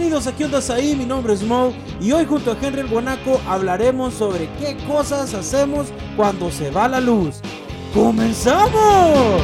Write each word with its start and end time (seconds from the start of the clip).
Bienvenidos 0.00 0.32
a 0.32 0.34
¿Qué 0.34 0.46
onda 0.46 0.60
ahí? 0.74 0.96
Mi 0.96 1.04
nombre 1.04 1.34
es 1.34 1.42
Mo 1.42 1.74
y 2.00 2.10
hoy 2.12 2.24
junto 2.24 2.52
a 2.52 2.56
Henry 2.58 2.80
el 2.80 2.88
Guanaco 2.88 3.38
hablaremos 3.46 4.14
sobre 4.14 4.48
qué 4.58 4.74
cosas 4.86 5.34
hacemos 5.34 5.92
cuando 6.16 6.50
se 6.50 6.70
va 6.70 6.88
la 6.88 7.00
luz. 7.00 7.42
¡Comenzamos! 7.92 9.42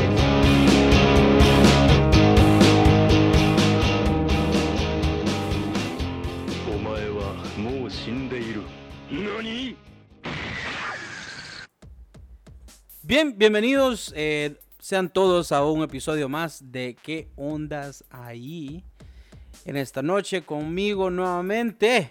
Bien, 13.03 13.35
bienvenidos 13.37 14.11
eh, 14.17 14.59
sean 14.79 15.11
todos 15.11 15.53
a 15.53 15.63
un 15.67 15.83
episodio 15.83 16.31
más 16.31 16.73
de 16.73 16.97
¿Qué 17.03 17.29
ondas 17.37 18.05
ahí? 18.09 18.83
En 19.67 19.77
esta 19.77 20.01
noche 20.01 20.43
conmigo 20.43 21.11
nuevamente, 21.11 22.09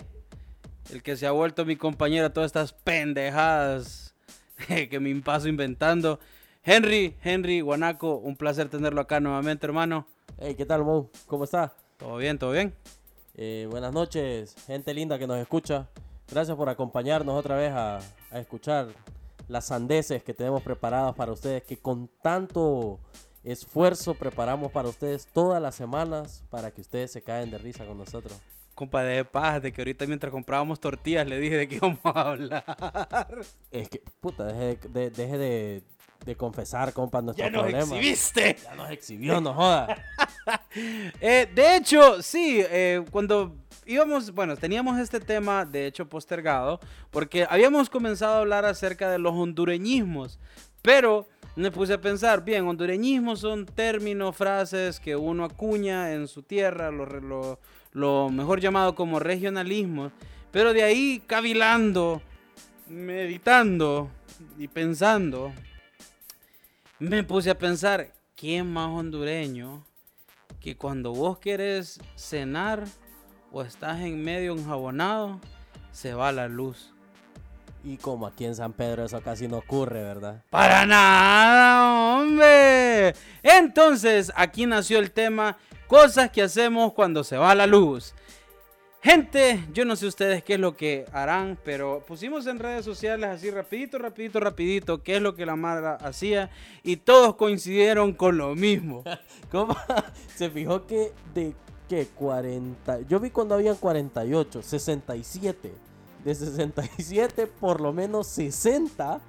el 0.92 1.02
que 1.02 1.16
se 1.16 1.26
ha 1.26 1.32
vuelto 1.32 1.64
mi 1.64 1.78
compañero 1.78 2.26
a 2.26 2.34
todas 2.34 2.50
estas 2.50 2.74
pendejadas 2.74 4.14
que 4.68 5.00
me 5.00 5.16
paso 5.22 5.48
inventando. 5.48 6.20
Henry, 6.66 7.16
Henry, 7.24 7.62
Guanaco, 7.62 8.18
un 8.18 8.36
placer 8.36 8.68
tenerlo 8.68 9.00
acá 9.00 9.22
nuevamente, 9.22 9.66
hermano. 9.66 10.06
Hey, 10.38 10.56
¿qué 10.56 10.66
tal, 10.66 10.84
Mo? 10.84 11.10
¿Cómo 11.28 11.46
está? 11.46 11.74
Todo 11.96 12.18
bien, 12.18 12.38
todo 12.38 12.52
bien. 12.52 12.76
Eh, 13.36 13.70
buenas 13.72 13.94
noches, 13.94 14.54
gente 14.68 14.94
linda 14.94 15.18
que 15.18 15.26
nos 15.26 15.38
escucha. 15.38 15.88
Gracias 16.30 16.58
por 16.58 16.68
acompañarnos 16.68 17.40
otra 17.40 17.56
vez 17.56 17.72
a, 17.72 18.00
a 18.32 18.40
escuchar 18.40 18.90
las 19.48 19.68
sandeces 19.68 20.24
que 20.24 20.34
tenemos 20.34 20.62
preparadas 20.62 21.16
para 21.16 21.32
ustedes, 21.32 21.64
que 21.64 21.78
con 21.78 22.10
tanto 22.22 23.00
esfuerzo 23.46 24.16
preparamos 24.16 24.72
para 24.72 24.90
ustedes 24.90 25.28
todas 25.32 25.62
las 25.62 25.76
semanas 25.76 26.44
para 26.50 26.72
que 26.72 26.82
ustedes 26.82 27.12
se 27.12 27.22
caen 27.22 27.52
de 27.52 27.58
risa 27.58 27.86
con 27.86 27.98
nosotros. 27.98 28.40
Compa, 28.74 29.04
de 29.04 29.24
paz, 29.24 29.62
de 29.62 29.72
que 29.72 29.82
ahorita 29.82 30.06
mientras 30.06 30.32
comprábamos 30.32 30.82
tortillas 30.82 31.26
le 31.28 31.40
dije 31.40 31.56
de 31.56 31.68
qué 31.68 31.76
íbamos 31.78 32.00
a 32.04 32.22
hablar. 32.22 33.38
Es 33.72 33.88
que, 33.88 34.02
puta, 34.20 34.46
deje 34.46 34.90
de, 34.90 35.10
deje 35.12 35.38
de, 35.38 35.84
de 36.26 36.36
confesar, 36.36 36.92
compa, 36.92 37.22
nuestros 37.22 37.50
¡Ya 37.50 37.56
nos 37.56 37.74
exhibiste! 37.74 38.58
Ya 38.64 38.76
nos 38.76 38.92
exhibió, 38.92 39.40
no 39.40 39.54
joda. 39.54 39.96
eh, 41.22 41.48
de 41.54 41.76
hecho, 41.78 42.22
sí, 42.22 42.62
eh, 42.70 43.06
cuando 43.12 43.56
íbamos, 43.86 44.32
bueno, 44.32 44.58
teníamos 44.58 45.00
este 45.00 45.20
tema 45.20 45.64
de 45.66 45.86
hecho 45.86 46.10
postergado 46.10 46.80
porque 47.12 47.46
habíamos 47.50 47.90
comenzado 47.90 48.36
a 48.36 48.40
hablar 48.40 48.66
acerca 48.66 49.10
de 49.10 49.20
los 49.20 49.34
hondureñismos, 49.34 50.40
pero 50.82 51.28
me 51.56 51.72
puse 51.72 51.94
a 51.94 52.02
pensar, 52.02 52.44
bien, 52.44 52.68
hondureñismos 52.68 53.40
son 53.40 53.66
términos, 53.66 54.36
frases 54.36 55.00
que 55.00 55.16
uno 55.16 55.46
acuña 55.46 56.14
en 56.14 56.28
su 56.28 56.44
tierra, 56.44 56.92
lo, 56.92 57.60
lo 57.92 58.30
mejor 58.30 58.60
llamado 58.60 58.96
como 58.96 59.20
regionalismo, 59.20 60.12
pero 60.52 60.74
de 60.74 60.84
ahí 60.84 61.22
cavilando, 61.26 62.22
meditando 62.88 64.10
y 64.58 64.68
pensando, 64.68 65.54
me 67.00 67.24
puse 67.24 67.50
a 67.50 67.58
pensar, 67.58 68.14
¿quién 68.36 68.72
más 68.72 68.90
hondureño 68.90 69.86
que 70.66 70.76
cuando 70.76 71.14
vos 71.14 71.38
querés 71.38 72.00
cenar 72.16 72.86
o 73.52 73.62
estás 73.62 74.02
en 74.02 74.24
medio 74.24 74.54
enjabonado, 74.54 75.40
se 75.92 76.16
va 76.16 76.32
la 76.32 76.48
luz. 76.48 76.95
Y 77.86 77.98
como 77.98 78.26
aquí 78.26 78.46
en 78.46 78.56
San 78.56 78.74
Pedro 78.74 79.06
eso 79.06 79.22
casi 79.22 79.48
no 79.48 79.58
ocurre, 79.58 80.02
¿verdad? 80.02 80.42
Para 80.50 80.88
nada, 80.88 82.18
hombre. 82.18 83.14
Entonces, 83.44 84.34
aquí 84.36 84.66
nació 84.66 84.98
el 84.98 85.12
tema 85.12 85.58
cosas 85.88 86.32
que 86.32 86.42
hacemos 86.42 86.94
cuando 86.94 87.24
se 87.24 87.38
va 87.38 87.54
la 87.54 87.68
luz. 87.68 88.16
Gente, 89.04 89.64
yo 89.72 89.86
no 89.86 89.96
sé 89.96 90.08
ustedes 90.08 90.44
qué 90.44 90.56
es 90.56 90.60
lo 90.60 90.76
que 90.76 91.06
harán, 91.12 91.60
pero 91.64 92.04
pusimos 92.08 92.48
en 92.48 92.58
redes 92.58 92.84
sociales 92.84 93.30
así 93.30 93.52
rapidito, 93.52 94.00
rapidito, 94.00 94.40
rapidito, 94.40 95.04
qué 95.04 95.18
es 95.18 95.22
lo 95.22 95.36
que 95.36 95.46
la 95.46 95.56
Mara 95.56 95.94
hacía 95.98 96.50
y 96.82 96.98
todos 96.98 97.36
coincidieron 97.36 98.14
con 98.14 98.40
lo 98.40 98.56
mismo. 98.56 99.04
¿Cómo? 99.52 99.78
Se 100.36 100.50
fijó 100.50 100.88
que 100.88 101.12
de 101.36 101.54
que 101.88 102.08
40. 102.08 103.02
Yo 103.02 103.20
vi 103.20 103.30
cuando 103.30 103.54
habían 103.54 103.76
48, 103.76 104.64
67. 104.64 105.72
De 106.26 106.34
67, 106.34 107.46
por 107.46 107.80
lo 107.80 107.94
menos 107.94 108.26
60 108.28 109.22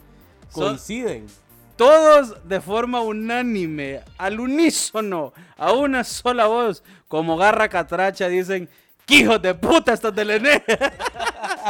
coinciden. 0.50 1.26
todos 1.76 2.48
de 2.48 2.58
forma 2.58 3.00
unánime, 3.02 4.00
al 4.16 4.40
unísono, 4.40 5.34
a 5.58 5.72
una 5.72 6.04
sola 6.04 6.46
voz, 6.46 6.82
como 7.06 7.36
garra 7.36 7.68
catracha, 7.68 8.28
dicen: 8.28 8.70
¡Hijos 9.08 9.42
de 9.42 9.54
puta 9.54 9.92
estos 9.92 10.14
del 10.14 10.30
ENE! 10.30 10.64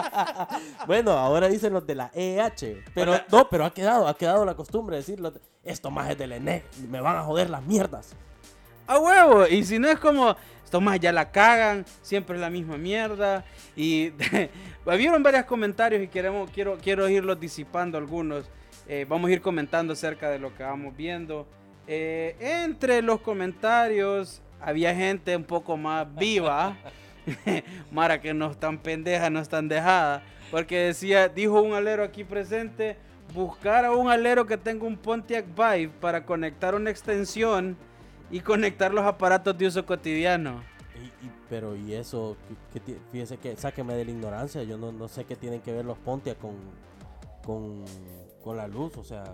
bueno, 0.86 1.10
ahora 1.10 1.48
dicen 1.48 1.72
los 1.72 1.84
de 1.84 1.96
la 1.96 2.10
EH. 2.14 2.84
Pero 2.94 3.20
no, 3.28 3.48
pero 3.48 3.64
ha 3.64 3.74
quedado, 3.74 4.06
ha 4.06 4.16
quedado 4.16 4.44
la 4.44 4.54
costumbre 4.54 4.94
de 4.94 5.02
decirlo. 5.02 5.32
Esto 5.64 5.90
más 5.90 6.08
es 6.08 6.18
del 6.18 6.32
ENE, 6.32 6.62
me 6.88 7.00
van 7.00 7.16
a 7.16 7.24
joder 7.24 7.50
las 7.50 7.64
mierdas. 7.64 8.14
A 8.86 9.00
huevo, 9.00 9.48
y 9.48 9.64
si 9.64 9.80
no 9.80 9.88
es 9.88 9.98
como, 9.98 10.36
estos 10.66 10.82
más 10.82 10.98
ya 10.98 11.12
la 11.12 11.30
cagan, 11.30 11.86
siempre 12.02 12.34
es 12.34 12.40
la 12.40 12.50
misma 12.50 12.76
mierda. 12.76 13.44
Y 13.76 14.10
vieron 14.98 15.22
varios 15.22 15.44
comentarios 15.44 16.02
y 16.02 16.08
queremos, 16.08 16.50
quiero, 16.50 16.76
quiero 16.82 17.08
irlos 17.08 17.38
disipando 17.38 17.96
algunos. 17.96 18.50
Eh, 18.88 19.06
vamos 19.08 19.30
a 19.30 19.32
ir 19.34 19.40
comentando 19.40 19.92
acerca 19.92 20.28
de 20.28 20.40
lo 20.40 20.52
que 20.56 20.64
vamos 20.64 20.96
viendo. 20.96 21.46
Eh, 21.86 22.34
entre 22.40 23.00
los 23.00 23.20
comentarios 23.20 24.42
había 24.60 24.92
gente 24.92 25.36
un 25.36 25.44
poco 25.44 25.76
más 25.76 26.12
viva. 26.16 26.76
Mara 27.92 28.20
que 28.20 28.34
no 28.34 28.50
están 28.50 28.78
pendeja, 28.78 29.30
no 29.30 29.38
están 29.38 29.68
dejada. 29.68 30.24
Porque 30.50 30.78
decía, 30.78 31.28
dijo 31.28 31.62
un 31.62 31.74
alero 31.74 32.02
aquí 32.02 32.24
presente, 32.24 32.96
buscar 33.32 33.84
a 33.84 33.92
un 33.92 34.10
alero 34.10 34.46
que 34.46 34.56
tenga 34.56 34.84
un 34.84 34.96
Pontiac 34.96 35.46
Vibe 35.46 35.92
para 36.00 36.24
conectar 36.24 36.74
una 36.74 36.90
extensión 36.90 37.76
y 38.30 38.40
conectar 38.40 38.92
los 38.92 39.04
aparatos 39.04 39.56
de 39.56 39.66
uso 39.66 39.84
cotidiano. 39.84 40.62
pero 41.48 41.76
y 41.76 41.94
eso, 41.94 42.36
que, 42.72 42.80
fíjese 43.12 43.36
que 43.38 43.56
sáqueme 43.56 43.94
de 43.94 44.04
la 44.04 44.10
ignorancia, 44.10 44.62
yo 44.62 44.76
no, 44.76 44.92
no 44.92 45.08
sé 45.08 45.24
qué 45.24 45.36
tienen 45.36 45.60
que 45.60 45.72
ver 45.72 45.84
los 45.84 45.98
Pontiac 45.98 46.38
con, 46.38 46.56
con, 47.44 47.84
con 48.42 48.56
la 48.56 48.66
luz, 48.66 48.96
o 48.96 49.04
sea... 49.04 49.24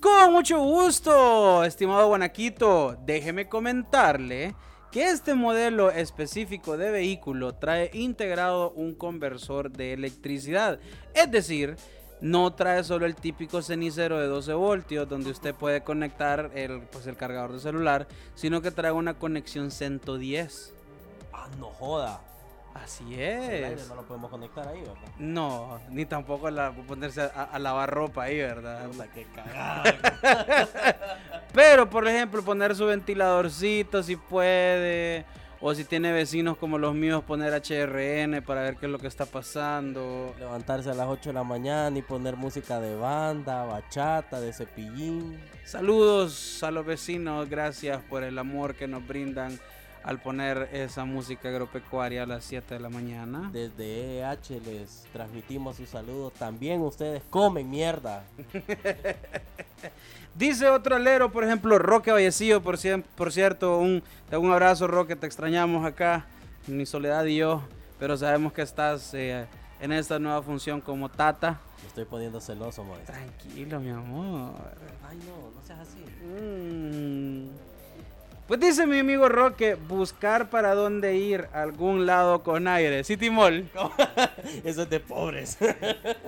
Con 0.00 0.32
mucho 0.32 0.62
gusto, 0.62 1.64
estimado 1.64 2.08
Guanaquito, 2.08 2.96
déjeme 3.04 3.48
comentarle 3.48 4.54
que 4.92 5.10
este 5.10 5.34
modelo 5.34 5.90
específico 5.90 6.76
de 6.76 6.90
vehículo 6.90 7.54
trae 7.54 7.90
integrado 7.92 8.70
un 8.72 8.94
conversor 8.94 9.70
de 9.70 9.92
electricidad, 9.92 10.78
es 11.12 11.30
decir, 11.30 11.76
no 12.20 12.52
trae 12.52 12.82
solo 12.84 13.06
el 13.06 13.14
típico 13.14 13.62
cenicero 13.62 14.18
de 14.18 14.26
12 14.26 14.54
voltios 14.54 15.08
donde 15.08 15.30
usted 15.30 15.54
puede 15.54 15.82
conectar 15.82 16.50
el, 16.54 16.80
pues, 16.82 17.06
el 17.06 17.16
cargador 17.16 17.52
de 17.52 17.60
celular, 17.60 18.06
sino 18.34 18.62
que 18.62 18.70
trae 18.70 18.92
una 18.92 19.14
conexión 19.14 19.70
110. 19.70 20.74
Ah, 21.32 21.48
no 21.58 21.66
joda. 21.66 22.20
Así 22.82 23.20
es. 23.20 23.88
No 23.88 23.94
lo 23.94 24.02
podemos 24.02 24.30
conectar 24.30 24.68
ahí, 24.68 24.80
¿verdad? 24.80 24.96
No, 25.18 25.80
ni 25.88 26.04
tampoco 26.04 26.50
la, 26.50 26.72
ponerse 26.72 27.22
a, 27.22 27.58
lavar 27.58 27.90
ropa 27.90 28.24
ahí, 28.24 28.36
¿verdad? 28.36 28.90
sea, 28.92 29.06
qué 29.12 29.26
cagada. 29.34 29.82
Pero, 31.54 31.88
por 31.88 32.06
ejemplo, 32.06 32.42
poner 32.42 32.76
su 32.76 32.84
ventiladorcito 32.84 34.02
si 34.02 34.16
puede 34.16 35.24
o 35.60 35.74
si 35.74 35.84
tiene 35.84 36.12
vecinos 36.12 36.58
como 36.58 36.78
los 36.78 36.94
míos, 36.94 37.24
poner 37.24 37.52
HRN 37.52 38.42
para 38.42 38.62
ver 38.62 38.76
qué 38.76 38.86
es 38.86 38.92
lo 38.92 38.98
que 38.98 39.06
está 39.06 39.26
pasando. 39.26 40.34
Levantarse 40.38 40.90
a 40.90 40.94
las 40.94 41.08
8 41.08 41.30
de 41.30 41.34
la 41.34 41.44
mañana 41.44 41.98
y 41.98 42.02
poner 42.02 42.36
música 42.36 42.80
de 42.80 42.94
banda, 42.96 43.64
bachata, 43.64 44.40
de 44.40 44.52
cepillín. 44.52 45.38
Saludos 45.64 46.62
a 46.62 46.70
los 46.70 46.84
vecinos, 46.84 47.48
gracias 47.48 48.02
por 48.04 48.22
el 48.22 48.38
amor 48.38 48.74
que 48.74 48.86
nos 48.86 49.06
brindan 49.06 49.58
al 50.06 50.20
poner 50.20 50.68
esa 50.72 51.04
música 51.04 51.48
agropecuaria 51.48 52.22
a 52.22 52.26
las 52.26 52.44
7 52.44 52.74
de 52.74 52.80
la 52.80 52.88
mañana. 52.88 53.50
Desde 53.52 54.20
EH 54.20 54.60
les 54.64 55.04
transmitimos 55.12 55.76
sus 55.76 55.88
saludos. 55.88 56.32
También 56.34 56.80
ustedes 56.82 57.24
comen 57.28 57.68
mierda. 57.68 58.24
Dice 60.36 60.68
otro 60.68 60.96
alero, 60.96 61.32
por 61.32 61.44
ejemplo, 61.44 61.78
Roque 61.78 62.12
Vallecillo, 62.12 62.62
por, 62.62 62.78
por 63.14 63.32
cierto, 63.32 63.78
un, 63.78 64.02
un 64.30 64.52
abrazo, 64.52 64.86
Roque, 64.86 65.16
te 65.16 65.26
extrañamos 65.26 65.86
acá, 65.86 66.26
mi 66.66 66.84
soledad 66.84 67.24
y 67.24 67.36
yo, 67.36 67.62
pero 67.98 68.18
sabemos 68.18 68.52
que 68.52 68.60
estás 68.60 69.14
eh, 69.14 69.46
en 69.80 69.92
esta 69.92 70.18
nueva 70.18 70.42
función 70.42 70.82
como 70.82 71.08
tata. 71.08 71.58
Me 71.80 71.88
estoy 71.88 72.04
poniendo 72.04 72.38
celoso, 72.42 72.84
maestro. 72.84 73.14
Tranquilo, 73.14 73.80
mi 73.80 73.88
amor. 73.88 74.52
Ay, 75.08 75.18
no, 75.26 75.50
no 75.58 75.66
seas 75.66 75.78
así. 75.78 76.04
Mm. 76.22 77.48
Pues 78.46 78.60
dice 78.60 78.86
mi 78.86 78.98
amigo 78.98 79.30
Roque, 79.30 79.74
buscar 79.74 80.50
para 80.50 80.74
dónde 80.74 81.16
ir 81.16 81.48
a 81.54 81.62
algún 81.62 82.04
lado 82.04 82.42
con 82.42 82.68
aire. 82.68 83.04
City 83.04 83.30
Mall. 83.30 83.70
Eso 84.64 84.82
es 84.82 84.90
de 84.90 85.00
pobres. 85.00 85.56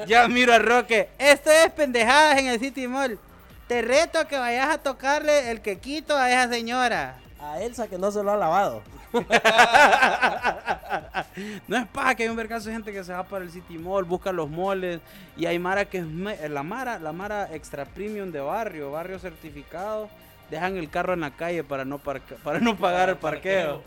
ya 0.06 0.26
miro 0.28 0.54
a 0.54 0.58
Roque. 0.58 1.10
Esto 1.18 1.50
es 1.50 1.70
pendejadas 1.72 2.38
en 2.38 2.46
el 2.46 2.58
City 2.58 2.88
Mall. 2.88 3.18
Te 3.68 3.82
reto 3.82 4.18
a 4.18 4.24
que 4.26 4.38
vayas 4.38 4.68
a 4.70 4.78
tocarle 4.78 5.50
el 5.50 5.60
quequito 5.60 6.16
a 6.16 6.30
esa 6.30 6.48
señora. 6.48 7.16
A 7.40 7.60
Elsa 7.60 7.86
que 7.86 7.98
no 7.98 8.10
se 8.10 8.22
lo 8.22 8.32
ha 8.32 8.36
lavado. 8.36 8.82
no 11.68 11.76
es 11.76 11.86
paja 11.86 12.14
que 12.14 12.22
hay 12.24 12.28
un 12.28 12.36
vergazo 12.36 12.66
de 12.68 12.74
gente 12.74 12.92
que 12.92 13.04
se 13.04 13.12
va 13.12 13.22
para 13.24 13.44
el 13.44 13.50
City 13.50 13.78
Mall, 13.78 14.04
busca 14.04 14.32
los 14.32 14.48
moles 14.50 15.00
y 15.36 15.46
hay 15.46 15.58
Mara 15.58 15.84
que 15.86 15.98
es 15.98 16.04
me- 16.06 16.48
la 16.48 16.62
Mara, 16.62 16.98
la 16.98 17.12
Mara 17.12 17.48
extra 17.52 17.84
premium 17.84 18.30
de 18.32 18.40
barrio, 18.40 18.90
barrio 18.90 19.18
certificado, 19.18 20.08
dejan 20.50 20.76
el 20.76 20.90
carro 20.90 21.12
en 21.14 21.20
la 21.20 21.30
calle 21.30 21.62
para 21.64 21.84
no 21.84 21.98
para 21.98 22.60
no 22.60 22.76
pagar 22.76 23.10
el 23.10 23.16
parqueo. 23.16 23.82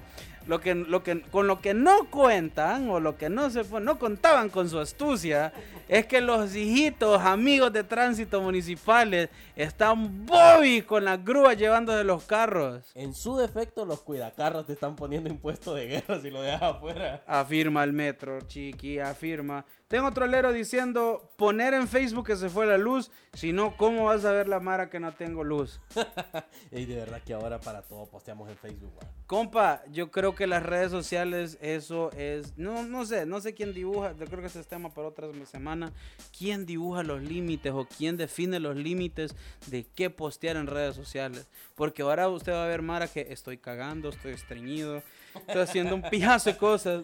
Lo 0.47 0.59
que, 0.59 0.73
lo 0.73 1.03
que, 1.03 1.21
con 1.21 1.47
lo 1.47 1.61
que 1.61 1.73
no 1.73 2.09
cuentan 2.09 2.89
o 2.89 2.99
lo 2.99 3.17
que 3.17 3.29
no 3.29 3.49
se 3.49 3.63
no 3.79 3.99
contaban 3.99 4.49
con 4.49 4.69
su 4.69 4.79
astucia 4.79 5.53
es 5.87 6.05
que 6.07 6.19
los 6.19 6.55
hijitos 6.55 7.21
amigos 7.21 7.71
de 7.73 7.83
tránsito 7.83 8.41
municipales 8.41 9.29
están 9.55 10.25
bobby 10.25 10.81
con 10.81 11.05
las 11.05 11.23
grúas 11.23 11.57
llevándose 11.57 12.03
los 12.03 12.23
carros. 12.23 12.91
En 12.95 13.13
su 13.13 13.37
defecto, 13.37 13.85
los 13.85 14.01
cuidacarros 14.01 14.65
te 14.65 14.73
están 14.73 14.95
poniendo 14.95 15.29
impuesto 15.29 15.75
de 15.75 15.87
guerra 15.87 16.19
si 16.19 16.31
lo 16.31 16.41
dejas 16.41 16.61
afuera. 16.63 17.23
Afirma 17.27 17.83
el 17.83 17.93
metro, 17.93 18.39
chiqui, 18.41 18.99
afirma. 18.99 19.65
Tengo 19.91 20.07
otro 20.07 20.25
lero 20.25 20.53
diciendo 20.53 21.33
poner 21.35 21.73
en 21.73 21.85
Facebook 21.85 22.25
que 22.27 22.37
se 22.37 22.49
fue 22.49 22.65
la 22.65 22.77
luz, 22.77 23.11
si 23.33 23.51
no, 23.51 23.75
¿cómo 23.75 24.05
vas 24.05 24.23
a 24.23 24.31
ver 24.31 24.47
la 24.47 24.61
mara 24.61 24.89
que 24.89 25.01
no 25.01 25.13
tengo 25.13 25.43
luz? 25.43 25.81
Y 26.71 26.85
de 26.85 26.95
verdad 26.95 27.21
que 27.25 27.33
ahora 27.33 27.59
para 27.59 27.81
todo 27.81 28.05
posteamos 28.05 28.49
en 28.49 28.55
Facebook, 28.55 28.89
man. 28.95 29.11
Compa, 29.27 29.83
yo 29.91 30.09
creo 30.09 30.33
que 30.33 30.47
las 30.47 30.63
redes 30.63 30.91
sociales, 30.91 31.57
eso 31.61 32.09
es, 32.13 32.57
no, 32.57 32.83
no 32.83 33.05
sé, 33.05 33.25
no 33.25 33.41
sé 33.41 33.53
quién 33.53 33.73
dibuja, 33.73 34.13
yo 34.17 34.25
creo 34.27 34.39
que 34.39 34.47
ese 34.47 34.61
es 34.61 34.67
tema 34.67 34.93
para 34.93 35.09
otra 35.09 35.27
semana, 35.45 35.91
quién 36.37 36.65
dibuja 36.65 37.03
los 37.03 37.21
límites 37.21 37.73
o 37.73 37.85
quién 37.85 38.15
define 38.15 38.61
los 38.61 38.77
límites 38.77 39.35
de 39.67 39.83
qué 39.83 40.09
postear 40.09 40.55
en 40.55 40.67
redes 40.67 40.95
sociales. 40.95 41.49
Porque 41.75 42.01
ahora 42.03 42.29
usted 42.29 42.53
va 42.53 42.63
a 42.63 42.67
ver, 42.67 42.81
Mara, 42.81 43.09
que 43.09 43.27
estoy 43.29 43.57
cagando, 43.57 44.07
estoy 44.07 44.31
estreñido, 44.31 45.03
estoy 45.35 45.61
haciendo 45.63 45.95
un 45.95 46.03
pijazo 46.03 46.49
de 46.51 46.57
cosas. 46.57 47.03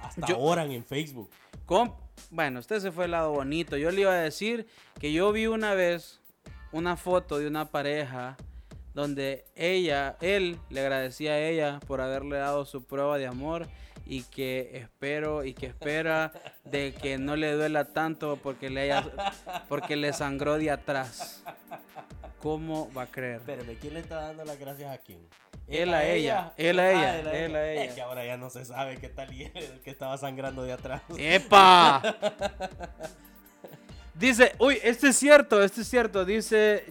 Hasta 0.00 0.26
Yo- 0.26 0.40
oran 0.40 0.72
en 0.72 0.84
Facebook. 0.84 1.30
Com- 1.64 1.94
bueno, 2.30 2.60
usted 2.60 2.80
se 2.80 2.92
fue 2.92 3.06
el 3.06 3.12
lado 3.12 3.32
bonito. 3.32 3.76
Yo 3.76 3.90
le 3.90 4.02
iba 4.02 4.12
a 4.12 4.16
decir 4.16 4.66
que 4.98 5.12
yo 5.12 5.32
vi 5.32 5.46
una 5.46 5.74
vez 5.74 6.20
una 6.72 6.96
foto 6.96 7.38
de 7.38 7.46
una 7.46 7.70
pareja 7.70 8.36
donde 8.94 9.44
ella, 9.54 10.16
él 10.20 10.58
le 10.70 10.80
agradecía 10.80 11.32
a 11.32 11.38
ella 11.38 11.80
por 11.86 12.00
haberle 12.00 12.38
dado 12.38 12.64
su 12.64 12.84
prueba 12.84 13.16
de 13.18 13.26
amor 13.26 13.68
y 14.06 14.22
que 14.24 14.70
espero 14.74 15.44
y 15.44 15.54
que 15.54 15.66
espera 15.66 16.32
de 16.64 16.94
que 16.94 17.18
no 17.18 17.36
le 17.36 17.52
duela 17.52 17.84
tanto 17.84 18.38
porque 18.42 18.70
le 18.70 18.80
haya, 18.80 19.04
porque 19.68 19.96
le 19.96 20.12
sangró 20.12 20.58
de 20.58 20.70
atrás. 20.70 21.44
¿Cómo 22.40 22.90
va 22.92 23.02
a 23.02 23.06
creer? 23.06 23.36
Espérame, 23.36 23.76
¿quién 23.80 23.94
le 23.94 24.00
está 24.00 24.16
dando 24.22 24.44
las 24.44 24.58
gracias 24.58 24.92
a 24.92 24.98
quién? 24.98 25.20
Él 25.68 25.92
a 25.92 26.04
ella, 26.06 26.52
él 26.56 26.78
a 26.78 26.90
ella, 26.90 27.20
él 27.20 27.54
a 27.54 27.72
ella. 27.72 27.84
Es 27.84 27.94
que 27.94 28.00
ahora 28.00 28.24
ya 28.24 28.38
no 28.38 28.48
se 28.48 28.64
sabe 28.64 28.96
qué 28.96 29.08
tal 29.08 29.32
y 29.34 29.44
el 29.54 29.80
que 29.84 29.90
estaba 29.90 30.16
sangrando 30.16 30.62
de 30.62 30.72
atrás. 30.72 31.02
¡Epa! 31.18 32.02
Dice, 34.14 34.54
uy, 34.58 34.78
este 34.82 35.08
es 35.08 35.16
cierto, 35.16 35.62
este 35.62 35.82
es 35.82 35.88
cierto. 35.88 36.24
Dice 36.24 36.86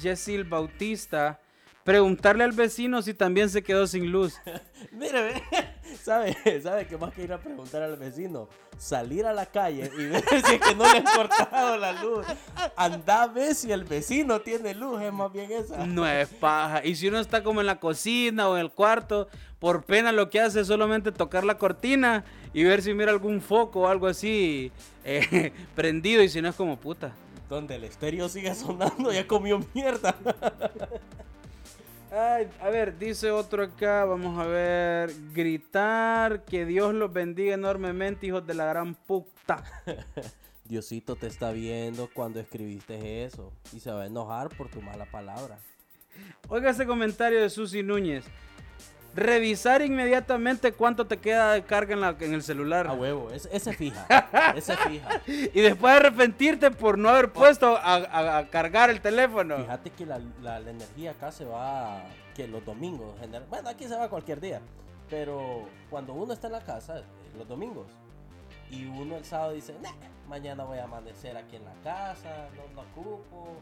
Jessil 0.00 0.44
Bautista. 0.44 1.40
Preguntarle 1.82 2.44
al 2.44 2.52
vecino 2.52 3.02
si 3.02 3.14
también 3.14 3.50
se 3.50 3.62
quedó 3.62 3.86
sin 3.86 4.12
luz. 4.12 4.34
Mire, 4.92 5.22
ve, 5.22 5.42
¿sabe, 6.02 6.36
¿sabe 6.62 6.86
qué 6.86 6.96
más 6.96 7.12
que 7.12 7.24
ir 7.24 7.32
a 7.32 7.38
preguntar 7.38 7.82
al 7.82 7.96
vecino? 7.96 8.48
Salir 8.78 9.26
a 9.26 9.32
la 9.32 9.46
calle 9.46 9.90
y 9.98 10.06
ver 10.06 10.24
si 10.46 10.54
es 10.54 10.60
que 10.60 10.74
no 10.74 10.84
le 10.84 10.98
han 10.98 11.04
cortado 11.04 11.76
la 11.76 11.92
luz. 11.92 12.26
Anda 12.76 13.22
a 13.22 13.26
ver 13.26 13.54
si 13.54 13.70
el 13.72 13.84
vecino 13.84 14.40
tiene 14.40 14.74
luz, 14.74 15.02
es 15.02 15.12
más 15.12 15.32
bien 15.32 15.50
esa. 15.52 15.86
No 15.86 16.06
es 16.06 16.28
paja. 16.28 16.84
Y 16.84 16.96
si 16.96 17.08
uno 17.08 17.20
está 17.20 17.42
como 17.42 17.60
en 17.60 17.66
la 17.66 17.78
cocina 17.80 18.48
o 18.48 18.56
en 18.56 18.62
el 18.62 18.70
cuarto, 18.70 19.28
por 19.58 19.84
pena 19.84 20.12
lo 20.12 20.30
que 20.30 20.40
hace 20.40 20.60
es 20.60 20.66
solamente 20.66 21.12
tocar 21.12 21.44
la 21.44 21.58
cortina 21.58 22.24
y 22.54 22.64
ver 22.64 22.82
si 22.82 22.94
mira 22.94 23.10
algún 23.10 23.40
foco 23.40 23.80
o 23.80 23.86
algo 23.86 24.06
así 24.06 24.72
eh, 25.04 25.52
prendido. 25.74 26.22
Y 26.22 26.28
si 26.28 26.40
no 26.40 26.48
es 26.48 26.56
como 26.56 26.78
puta. 26.78 27.12
Donde 27.48 27.76
el 27.76 27.84
estéreo 27.84 28.28
sigue 28.28 28.54
sonando, 28.54 29.12
ya 29.12 29.26
comió 29.26 29.60
mierda. 29.74 30.14
Ay, 32.12 32.48
a 32.60 32.68
ver, 32.70 32.98
dice 32.98 33.30
otro 33.30 33.62
acá, 33.62 34.04
vamos 34.04 34.36
a 34.36 34.44
ver, 34.44 35.12
gritar, 35.32 36.44
que 36.44 36.66
Dios 36.66 36.92
los 36.92 37.12
bendiga 37.12 37.54
enormemente, 37.54 38.26
hijos 38.26 38.44
de 38.44 38.54
la 38.54 38.64
gran 38.64 38.96
puta. 38.96 39.62
Diosito 40.64 41.14
te 41.14 41.28
está 41.28 41.52
viendo 41.52 42.10
cuando 42.12 42.40
escribiste 42.40 43.24
eso 43.24 43.52
y 43.72 43.78
se 43.78 43.92
va 43.92 44.02
a 44.02 44.06
enojar 44.06 44.48
por 44.48 44.68
tu 44.68 44.82
mala 44.82 45.04
palabra. 45.04 45.58
Oiga 46.48 46.70
ese 46.70 46.84
comentario 46.84 47.40
de 47.40 47.48
Susi 47.48 47.84
Núñez. 47.84 48.24
Revisar 49.14 49.82
inmediatamente 49.82 50.72
cuánto 50.72 51.06
te 51.06 51.18
queda 51.18 51.52
de 51.54 51.62
carga 51.64 51.94
en, 51.94 52.00
la- 52.00 52.16
en 52.20 52.32
el 52.32 52.42
celular. 52.42 52.86
A 52.86 52.92
huevo, 52.92 53.30
ese, 53.30 53.48
ese 53.52 53.72
fija, 53.72 54.06
ese 54.56 54.76
fija. 54.76 55.20
Y 55.26 55.60
después 55.60 55.94
arrepentirte 55.94 56.70
por 56.70 56.96
no 56.96 57.08
haber 57.08 57.32
puesto 57.32 57.76
a, 57.76 57.94
a- 57.96 58.38
a 58.38 58.46
cargar 58.48 58.88
el 58.90 59.00
teléfono. 59.00 59.56
Fíjate 59.58 59.90
que 59.90 60.06
la, 60.06 60.20
la- 60.42 60.60
la 60.60 60.70
energía 60.70 61.10
acá 61.10 61.32
se 61.32 61.44
va, 61.44 62.02
que 62.34 62.46
los 62.46 62.64
domingos, 62.64 63.18
general- 63.18 63.46
bueno, 63.50 63.68
aquí 63.68 63.88
se 63.88 63.96
va 63.96 64.08
cualquier 64.08 64.40
día, 64.40 64.60
pero 65.08 65.68
cuando 65.90 66.12
uno 66.14 66.32
está 66.32 66.46
en 66.46 66.52
la 66.52 66.60
casa, 66.64 66.98
eh, 67.00 67.04
los 67.36 67.48
domingos, 67.48 67.86
y 68.70 68.86
uno 68.86 69.16
el 69.16 69.24
sábado 69.24 69.52
dice, 69.52 69.74
"Nah, 69.82 69.90
mañana 70.28 70.62
voy 70.62 70.78
a 70.78 70.84
amanecer 70.84 71.36
aquí 71.36 71.56
en 71.56 71.64
la 71.64 71.74
casa, 71.82 72.46
no 72.56 72.62
lo 72.82 72.88
ocupo, 72.88 73.56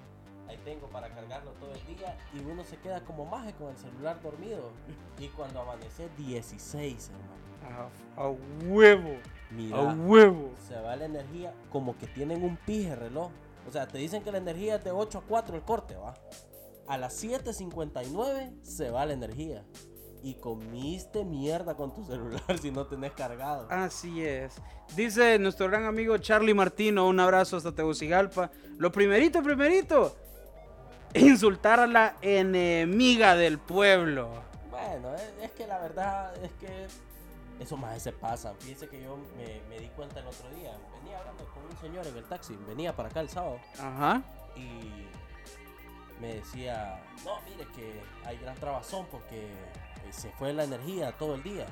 ahí 0.48 0.58
tengo 0.64 0.86
para 0.88 1.08
cargarlo 1.14 1.50
todo 1.52 1.72
el 1.72 1.96
día, 1.96 2.16
y 2.34 2.40
uno 2.40 2.64
se 2.64 2.76
queda 2.78 3.04
como 3.04 3.24
maje 3.26 3.52
con 3.54 3.68
el 3.70 3.76
celular 3.76 4.20
dormido, 4.22 4.70
y 5.18 5.28
cuando 5.28 5.60
amanece 5.60 6.08
16, 6.16 7.10
hermano, 7.10 7.90
A, 8.16 8.22
a 8.22 8.28
huevo. 8.66 9.16
mira, 9.50 9.78
A 9.78 9.94
huevo. 9.94 10.50
se 10.66 10.74
va 10.80 10.96
la 10.96 11.04
energía 11.04 11.52
como 11.70 11.96
que 11.98 12.06
tienen 12.06 12.42
un 12.42 12.56
pije 12.56 12.96
reloj. 12.96 13.30
O 13.66 13.70
sea, 13.70 13.86
te 13.86 13.98
dicen 13.98 14.22
que 14.22 14.32
la 14.32 14.38
energía 14.38 14.76
es 14.76 14.84
de 14.84 14.90
8 14.92 15.18
a 15.18 15.22
4 15.22 15.56
el 15.56 15.62
corte, 15.62 15.94
¿va? 15.96 16.14
A 16.86 16.96
las 16.96 17.22
7.59 17.22 18.62
se 18.62 18.90
va 18.90 19.04
la 19.04 19.12
energía. 19.12 19.64
Y 20.22 20.34
comiste 20.34 21.24
mierda 21.24 21.76
con 21.76 21.94
tu 21.94 22.04
celular 22.04 22.42
si 22.60 22.70
no 22.70 22.86
tenés 22.86 23.12
cargado. 23.12 23.66
Así 23.70 24.24
es. 24.24 24.54
Dice 24.96 25.38
nuestro 25.38 25.68
gran 25.68 25.84
amigo 25.84 26.16
Charlie 26.18 26.54
Martino, 26.54 27.06
un 27.06 27.20
abrazo 27.20 27.56
hasta 27.58 27.72
Tegucigalpa. 27.74 28.50
Lo 28.78 28.90
primerito, 28.90 29.42
primerito, 29.42 30.16
insultar 31.14 31.80
a 31.80 31.86
la 31.86 32.16
enemiga 32.22 33.36
del 33.36 33.58
pueblo. 33.58 34.42
Bueno, 34.70 35.14
es, 35.14 35.44
es 35.44 35.50
que 35.52 35.66
la 35.66 35.78
verdad 35.78 36.34
es 36.44 36.52
que 36.52 36.86
eso 37.62 37.76
más 37.76 38.00
se 38.02 38.12
pasa. 38.12 38.54
Fíjense 38.60 38.88
que 38.88 39.02
yo 39.02 39.18
me, 39.36 39.60
me 39.68 39.80
di 39.80 39.88
cuenta 39.88 40.20
el 40.20 40.26
otro 40.26 40.48
día. 40.50 40.72
Venía 41.02 41.18
hablando 41.18 41.44
con 41.46 41.64
un 41.64 41.76
señor 41.80 42.06
en 42.06 42.16
el 42.16 42.24
taxi. 42.24 42.56
Venía 42.66 42.94
para 42.94 43.08
acá 43.08 43.20
el 43.20 43.28
sábado. 43.28 43.58
Ajá. 43.80 44.22
y 44.56 45.06
me 46.20 46.34
decía, 46.34 47.00
no, 47.24 47.40
mire 47.48 47.66
que 47.76 48.00
hay 48.24 48.38
gran 48.38 48.56
trabazón 48.56 49.06
porque 49.10 49.46
eh, 49.46 50.12
se 50.12 50.30
fue 50.32 50.52
la 50.52 50.64
energía 50.64 51.12
todo 51.12 51.34
el 51.36 51.42
día. 51.42 51.66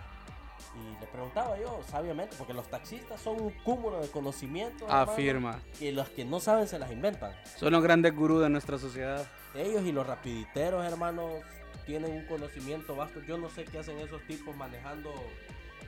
Y 0.74 1.00
le 1.00 1.06
preguntaba 1.06 1.58
yo, 1.58 1.80
sabiamente, 1.88 2.34
porque 2.36 2.52
los 2.52 2.68
taxistas 2.68 3.20
son 3.20 3.40
un 3.40 3.50
cúmulo 3.64 4.00
de 4.00 4.08
conocimiento. 4.08 4.84
hermano, 4.86 5.10
Afirma. 5.12 5.58
Que 5.78 5.92
los 5.92 6.08
que 6.10 6.24
no 6.24 6.38
saben 6.40 6.68
se 6.68 6.78
las 6.78 6.90
inventan. 6.92 7.32
Son 7.56 7.72
los 7.72 7.82
grandes 7.82 8.14
gurús 8.14 8.42
de 8.42 8.48
nuestra 8.50 8.78
sociedad. 8.78 9.26
Ellos 9.54 9.82
y 9.84 9.92
los 9.92 10.06
rapiditeros, 10.06 10.84
hermanos, 10.84 11.32
tienen 11.86 12.12
un 12.12 12.26
conocimiento 12.26 12.94
vasto. 12.96 13.20
Yo 13.22 13.38
no 13.38 13.48
sé 13.48 13.64
qué 13.64 13.78
hacen 13.78 13.98
esos 13.98 14.20
tipos 14.26 14.54
manejando 14.56 15.10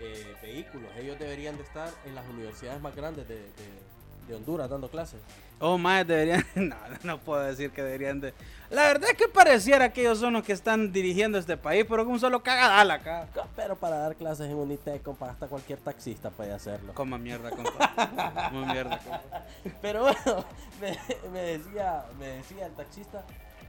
eh, 0.01 0.35
vehículos. 0.41 0.91
Ellos 0.97 1.19
deberían 1.19 1.57
de 1.57 1.65
estar 1.65 1.91
en 2.07 2.15
las 2.15 2.27
universidades 2.29 2.81
más 2.81 2.95
grandes 2.97 3.27
de, 3.29 3.35
de- 3.37 3.99
de 4.29 4.35
Honduras 4.35 4.69
dando 4.71 4.89
clases. 4.91 5.21
Oh, 5.61 5.77
más 5.79 6.07
deberían. 6.07 6.45
No, 6.55 6.77
no 7.03 7.19
puedo 7.19 7.43
decir 7.43 7.71
que 7.71 7.83
deberían 7.83 8.21
de. 8.21 8.33
La 8.71 8.83
verdad 8.83 9.11
es 9.11 9.17
que 9.17 9.29
pareciera 9.29 9.93
que 9.93 10.03
ellos 10.03 10.19
son 10.19 10.35
los 10.35 10.45
que 10.45 10.53
están 10.53 10.93
dirigiendo 10.93 11.39
este 11.39 11.57
país, 11.57 11.87
pero 11.89 12.05
con 12.05 12.15
un 12.15 12.21
solo 12.21 12.43
cagadal 12.43 12.91
acá. 12.91 13.27
Pero 13.57 13.77
para 13.77 13.99
dar 13.99 14.15
clases 14.15 14.47
en 14.51 14.55
Unitec, 14.57 15.03
compa, 15.03 15.31
hasta 15.31 15.47
cualquier 15.47 15.79
taxista 15.79 16.31
puede 16.31 16.53
hacerlo. 16.53 16.93
Coma 16.95 17.17
mierda, 17.19 17.51
compa. 17.51 17.93
Coma 18.51 18.73
mierda, 18.73 18.99
compa. 18.99 19.45
Pero 19.81 20.03
bueno, 20.03 20.45
me, 20.81 20.99
me 21.33 21.41
decía, 21.41 22.05
me 22.19 22.27
decía 22.27 22.67
el 22.67 22.73
taxista 22.73 23.25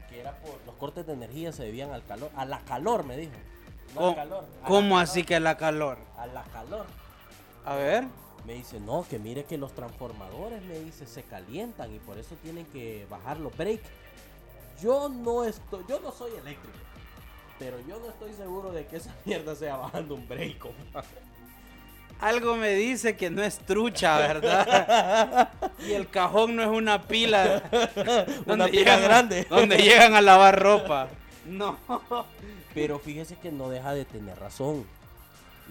que 0.10 0.20
era 0.20 0.32
por 0.34 0.60
los 0.66 0.76
cortes 0.76 1.06
de 1.08 1.14
energía 1.14 1.52
se 1.52 1.64
debían 1.64 1.92
al 1.92 2.04
calor, 2.04 2.32
a 2.36 2.44
la 2.46 2.60
calor 2.62 3.04
me 3.06 3.16
dijo. 3.16 3.32
No 3.96 4.02
al 4.02 4.06
¿Cómo, 4.06 4.16
calor. 4.16 4.44
a 4.44 4.62
la 4.62 4.68
cómo 4.68 4.90
calor, 4.90 5.04
así 5.04 5.24
que 5.24 5.40
la 5.40 5.58
calor? 5.58 5.98
A 6.18 6.28
la 6.28 6.44
calor. 6.44 6.86
A 7.66 7.76
ver. 7.76 8.04
Me 8.50 8.56
dice, 8.56 8.80
no, 8.80 9.06
que 9.08 9.20
mire 9.20 9.44
que 9.44 9.60
los 9.60 9.76
transformadores, 9.76 10.64
me 10.64 10.80
dice, 10.80 11.06
se 11.06 11.22
calientan 11.22 11.94
y 11.94 12.00
por 12.00 12.18
eso 12.18 12.34
tienen 12.42 12.66
que 12.66 13.06
bajar 13.08 13.40
los 13.40 13.56
break. 13.56 13.80
Yo 14.82 15.08
no 15.08 15.44
estoy, 15.44 15.86
yo 15.88 16.00
no 16.00 16.12
soy 16.12 16.32
eléctrico, 16.32 16.80
pero 17.60 17.78
yo 17.88 18.00
no 18.00 18.10
estoy 18.10 18.34
seguro 18.34 18.72
de 18.72 18.88
que 18.88 18.96
esa 18.96 19.14
mierda 19.26 19.56
sea 19.56 19.78
bajando 19.78 20.16
un 20.16 20.28
break, 20.28 20.58
compa. 20.58 21.04
Algo 22.20 22.56
me 22.56 22.74
dice 22.74 23.16
que 23.16 23.30
no 23.30 23.44
es 23.44 23.60
trucha, 23.60 24.18
¿verdad? 24.18 25.50
Y 25.88 25.92
el 25.92 26.10
cajón 26.10 26.56
no 26.56 26.64
es 26.64 26.70
una 26.70 27.04
pila. 27.04 27.62
Una 28.48 28.68
pila 28.68 28.98
grande. 28.98 29.46
Donde 29.48 29.78
llegan 29.78 30.16
a 30.16 30.22
lavar 30.22 30.60
ropa. 30.60 31.08
No. 31.46 31.78
Pero 32.74 32.98
fíjese 32.98 33.36
que 33.36 33.52
no 33.52 33.70
deja 33.70 33.94
de 33.94 34.06
tener 34.06 34.40
razón. 34.40 34.86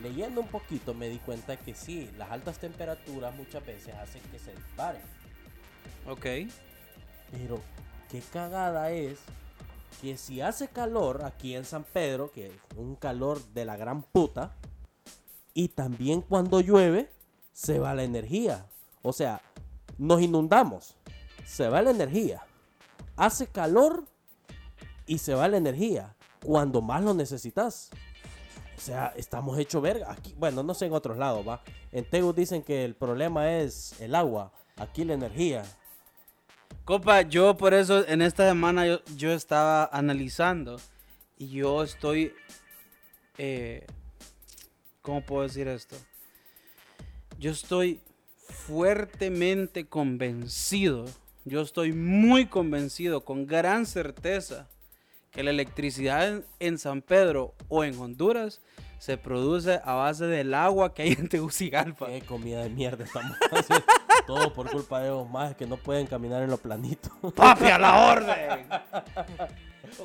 Leyendo 0.03 0.41
un 0.41 0.49
poquito 0.49 0.95
me 0.95 1.09
di 1.09 1.19
cuenta 1.19 1.57
que 1.57 1.75
sí, 1.75 2.11
las 2.17 2.31
altas 2.31 2.59
temperaturas 2.59 3.35
muchas 3.35 3.65
veces 3.65 3.95
hacen 3.95 4.23
que 4.31 4.39
se 4.39 4.55
disparen. 4.55 5.03
Ok. 6.07 6.27
Pero 7.31 7.61
qué 8.11 8.21
cagada 8.33 8.91
es 8.91 9.19
que 10.01 10.17
si 10.17 10.41
hace 10.41 10.69
calor 10.69 11.25
aquí 11.25 11.55
en 11.55 11.65
San 11.65 11.85
Pedro, 11.85 12.31
que 12.31 12.47
es 12.47 12.53
un 12.77 12.95
calor 12.95 13.43
de 13.53 13.65
la 13.65 13.77
gran 13.77 14.03
puta, 14.03 14.55
y 15.55 15.69
también 15.69 16.23
cuando 16.23 16.61
llueve, 16.61 17.11
se 17.53 17.79
va 17.79 17.95
la 17.95 18.05
energía. 18.05 18.67
O 19.03 19.13
sea, 19.13 19.43
nos 19.99 20.23
inundamos, 20.23 20.95
se 21.45 21.69
va 21.69 21.83
la 21.83 21.91
energía. 21.91 22.43
Hace 23.17 23.49
calor 23.49 24.05
y 25.07 25.19
se 25.19 25.35
va 25.35 25.49
la 25.49 25.57
energía 25.57 26.15
cuando 26.45 26.81
más 26.81 27.03
lo 27.03 27.15
necesitas. 27.15 27.91
O 28.79 28.81
sea, 28.81 29.13
estamos 29.17 29.59
hecho 29.59 29.81
verga. 29.81 30.13
Aquí, 30.13 30.33
bueno, 30.39 30.63
no 30.63 30.73
sé 30.73 30.87
en 30.87 30.93
otros 30.93 31.17
lados, 31.17 31.47
va. 31.47 31.61
En 31.91 32.09
Tegus 32.09 32.37
dicen 32.37 32.63
que 32.63 32.85
el 32.85 32.95
problema 32.95 33.59
es 33.59 34.01
el 34.01 34.15
agua, 34.15 34.53
aquí 34.77 35.05
la 35.05 35.15
energía. 35.15 35.65
Copa, 36.85 37.23
yo 37.23 37.57
por 37.57 37.75
eso 37.75 38.07
en 38.07 38.23
esta 38.23 38.49
semana 38.49 38.87
yo, 38.87 39.01
yo 39.17 39.33
estaba 39.33 39.87
analizando 39.93 40.77
y 41.37 41.49
yo 41.49 41.83
estoy, 41.83 42.33
eh, 43.37 43.85
¿cómo 45.03 45.23
puedo 45.23 45.43
decir 45.43 45.67
esto? 45.67 45.97
Yo 47.37 47.51
estoy 47.51 48.01
fuertemente 48.49 49.89
convencido, 49.89 51.05
yo 51.45 51.63
estoy 51.63 51.93
muy 51.93 52.47
convencido, 52.47 53.25
con 53.25 53.45
gran 53.45 53.87
certeza, 53.87 54.69
que 55.39 55.45
la 55.45 55.51
electricidad 55.51 56.27
en, 56.27 56.45
en 56.59 56.79
San 56.79 57.01
Pedro 57.01 57.55
o 57.69 57.85
en 57.85 57.97
Honduras 57.97 58.61
se 58.99 59.17
produce 59.17 59.81
a 59.85 59.95
base 59.95 60.25
del 60.25 60.53
agua 60.53 60.93
que 60.93 61.03
hay 61.03 61.13
en 61.13 61.29
Tegucigalpa. 61.29 62.09
Qué 62.09 62.23
comida 62.23 62.65
de 62.65 62.71
mierda 62.71 63.05
estamos 63.05 63.37
haciendo. 63.53 63.87
Todo 64.27 64.53
por 64.53 64.69
culpa 64.69 64.99
de 64.99 65.11
los 65.11 65.31
más 65.31 65.55
que 65.55 65.65
no 65.65 65.77
pueden 65.77 66.09
caminar 66.09 66.43
en 66.43 66.51
lo 66.51 66.59
planito. 66.59 67.11
¡Papi, 67.37 67.67
a 67.67 67.79
la 67.79 68.09
orden! 68.11 68.67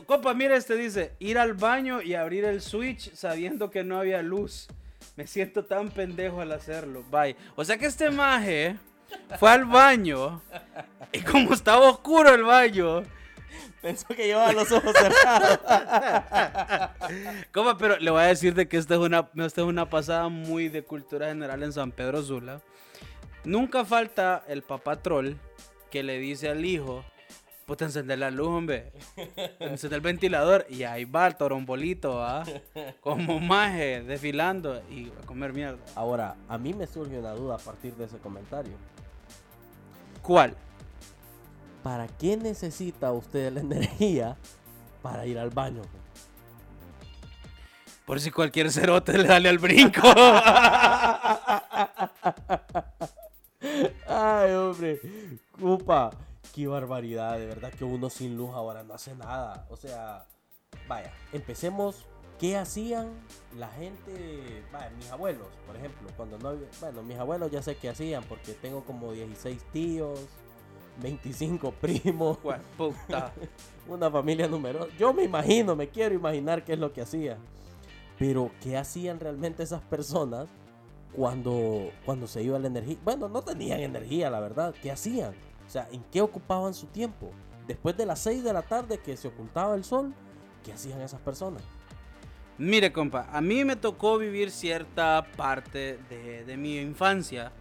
Copa, 0.06 0.36
mira 0.36 0.56
este 0.56 0.76
dice, 0.76 1.14
ir 1.18 1.40
al 1.40 1.56
baño 1.56 2.04
y 2.04 2.14
abrir 2.14 2.46
el 2.46 2.62
switch 2.62 3.12
sabiendo 3.16 3.72
que 3.72 3.84
no 3.84 3.98
había 3.98 4.22
luz. 4.22 4.68
Me 5.16 5.26
siento 5.26 5.66
tan 5.66 5.90
pendejo 5.90 6.42
al 6.42 6.52
hacerlo. 6.52 7.04
Bye. 7.10 7.36
O 7.56 7.66
sea 7.66 7.80
que 7.80 7.88
este 7.88 8.12
maje 8.12 8.78
fue 9.40 9.50
al 9.50 9.66
baño 9.66 10.44
y 11.12 11.22
como 11.22 11.56
estaba 11.56 11.90
oscuro 11.90 12.36
el 12.36 12.44
baño, 12.44 13.02
Pensó 13.84 14.08
que 14.08 14.28
llevaba 14.28 14.54
los 14.54 14.72
ojos 14.72 14.94
cerrados. 14.96 15.60
Copa, 17.52 17.78
pero 17.78 18.00
le 18.00 18.12
voy 18.12 18.22
a 18.22 18.28
decir 18.28 18.54
de 18.54 18.70
que 18.70 18.78
esta 18.78 18.94
es 18.94 19.02
una, 19.02 19.30
esta 19.36 19.60
es 19.60 19.68
una 19.68 19.90
pasada 19.90 20.30
muy 20.30 20.70
de 20.70 20.84
cultura 20.84 21.28
general 21.28 21.62
en 21.64 21.74
San 21.74 21.92
Pedro 21.92 22.24
Sula. 22.24 22.62
Nunca 23.44 23.84
falta 23.84 24.46
el 24.48 24.62
papá 24.62 24.96
troll 24.96 25.34
que 25.92 26.02
le 26.02 26.18
dice 26.18 26.48
al 26.48 26.64
hijo, 26.64 27.04
puta, 27.66 27.84
encender 27.84 28.20
la 28.20 28.32
luz, 28.32 28.48
hombre. 28.48 28.94
Encender 29.60 29.98
el 29.98 30.02
ventilador. 30.02 30.66
Y 30.70 30.84
ahí 30.84 31.04
va 31.04 31.28
el 31.28 31.36
torombolito, 31.36 32.24
¿ah? 32.24 32.46
Como 33.02 33.42
maje, 33.42 34.02
desfilando 34.02 34.82
y 34.90 35.12
a 35.22 35.26
comer 35.26 35.52
mierda. 35.52 35.84
Ahora, 35.96 36.38
a 36.48 36.58
mí 36.58 36.74
me 36.74 36.88
surge 36.88 37.20
una 37.20 37.32
duda 37.32 37.56
a 37.56 37.60
partir 37.60 37.94
de 37.96 38.06
ese 38.06 38.18
comentario. 38.20 38.78
¿Cuál? 40.22 40.56
¿Para 41.84 42.08
qué 42.08 42.38
necesita 42.38 43.12
usted 43.12 43.52
la 43.54 43.60
energía 43.68 44.38
para 45.02 45.26
ir 45.26 45.38
al 45.38 45.50
baño? 45.50 45.82
Por 48.06 48.20
si 48.20 48.32
cualquier 48.32 48.72
cerote 48.72 49.18
le 49.18 49.28
dale 49.28 49.48
al 49.50 49.60
brinco. 49.60 50.02
Ay, 54.08 54.52
hombre. 54.54 55.00
Cupa. 55.60 56.12
Qué 56.54 56.68
barbaridad. 56.68 57.38
De 57.40 57.46
verdad 57.46 57.72
que 57.72 57.84
uno 57.86 58.10
sin 58.10 58.36
luz 58.38 58.52
ahora 58.54 58.84
no 58.84 58.94
hace 58.94 59.16
nada. 59.16 59.66
O 59.70 59.76
sea, 59.78 60.26
vaya, 60.88 61.12
empecemos. 61.32 62.06
¿Qué 62.40 62.58
hacían 62.58 63.14
la 63.58 63.70
gente? 63.70 64.64
Vaya, 64.74 64.90
mis 64.98 65.10
abuelos, 65.12 65.48
por 65.66 65.78
ejemplo. 65.78 66.10
Cuando 66.18 66.38
no 66.40 66.50
había- 66.50 66.68
Bueno, 66.82 67.02
mis 67.04 67.18
abuelos 67.18 67.52
ya 67.52 67.62
sé 67.62 67.78
qué 67.78 67.90
hacían 67.90 68.24
porque 68.26 68.52
tengo 68.54 68.84
como 68.84 69.14
16 69.14 69.64
tíos, 69.72 70.20
25 71.02 71.72
primos. 71.72 72.38
Puta. 72.78 73.34
una 73.88 74.10
familia 74.10 74.48
numerosa. 74.48 74.88
Yo 74.98 75.14
me 75.14 75.24
imagino, 75.24 75.76
me 75.76 75.90
quiero 75.90 76.16
imaginar 76.16 76.64
qué 76.64 76.74
es 76.74 76.80
lo 76.80 76.94
que 76.94 77.02
hacían. 77.02 77.38
Pero, 78.18 78.52
¿qué 78.62 78.78
hacían 78.78 79.20
realmente 79.20 79.64
esas 79.64 79.82
personas 79.82 80.48
cuando, 81.16 81.90
cuando 82.06 82.28
se 82.28 82.44
iba 82.44 82.60
la 82.60 82.68
energía? 82.68 82.98
Bueno, 83.04 83.28
no 83.28 83.42
tenían 83.42 83.80
energía, 83.80 84.30
la 84.30 84.40
verdad. 84.40 84.74
¿Qué 84.82 84.92
hacían? 84.92 85.34
O 85.66 85.70
sea, 85.70 85.88
¿en 85.92 86.04
qué 86.12 86.22
ocupaban 86.22 86.74
su 86.74 86.88
tiempo? 86.88 87.32
Después 87.68 87.98
de 87.98 88.06
las 88.06 88.20
6 88.20 88.44
de 88.44 88.54
la 88.54 88.62
tarde 88.62 89.00
que 89.00 89.18
se 89.18 89.30
ocultaba 89.30 89.76
el 89.76 89.84
sol, 89.84 90.14
¿qué 90.64 90.74
hacían 90.74 91.02
esas 91.02 91.22
personas? 91.22 91.64
Mire, 92.58 92.94
compa, 92.94 93.28
a 93.32 93.42
mí 93.42 93.66
me 93.66 93.76
tocó 93.76 94.18
vivir 94.20 94.52
cierta 94.52 95.26
parte 95.36 95.98
de, 96.10 96.46
de 96.46 96.58
mi 96.58 96.78
infancia 96.78 97.52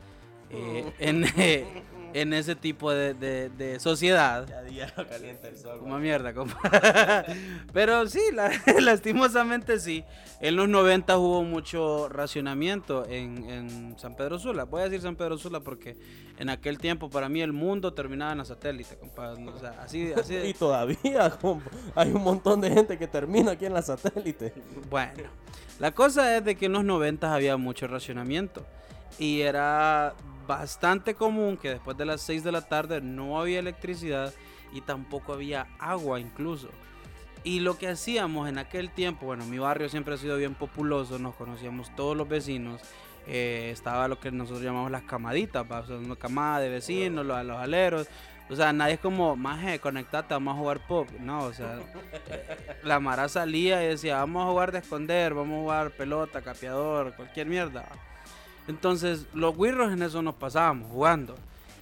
eh, 0.53 0.93
en, 0.99 1.25
eh, 1.37 1.67
en 2.15 2.33
ese 2.35 2.55
tipo 2.55 2.91
de, 2.93 3.15
de- 3.15 3.49
de 3.51 3.81
sociedad. 3.81 4.47
Ya 4.47 4.63
día 4.63 4.95
calienta 5.09 5.49
el 5.49 5.57
sol. 5.57 5.79
Como 5.79 5.99
mierda, 5.99 6.35
compa. 6.35 6.59
Pero 7.73 8.07
sí, 8.07 8.21
la- 8.35 8.51
lastimosamente 8.81 9.79
sí. 9.81 10.05
En 10.41 10.57
los 10.57 10.69
90 10.69 11.17
hubo 11.19 11.43
mucho 11.45 12.09
racionamiento 12.09 13.07
en, 13.09 13.49
en 13.49 13.99
San 13.99 14.15
Pedro 14.17 14.39
Sula. 14.39 14.65
Voy 14.65 14.83
a 14.83 14.85
decir 14.85 15.01
San 15.01 15.17
Pedro 15.17 15.39
Sula 15.39 15.61
porque 15.61 15.97
en 16.39 16.49
aquel 16.51 16.79
tiempo 16.79 17.09
para 17.09 17.29
mí 17.29 17.41
el 17.41 17.53
mundo 17.53 17.95
terminaba 17.95 18.33
en 18.33 18.39
la 18.39 18.45
satélite, 18.45 18.97
compa. 18.99 19.33
O 19.33 19.59
sea, 19.59 19.77
así, 19.83 20.13
así 20.13 20.35
de- 20.35 20.49
Y 20.49 20.55
todavía 20.55 21.31
compa, 21.41 21.71
hay 21.95 22.11
un 22.11 22.23
montón 22.23 22.61
de 22.61 22.71
gente 22.71 22.99
que 22.99 23.07
termina 23.07 23.53
aquí 23.53 23.67
en 23.67 23.73
la 23.75 23.83
satélite. 23.83 24.53
Bueno, 24.91 25.23
la 25.79 25.93
cosa 25.93 26.37
es 26.37 26.45
de 26.45 26.57
que 26.57 26.67
en 26.67 26.73
los 26.73 26.85
90 26.85 27.33
había 27.33 27.57
mucho 27.57 27.87
racionamiento 27.87 28.67
y 29.19 29.43
era 29.43 30.15
bastante 30.47 31.15
común 31.15 31.57
que 31.57 31.71
después 31.71 31.97
de 31.97 32.05
las 32.05 32.21
6 32.23 32.45
de 32.45 32.53
la 32.53 32.63
tarde 32.63 33.01
no 33.01 33.41
había 33.41 33.59
electricidad 33.59 34.33
y 34.73 34.81
tampoco 34.81 35.33
había 35.33 35.67
agua 35.79 36.21
incluso. 36.21 36.69
Y 37.45 37.61
lo 37.61 37.77
que 37.77 37.89
hacíamos 37.89 38.49
en 38.49 38.59
aquel 38.59 38.91
tiempo, 38.91 39.27
bueno, 39.27 39.45
mi 39.47 39.59
barrio 39.59 39.89
siempre 39.89 40.15
ha 40.15 40.17
sido 40.17 40.37
bien 40.37 40.55
populoso, 40.55 41.19
nos 41.19 41.35
conocíamos 41.35 41.95
todos 41.97 42.17
los 42.17 42.29
vecinos. 42.29 42.81
eh, 43.27 43.71
estaba 43.73 44.09
lo 44.09 44.19
que 44.19 44.33
nosotros 44.33 44.63
llamamos 44.65 44.91
las 44.91 45.03
camaditas. 45.03 45.65
O 45.71 45.87
sea, 45.87 45.97
una 45.97 46.17
camada 46.17 46.61
de 46.61 46.69
vecinos, 46.71 47.25
los, 47.27 47.45
los 47.45 47.57
aleros. 47.57 48.09
O 48.51 48.57
sea, 48.57 48.73
nadie 48.73 48.95
es 48.95 49.01
como, 49.01 49.35
maje, 49.37 49.79
conectate, 49.79 50.35
vamos 50.35 50.55
a 50.55 50.59
jugar 50.59 50.87
pop. 50.87 51.09
No, 51.21 51.45
o 51.45 51.53
sea, 51.53 51.79
la 52.85 53.01
Mara 53.01 53.29
salía 53.29 53.83
y 53.85 53.89
decía, 53.89 54.19
vamos 54.19 54.45
a 54.45 54.51
jugar 54.51 54.73
de 54.73 54.79
esconder, 54.81 55.35
vamos 55.35 55.57
a 55.59 55.61
jugar 55.63 55.91
pelota, 55.93 56.43
capeador, 56.43 57.15
cualquier 57.15 57.47
mierda. 57.47 57.89
Entonces, 58.69 59.26
los 59.35 59.57
guirros 59.57 59.92
en 59.92 60.02
eso 60.02 60.23
nos 60.23 60.35
pasábamos 60.35 60.90
jugando. 60.90 61.35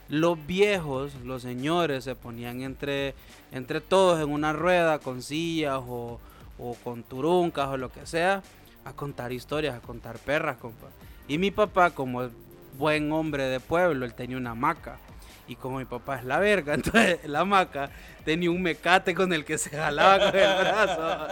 Los 0.08 0.44
viejos, 0.46 1.14
los 1.25 1.42
señores, 1.42 2.04
se 2.04 2.14
ponían 2.14 2.62
entre, 2.62 3.14
entre 3.52 3.80
todos 3.80 4.20
en 4.20 4.30
una 4.30 4.52
rueda 4.52 4.99
con 4.99 5.22
sillas 5.22 5.80
o, 5.87 6.18
o 6.58 6.75
con 6.82 7.02
turuncas 7.02 7.68
o 7.68 7.76
lo 7.76 7.92
que 7.92 8.06
sea, 8.06 8.42
a 8.84 8.92
contar 8.92 9.32
historias, 9.32 9.76
a 9.76 9.80
contar 9.80 10.18
perras, 10.18 10.56
compa. 10.56 10.88
Y 11.28 11.38
mi 11.38 11.50
papá, 11.50 11.90
como 11.90 12.28
buen 12.76 13.12
hombre 13.12 13.44
de 13.44 13.60
pueblo, 13.60 14.04
él 14.04 14.14
tenía 14.14 14.37
una 14.37 14.50
hamaca. 14.50 14.99
Y 15.50 15.57
como 15.57 15.78
mi 15.78 15.85
papá 15.85 16.16
es 16.21 16.25
la 16.25 16.38
verga, 16.38 16.75
entonces 16.75 17.19
la 17.25 17.40
hamaca 17.40 17.90
tenía 18.25 18.52
un 18.52 18.62
mecate 18.62 19.16
con 19.16 19.33
el 19.33 19.45
que 19.45 19.59
se 19.59 19.71
jalaba 19.71 20.30
con 20.30 20.38
el 20.40 20.59
brazo 20.61 21.26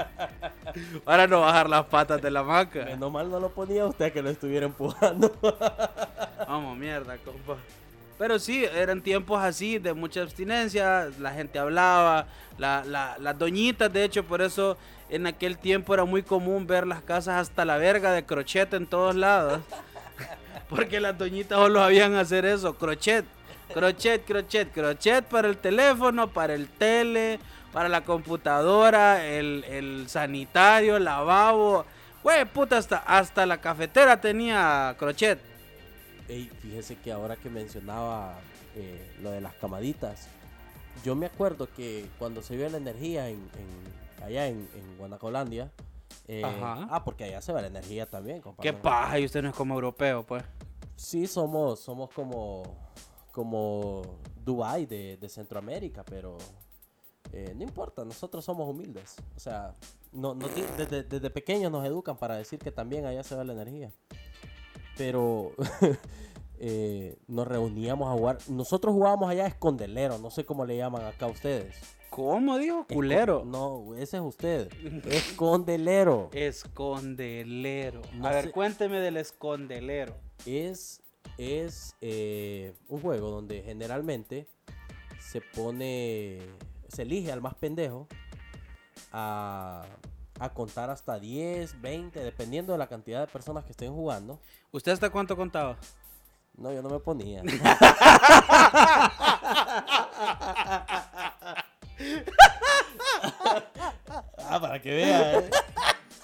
para 1.04 1.28
no 1.28 1.40
bajar 1.42 1.70
las 1.70 1.84
patas 1.86 2.20
de 2.20 2.28
la 2.28 2.40
hamaca. 2.40 2.84
Menos 2.84 3.12
mal 3.12 3.30
no 3.30 3.38
lo 3.38 3.50
ponía 3.50 3.86
usted 3.86 4.12
que 4.12 4.20
lo 4.20 4.30
estuviera 4.30 4.66
empujando. 4.66 5.32
Vamos, 6.48 6.76
mierda, 6.76 7.16
compa. 7.18 7.58
Pero 8.18 8.40
sí, 8.40 8.64
eran 8.64 9.00
tiempos 9.02 9.40
así 9.40 9.78
de 9.78 9.92
mucha 9.92 10.22
abstinencia, 10.22 11.08
la 11.20 11.30
gente 11.32 11.60
hablaba, 11.60 12.26
la- 12.58 12.82
la- 12.84 13.16
las 13.20 13.38
doñitas, 13.38 13.92
de 13.92 14.02
hecho, 14.02 14.24
por 14.24 14.42
eso 14.42 14.76
en 15.10 15.28
aquel 15.28 15.56
tiempo 15.58 15.94
era 15.94 16.04
muy 16.04 16.24
común 16.24 16.66
ver 16.66 16.88
las 16.88 17.02
casas 17.02 17.36
hasta 17.36 17.64
la 17.64 17.76
verga 17.76 18.10
de 18.10 18.24
crochet 18.26 18.74
en 18.74 18.88
todos 18.88 19.14
lados. 19.14 19.60
Porque 20.68 20.98
las 20.98 21.16
doñitas 21.16 21.56
solo 21.56 21.78
sabían 21.78 22.16
hacer 22.16 22.44
eso, 22.44 22.74
crochet, 22.74 23.24
crochet, 23.82 24.24
crochet, 24.24 24.72
crochet 24.72 25.24
para 25.24 25.48
el 25.48 25.56
teléfono, 25.58 26.28
para 26.32 26.54
el 26.54 26.68
tele, 26.68 27.38
para 27.72 27.88
la 27.88 28.00
computadora, 28.02 29.24
el, 29.24 29.64
el 29.68 30.08
sanitario, 30.08 30.96
el 30.96 31.04
lavabo. 31.04 31.84
Güey, 32.24 32.44
puta, 32.46 32.76
hasta, 32.78 32.98
hasta 32.98 33.46
la 33.46 33.60
cafetera 33.60 34.20
tenía 34.20 34.96
crochet. 34.98 35.38
Ey, 36.28 36.50
fíjese 36.60 36.96
que 36.96 37.12
ahora 37.12 37.36
que 37.36 37.48
mencionaba 37.48 38.34
eh, 38.74 39.00
lo 39.22 39.30
de 39.30 39.40
las 39.40 39.54
camaditas, 39.54 40.26
yo 41.04 41.14
me 41.14 41.26
acuerdo 41.26 41.68
que 41.74 42.06
cuando 42.18 42.42
se 42.42 42.56
vio 42.56 42.68
la 42.68 42.78
energía 42.78 43.28
en, 43.28 43.36
en- 43.36 44.24
allá 44.24 44.46
en, 44.48 44.68
en 44.74 44.98
Guanacolandia, 44.98 45.70
Eh, 46.30 46.42
Ajá. 46.44 46.86
Ah, 46.90 47.04
porque 47.04 47.24
allá 47.24 47.40
se 47.40 47.52
va 47.54 47.62
la 47.62 47.68
energía 47.68 48.04
también, 48.04 48.42
compa. 48.42 48.62
Qué 48.62 48.74
paja, 48.74 49.18
y 49.18 49.24
usted 49.24 49.40
no 49.40 49.48
es 49.48 49.54
como 49.54 49.72
europeo, 49.74 50.24
pues. 50.24 50.42
Sí, 50.94 51.26
somos, 51.26 51.80
somos 51.80 52.10
como, 52.10 52.64
como 53.38 54.02
Dubai 54.44 54.84
de, 54.84 55.16
de 55.16 55.28
Centroamérica, 55.28 56.02
pero 56.04 56.36
eh, 57.32 57.52
no 57.54 57.62
importa, 57.62 58.04
nosotros 58.04 58.44
somos 58.44 58.68
humildes. 58.68 59.14
O 59.36 59.38
sea, 59.38 59.74
no, 60.10 60.34
no 60.34 60.48
ti- 60.48 60.64
desde, 60.76 61.04
desde 61.04 61.30
pequeños 61.30 61.70
nos 61.70 61.86
educan 61.86 62.16
para 62.16 62.36
decir 62.36 62.58
que 62.58 62.72
también 62.72 63.06
allá 63.06 63.22
se 63.22 63.36
va 63.36 63.44
la 63.44 63.52
energía. 63.52 63.92
Pero 64.96 65.52
eh, 66.58 67.16
nos 67.28 67.46
reuníamos 67.46 68.08
a 68.08 68.18
jugar. 68.18 68.38
Nosotros 68.48 68.92
jugábamos 68.92 69.30
allá 69.30 69.46
escondelero, 69.46 70.18
no 70.18 70.30
sé 70.32 70.44
cómo 70.44 70.66
le 70.66 70.76
llaman 70.76 71.04
acá 71.04 71.26
a 71.26 71.30
ustedes. 71.30 71.76
¿Cómo 72.10 72.58
dijo? 72.58 72.86
Culero. 72.92 73.44
No, 73.44 73.94
ese 73.94 74.16
es 74.16 74.22
usted. 74.24 74.68
Escondelero. 75.06 76.30
Escondelero. 76.32 78.02
No 78.14 78.26
a 78.26 78.32
ver, 78.32 78.50
cuénteme 78.50 78.98
del 78.98 79.16
escondelero. 79.18 80.16
es, 80.44 81.00
es 81.36 81.94
eh, 82.00 82.74
un 82.88 83.00
juego 83.00 83.30
donde 83.30 83.62
generalmente 83.62 84.48
se 85.20 85.40
pone, 85.40 86.40
se 86.88 87.02
elige 87.02 87.32
al 87.32 87.40
más 87.40 87.54
pendejo 87.54 88.08
a, 89.12 89.84
a 90.38 90.48
contar 90.50 90.90
hasta 90.90 91.18
10, 91.18 91.80
20, 91.80 92.20
dependiendo 92.20 92.72
de 92.72 92.78
la 92.78 92.86
cantidad 92.86 93.20
de 93.20 93.26
personas 93.26 93.64
que 93.64 93.72
estén 93.72 93.92
jugando. 93.92 94.40
¿Usted 94.70 94.92
hasta 94.92 95.10
cuánto 95.10 95.36
contaba? 95.36 95.78
No, 96.56 96.72
yo 96.72 96.82
no 96.82 96.88
me 96.88 96.98
ponía. 96.98 97.42
ah, 104.38 104.58
para 104.60 104.80
que 104.82 104.90
vea, 104.90 105.38
¿eh? 105.38 105.50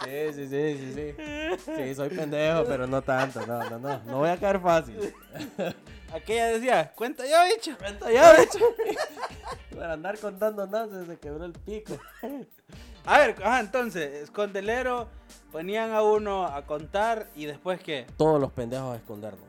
Sí, 0.04 0.32
sí, 0.34 0.48
sí, 0.48 0.78
sí, 0.78 0.94
sí. 0.94 1.64
Sí, 1.76 1.94
soy 1.94 2.08
pendejo, 2.10 2.64
pero 2.64 2.86
no 2.86 3.02
tanto. 3.02 3.44
No, 3.46 3.68
no, 3.70 3.78
no. 3.78 3.98
No 4.04 4.18
voy 4.18 4.28
a 4.28 4.36
caer 4.36 4.60
fácil. 4.60 5.14
Aquella 6.12 6.46
decía, 6.46 6.92
cuenta 6.94 7.24
yo, 7.26 7.36
bicho. 7.54 7.76
Cuenta 7.78 8.10
ya, 8.12 8.34
bicho. 8.38 8.58
Para 9.76 9.94
andar 9.94 10.18
contando 10.18 10.66
nada, 10.66 11.04
se 11.04 11.18
quebró 11.18 11.44
el 11.44 11.52
pico. 11.52 11.98
A 13.06 13.18
ver, 13.18 13.36
ajá, 13.42 13.60
entonces, 13.60 14.22
escondelero, 14.22 15.08
ponían 15.52 15.92
a 15.92 16.02
uno 16.02 16.46
a 16.46 16.64
contar 16.64 17.28
y 17.34 17.44
después 17.44 17.78
qué? 17.82 18.06
Todos 18.16 18.40
los 18.40 18.50
pendejos 18.52 18.94
a 18.94 18.96
escondernos. 18.96 19.46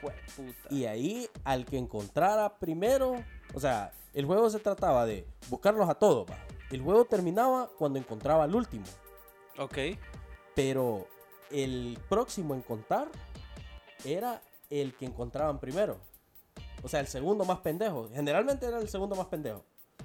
Puta. 0.00 0.68
Y 0.70 0.86
ahí, 0.86 1.28
al 1.44 1.66
que 1.66 1.76
encontrara 1.76 2.48
primero, 2.58 3.16
o 3.52 3.60
sea, 3.60 3.92
el 4.14 4.24
juego 4.24 4.48
se 4.48 4.58
trataba 4.58 5.04
de 5.04 5.26
buscarlos 5.50 5.86
a 5.88 5.96
todos, 5.96 6.30
va. 6.30 6.38
El 6.70 6.80
juego 6.80 7.04
terminaba 7.04 7.68
cuando 7.78 7.98
encontraba 7.98 8.44
al 8.44 8.54
último. 8.54 8.84
Ok. 9.58 9.78
Pero 10.54 11.06
el 11.50 11.98
próximo 12.08 12.54
en 12.54 12.62
contar 12.62 13.08
era 14.04 14.40
el 14.70 14.94
que 14.94 15.06
encontraban 15.06 15.58
primero. 15.58 15.98
O 16.82 16.88
sea, 16.88 17.00
el 17.00 17.06
segundo 17.08 17.44
más 17.44 17.58
pendejo. 17.58 18.08
Generalmente 18.14 18.66
era 18.66 18.78
el 18.78 18.88
segundo 18.88 19.14
más 19.16 19.26
pendejo. 19.26 19.64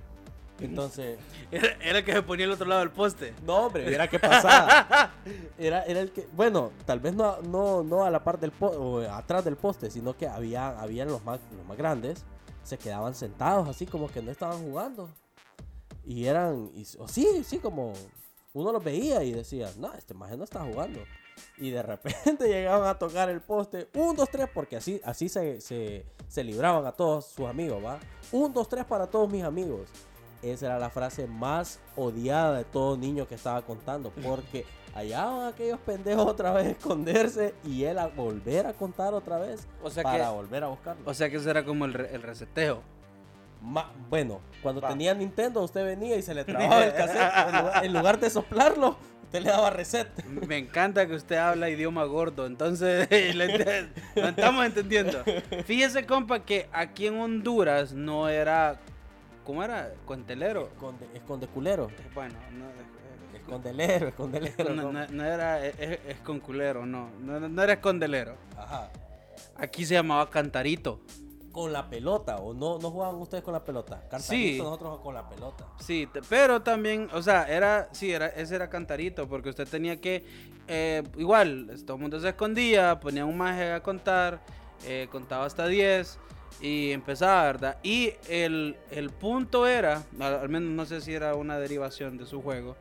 Entonces, 0.59 1.17
Era, 1.51 1.67
era 1.81 1.97
el 1.99 2.05
que 2.05 2.13
se 2.13 2.21
ponía 2.21 2.45
al 2.45 2.51
otro 2.51 2.67
lado 2.67 2.81
del 2.81 2.91
poste. 2.91 3.33
no, 3.45 3.65
hombre, 3.65 3.93
era 3.93 4.07
que 4.07 4.19
pasaba. 4.19 5.11
Era, 5.57 5.83
era 5.83 5.99
el 6.01 6.11
que, 6.11 6.27
bueno, 6.33 6.71
tal 6.85 6.99
vez 6.99 7.13
no, 7.15 7.41
no, 7.41 7.81
no 7.83 8.03
a 8.03 8.11
la 8.11 8.23
parte 8.23 8.41
del 8.41 8.51
po- 8.51 8.67
o 8.67 8.99
atrás 9.09 9.43
del 9.45 9.55
poste, 9.55 9.89
sino 9.89 10.15
que 10.17 10.27
había, 10.27 10.79
habían 10.79 11.07
los 11.07 11.23
más, 11.23 11.39
los 11.55 11.65
más 11.65 11.77
grandes, 11.77 12.23
se 12.63 12.77
quedaban 12.77 13.15
sentados 13.15 13.67
así 13.69 13.85
como 13.85 14.09
que 14.09 14.21
no 14.21 14.31
estaban 14.31 14.61
jugando. 14.63 15.09
Y 16.05 16.25
eran, 16.25 16.69
y, 16.75 16.85
o 16.99 17.07
sí, 17.07 17.43
sí, 17.45 17.59
como 17.59 17.93
uno 18.53 18.71
los 18.71 18.83
veía 18.83 19.23
y 19.23 19.31
decía, 19.31 19.69
no, 19.77 19.93
este 19.93 20.13
maje 20.13 20.37
no 20.37 20.43
está 20.43 20.61
jugando. 20.61 20.99
Y 21.57 21.71
de 21.71 21.81
repente 21.81 22.47
llegaban 22.47 22.87
a 22.87 22.97
tocar 22.99 23.29
el 23.29 23.41
poste, 23.41 23.87
un, 23.95 24.15
dos, 24.15 24.29
tres, 24.29 24.47
porque 24.53 24.77
así, 24.77 25.01
así 25.03 25.29
se, 25.29 25.59
se, 25.61 26.05
se 26.27 26.43
libraban 26.43 26.85
a 26.85 26.91
todos 26.91 27.25
sus 27.25 27.47
amigos, 27.47 27.83
¿va? 27.83 27.99
Un, 28.31 28.53
dos, 28.53 28.69
tres 28.69 28.85
para 28.85 29.07
todos 29.07 29.29
mis 29.29 29.43
amigos. 29.43 29.89
Esa 30.41 30.65
era 30.67 30.77
la 30.79 30.89
frase 30.89 31.25
más 31.25 31.79
odiada 31.95 32.57
de 32.57 32.65
todo 32.65 32.97
niño 32.97 33.27
que 33.27 33.35
estaba 33.35 33.61
contando, 33.63 34.11
porque 34.23 34.65
allá 34.93 35.25
van 35.25 35.47
aquellos 35.53 35.79
pendejos 35.79 36.27
otra 36.27 36.51
vez 36.53 36.67
a 36.67 36.69
esconderse 36.71 37.55
y 37.63 37.85
él 37.85 37.97
a 37.97 38.07
volver 38.07 38.67
a 38.67 38.73
contar 38.73 39.13
otra 39.15 39.39
vez 39.39 39.65
O 39.81 39.89
sea 39.89 40.03
para 40.03 40.25
que- 40.25 40.31
volver 40.31 40.63
a 40.63 40.67
buscarlo. 40.67 41.01
O 41.09 41.13
sea 41.13 41.29
que 41.29 41.37
eso 41.37 41.49
era 41.49 41.63
como 41.65 41.85
el, 41.85 41.95
el 41.95 42.21
reseteo. 42.21 42.83
Ma- 43.63 43.91
bueno, 44.09 44.41
cuando 44.61 44.81
Va. 44.81 44.89
tenía 44.89 45.13
Nintendo, 45.13 45.61
usted 45.63 45.85
venía 45.85 46.15
y 46.17 46.21
se 46.21 46.33
le 46.35 46.43
trababa 46.43 46.83
el 46.85 46.93
cassette. 46.95 47.47
En 47.47 47.55
lugar, 47.57 47.85
en 47.85 47.93
lugar 47.93 48.19
de 48.19 48.29
soplarlo, 48.29 48.97
usted 49.23 49.41
le 49.41 49.49
daba 49.49 49.69
reset. 49.69 50.07
Me 50.25 50.57
encanta 50.57 51.07
que 51.07 51.13
usted 51.15 51.37
habla 51.37 51.69
idioma 51.69 52.03
gordo, 52.03 52.45
entonces 52.45 53.07
le 53.35 53.47
ent- 53.47 53.89
lo 54.15 54.27
estamos 54.27 54.65
entendiendo. 54.65 55.23
Fíjese, 55.65 56.05
compa, 56.05 56.43
que 56.43 56.67
aquí 56.73 57.07
en 57.07 57.19
Honduras 57.19 57.93
no 57.93 58.27
era. 58.29 58.79
¿Cómo 59.45 59.63
era? 59.63 59.93
Cuentelero. 60.05 60.67
Esconde, 60.67 61.07
esconde 61.13 61.47
culero. 61.47 61.89
Bueno, 62.13 62.35
no, 62.51 62.65
es- 62.69 62.75
es- 62.75 63.39
Escondelero, 63.41 64.07
escondelero. 64.09 64.73
no, 64.73 64.83
¿no? 64.83 64.91
no- 64.93 65.07
no 65.09 65.25
era. 65.25 65.65
Es, 65.65 65.75
no. 66.85 67.09
no. 67.19 67.49
no 67.49 67.63
era 67.63 67.73
escondelero. 67.73 68.35
Ajá. 68.57 68.89
Aquí 69.57 69.85
se 69.85 69.93
llamaba 69.95 70.29
cantarito. 70.29 71.01
Con 71.53 71.71
la 71.71 71.87
pelota, 71.89 72.37
o 72.37 72.53
no, 72.53 72.79
no 72.79 72.89
jugaban 72.91 73.15
ustedes 73.15 73.43
con 73.43 73.53
la 73.53 73.63
pelota. 73.63 74.01
Cantarito, 74.09 74.23
Sí. 74.25 74.57
nosotros 74.57 74.99
con 75.01 75.13
la 75.13 75.29
pelota. 75.29 75.65
Sí, 75.79 76.09
pero 76.27 76.61
también, 76.61 77.07
o 77.13 77.21
sea, 77.21 77.43
era, 77.47 77.87
sí, 77.93 78.11
era, 78.11 78.27
ese 78.27 78.55
era 78.55 78.69
cantarito, 78.69 79.27
porque 79.29 79.49
usted 79.49 79.67
tenía 79.67 80.01
que, 80.01 80.25
eh, 80.67 81.03
igual, 81.15 81.69
todo 81.85 81.95
el 81.97 82.01
mundo 82.01 82.19
se 82.19 82.29
escondía, 82.29 82.99
ponía 82.99 83.23
un 83.23 83.37
maje 83.37 83.71
a 83.71 83.81
contar, 83.83 84.41
eh, 84.85 85.07
contaba 85.11 85.45
hasta 85.45 85.67
10 85.67 86.17
y 86.59 86.91
empezaba, 86.91 87.43
¿verdad? 87.43 87.77
Y 87.83 88.13
el, 88.27 88.75
el 88.91 89.11
punto 89.11 89.67
era, 89.67 90.03
al, 90.19 90.33
al 90.35 90.49
menos 90.49 90.71
no 90.71 90.85
sé 90.85 91.01
si 91.01 91.13
era 91.13 91.35
una 91.35 91.59
derivación 91.59 92.17
de 92.17 92.25
su 92.25 92.41
juego, 92.41 92.75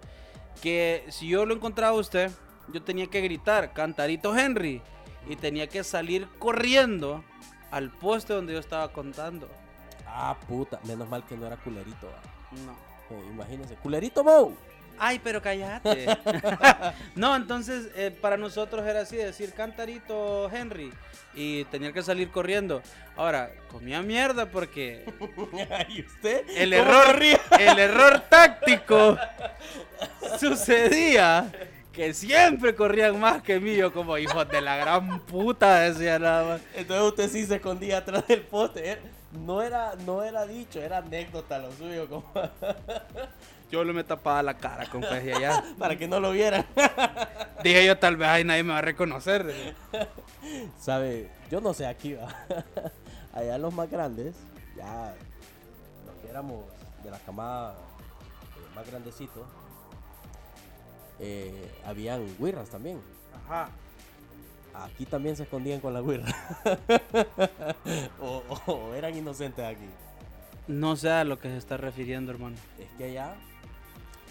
que 0.62 1.04
si 1.10 1.28
yo 1.28 1.44
lo 1.44 1.54
encontraba 1.54 1.94
a 1.96 2.00
usted, 2.00 2.30
yo 2.72 2.82
tenía 2.82 3.06
que 3.08 3.20
gritar, 3.20 3.74
cantarito 3.74 4.34
Henry, 4.36 4.80
y 5.28 5.36
tenía 5.36 5.66
que 5.68 5.84
salir 5.84 6.26
corriendo 6.38 7.22
al 7.72 7.90
poste 7.90 8.34
donde 8.34 8.52
yo 8.52 8.60
estaba 8.60 8.92
contando. 8.92 9.48
Ah, 10.06 10.36
puta. 10.46 10.78
Menos 10.84 11.08
mal 11.08 11.24
que 11.24 11.36
no 11.36 11.46
era 11.46 11.56
culerito. 11.56 12.06
va. 12.06 12.58
No. 12.64 12.72
Eh, 13.16 13.26
imagínense. 13.30 13.74
Culerito 13.76 14.22
Mo. 14.22 14.52
Ay, 14.98 15.18
pero 15.24 15.40
cállate. 15.42 16.06
no, 17.16 17.34
entonces 17.34 17.88
eh, 17.96 18.16
para 18.20 18.36
nosotros 18.36 18.86
era 18.86 19.00
así, 19.00 19.16
decir 19.16 19.52
cantarito 19.54 20.50
Henry 20.52 20.92
y 21.34 21.64
tenía 21.64 21.92
que 21.92 22.02
salir 22.02 22.30
corriendo. 22.30 22.82
Ahora, 23.16 23.50
comía 23.70 24.02
mierda 24.02 24.46
porque 24.50 25.04
¿Y 25.88 26.02
usted? 26.02 26.44
el 26.50 26.76
¿Cómo 26.76 26.92
error, 26.92 27.22
el 27.58 27.78
error 27.78 28.20
táctico 28.28 29.16
sucedía 30.38 31.50
que 31.92 32.14
siempre 32.14 32.74
corrían 32.74 33.20
más 33.20 33.42
que 33.42 33.60
mí, 33.60 33.76
yo 33.76 33.92
como 33.92 34.16
hijos 34.18 34.48
de 34.48 34.60
la 34.62 34.76
gran 34.76 35.20
puta 35.20 35.80
decía 35.80 36.18
nada 36.18 36.44
más. 36.54 36.60
Entonces 36.74 37.06
usted 37.06 37.28
sí 37.30 37.46
se 37.46 37.56
escondía 37.56 37.98
atrás 37.98 38.26
del 38.26 38.40
poste. 38.42 38.88
Era- 38.92 39.00
No 39.32 39.62
era, 39.62 39.94
no 40.06 40.22
era 40.22 40.44
dicho, 40.46 40.80
era 40.80 40.98
anécdota 40.98 41.58
lo 41.58 41.72
suyo, 41.72 42.08
compa. 42.08 42.50
Yo 43.70 43.82
le 43.84 43.92
me 43.94 44.04
tapaba 44.04 44.42
la 44.42 44.54
cara, 44.58 44.84
compa, 44.90 45.14
decía 45.14 45.40
ya. 45.40 45.64
para 45.78 45.96
que 45.96 46.06
no 46.06 46.20
lo 46.20 46.32
vieran. 46.32 46.66
Dije 47.64 47.86
yo 47.86 47.96
tal 47.98 48.16
vez 48.18 48.28
ahí 48.28 48.44
nadie 48.44 48.62
me 48.64 48.72
va 48.72 48.78
a 48.78 48.82
reconocer. 48.82 49.50
¿Sabe? 50.78 51.30
Yo 51.50 51.60
no 51.62 51.72
sé 51.72 51.86
aquí, 51.86 52.12
va. 52.14 52.28
Allá 53.32 53.56
los 53.56 53.72
más 53.72 53.90
grandes, 53.90 54.34
ya 54.76 55.14
los 56.06 56.14
que 56.16 56.28
éramos 56.28 56.64
de 57.02 57.10
la 57.10 57.18
camada 57.20 57.72
eh, 57.72 58.74
más 58.74 58.86
grandecitos, 58.90 59.44
eh, 61.22 61.70
habían 61.86 62.26
guirras 62.38 62.68
también. 62.68 63.00
Ajá. 63.46 63.70
Aquí 64.74 65.04
también 65.06 65.36
se 65.36 65.42
escondían 65.44 65.80
con 65.80 65.92
la 65.94 66.00
guirra. 66.00 66.34
o, 68.20 68.42
o- 68.66 68.72
o 68.72 68.94
eran 68.94 69.16
inocentes 69.16 69.64
aquí. 69.64 69.86
No 70.68 70.96
sé 70.96 71.10
a 71.10 71.24
lo 71.24 71.38
que 71.38 71.48
se 71.48 71.56
está 71.58 71.76
refiriendo, 71.76 72.32
hermano. 72.32 72.56
Es 72.78 72.88
que 72.96 73.04
allá, 73.04 73.34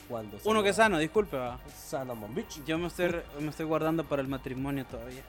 cuando... 0.09 0.39
se 0.39 0.47
Uno 0.49 0.63
que 0.63 0.69
es 0.69 0.75
sano, 0.75 0.97
disculpe, 0.97 1.37
va. 1.37 1.59
San 1.75 2.09
Amon 2.09 2.33
Beach. 2.33 2.63
Yo 2.65 2.77
me 2.77 2.87
estoy, 2.87 3.11
me 3.39 3.49
estoy 3.49 3.65
guardando 3.65 4.03
para 4.05 4.21
el 4.21 4.27
matrimonio 4.27 4.85
todavía. 4.85 5.21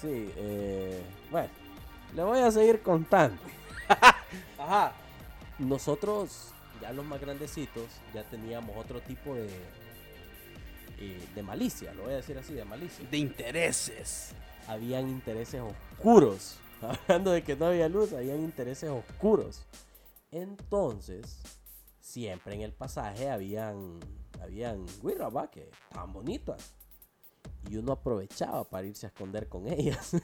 Sí, 0.00 0.32
eh, 0.36 1.02
bueno, 1.30 1.48
le 2.14 2.22
voy 2.24 2.38
a 2.40 2.50
seguir 2.50 2.82
contando. 2.82 3.36
Ajá. 4.58 4.92
Nosotros, 5.58 6.52
ya 6.80 6.90
los 6.92 7.04
más 7.04 7.20
grandecitos, 7.20 7.84
ya 8.14 8.22
teníamos 8.24 8.74
otro 8.78 9.00
tipo 9.02 9.34
de, 9.34 9.48
eh, 11.00 11.18
de 11.34 11.42
malicia, 11.42 11.94
lo 11.94 12.02
voy 12.02 12.12
a 12.12 12.16
decir 12.16 12.36
así, 12.36 12.52
de 12.52 12.64
malicia. 12.64 13.08
De 13.10 13.16
intereses. 13.16 14.32
Habían 14.68 15.08
intereses 15.08 15.62
oscuros. 15.62 16.58
Hablando 16.82 17.30
de 17.30 17.42
que 17.42 17.56
no 17.56 17.66
había 17.66 17.88
luz, 17.88 18.12
habían 18.12 18.40
intereses 18.40 18.90
oscuros. 18.90 19.62
Entonces, 20.30 21.40
siempre 22.00 22.54
en 22.54 22.60
el 22.60 22.72
pasaje 22.72 23.30
habían, 23.30 23.98
habían. 24.42 24.84
Que 25.50 25.70
estaban 25.88 26.12
bonitas. 26.12 26.74
y 27.68 27.76
uno 27.76 27.92
aprovechaba 27.92 28.64
para 28.64 28.86
irse 28.86 29.06
a 29.06 29.08
esconder 29.08 29.48
con 29.48 29.68
ellas. 29.68 30.12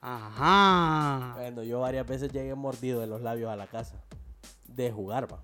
Ajá. 0.00 1.34
bueno, 1.36 1.62
yo 1.62 1.80
varias 1.80 2.06
veces 2.06 2.32
llegué 2.32 2.54
mordido 2.54 3.00
de 3.00 3.06
los 3.06 3.20
labios 3.20 3.50
a 3.50 3.56
la 3.56 3.66
casa. 3.66 4.02
De 4.64 4.90
jugar, 4.90 5.30
va. 5.32 5.42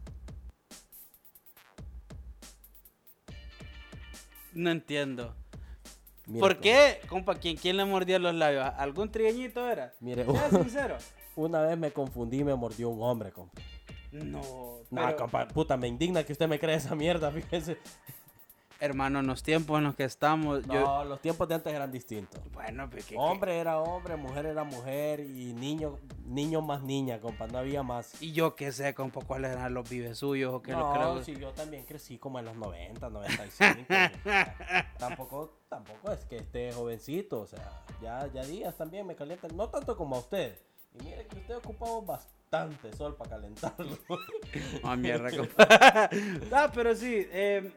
No 4.54 4.70
entiendo. 4.70 5.34
¿Por 6.38 6.58
qué, 6.58 7.00
compa? 7.08 7.34
¿quién, 7.34 7.56
¿Quién 7.56 7.76
le 7.76 7.84
mordía 7.84 8.18
los 8.18 8.34
labios? 8.34 8.64
¿Algún 8.76 9.10
trigueñito 9.10 9.68
era? 9.68 9.92
Mire, 10.00 10.24
Sea 10.24 10.50
sincero. 10.62 10.96
una 11.36 11.62
vez 11.62 11.76
me 11.76 11.90
confundí 11.90 12.38
y 12.40 12.44
me 12.44 12.54
mordió 12.54 12.88
un 12.90 13.02
hombre, 13.02 13.32
compa. 13.32 13.60
No. 14.12 14.40
Nah, 14.90 15.06
pero- 15.06 15.16
compa, 15.18 15.48
puta, 15.48 15.76
me 15.76 15.88
indigna 15.88 16.22
que 16.22 16.32
usted 16.32 16.46
me 16.48 16.58
cree 16.58 16.76
esa 16.76 16.94
mierda, 16.94 17.30
fíjese. 17.32 17.78
Hermano, 18.82 19.20
en 19.20 19.28
los 19.28 19.44
tiempos 19.44 19.78
en 19.78 19.84
los 19.84 19.94
que 19.94 20.02
estamos, 20.02 20.64
yo... 20.66 20.80
No, 20.80 21.04
los 21.04 21.20
tiempos 21.20 21.46
de 21.48 21.54
antes 21.54 21.72
eran 21.72 21.92
distintos. 21.92 22.40
Bueno, 22.52 22.90
pues, 22.90 23.04
¿qué- 23.04 23.14
qué? 23.14 23.20
Hombre 23.20 23.56
era 23.60 23.78
hombre, 23.78 24.16
mujer 24.16 24.44
era 24.46 24.64
mujer 24.64 25.20
y 25.20 25.52
niño, 25.52 26.00
niño 26.26 26.62
más 26.62 26.82
niña, 26.82 27.20
compa, 27.20 27.46
no 27.46 27.58
había 27.58 27.84
más. 27.84 28.20
Y 28.20 28.32
yo 28.32 28.56
qué 28.56 28.72
sé, 28.72 28.92
compa, 28.92 29.20
cuáles 29.24 29.52
eran 29.52 29.72
los 29.72 29.88
vives 29.88 30.18
suyos 30.18 30.52
o 30.52 30.62
qué 30.62 30.72
lo 30.72 30.78
no, 30.80 30.92
creo. 30.94 31.22
sí, 31.22 31.36
yo 31.36 31.52
también 31.52 31.84
crecí 31.84 32.18
como 32.18 32.40
en 32.40 32.46
los 32.46 32.56
90, 32.56 33.08
95. 33.08 33.80
o 33.80 33.86
sea, 33.86 34.92
tampoco, 34.98 35.60
tampoco 35.68 36.10
es 36.10 36.24
que 36.24 36.38
esté 36.38 36.72
jovencito, 36.72 37.40
o 37.42 37.46
sea, 37.46 37.84
ya, 38.02 38.26
ya 38.34 38.42
días 38.42 38.76
también 38.76 39.06
me 39.06 39.14
calientan, 39.14 39.56
no 39.56 39.68
tanto 39.68 39.96
como 39.96 40.16
a 40.16 40.18
usted. 40.18 40.58
Y 40.98 41.04
mire 41.04 41.24
que 41.28 41.36
usted 41.38 41.56
ocupaba 41.58 42.00
bastante 42.00 42.92
sol 42.96 43.14
para 43.14 43.30
calentarlo. 43.30 43.96
Mierda, 44.98 45.30
compa. 45.36 45.68
ah, 46.52 46.70
pero 46.74 46.96
sí, 46.96 47.28
eh, 47.30 47.70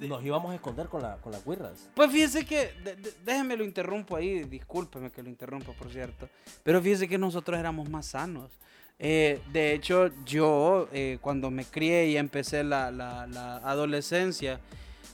Nos 0.00 0.24
íbamos 0.24 0.52
a 0.52 0.54
esconder 0.54 0.86
con, 0.88 1.02
la, 1.02 1.16
con 1.16 1.32
las 1.32 1.44
guirras. 1.44 1.88
Pues 1.94 2.10
fíjese 2.10 2.44
que, 2.46 2.72
de- 2.84 2.96
de- 2.96 3.12
déjeme 3.24 3.56
lo 3.56 3.64
interrumpo 3.64 4.16
ahí, 4.16 4.44
discúlpeme 4.44 5.10
que 5.10 5.22
lo 5.22 5.28
interrumpa, 5.28 5.72
por 5.72 5.90
cierto. 5.90 6.28
Pero 6.62 6.80
fíjese 6.80 7.08
que 7.08 7.18
nosotros 7.18 7.58
éramos 7.58 7.88
más 7.88 8.06
sanos. 8.06 8.50
Eh, 8.98 9.40
de 9.52 9.72
hecho, 9.74 10.10
yo, 10.24 10.88
eh, 10.92 11.18
cuando 11.20 11.50
me 11.50 11.64
crié 11.64 12.06
y 12.08 12.16
empecé 12.16 12.62
la, 12.62 12.90
la- 12.90 13.26
la 13.26 13.56
adolescencia, 13.58 14.60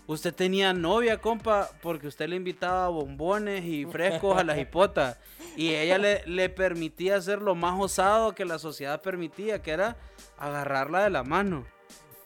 usted 0.06 0.34
tenía 0.34 0.72
novia, 0.74 1.18
compa, 1.18 1.70
porque 1.82 2.06
usted 2.08 2.28
le 2.28 2.36
invitaba 2.36 2.88
bombones 2.88 3.64
y 3.64 3.84
frescos 3.86 4.36
a 4.38 4.44
las 4.44 4.58
hipotas. 4.62 5.18
Y 5.56 5.70
ella 5.74 5.98
le, 5.98 6.22
le 6.26 6.48
permitía 6.50 7.16
hacer 7.16 7.40
lo 7.42 7.54
más 7.54 7.80
osado 7.80 8.34
que 8.34 8.44
la 8.44 8.58
sociedad 8.58 9.00
permitía, 9.00 9.60
que 9.62 9.70
era 9.72 9.96
agarrarla 10.38 11.02
de 11.02 11.10
la 11.10 11.24
mano. 11.24 11.64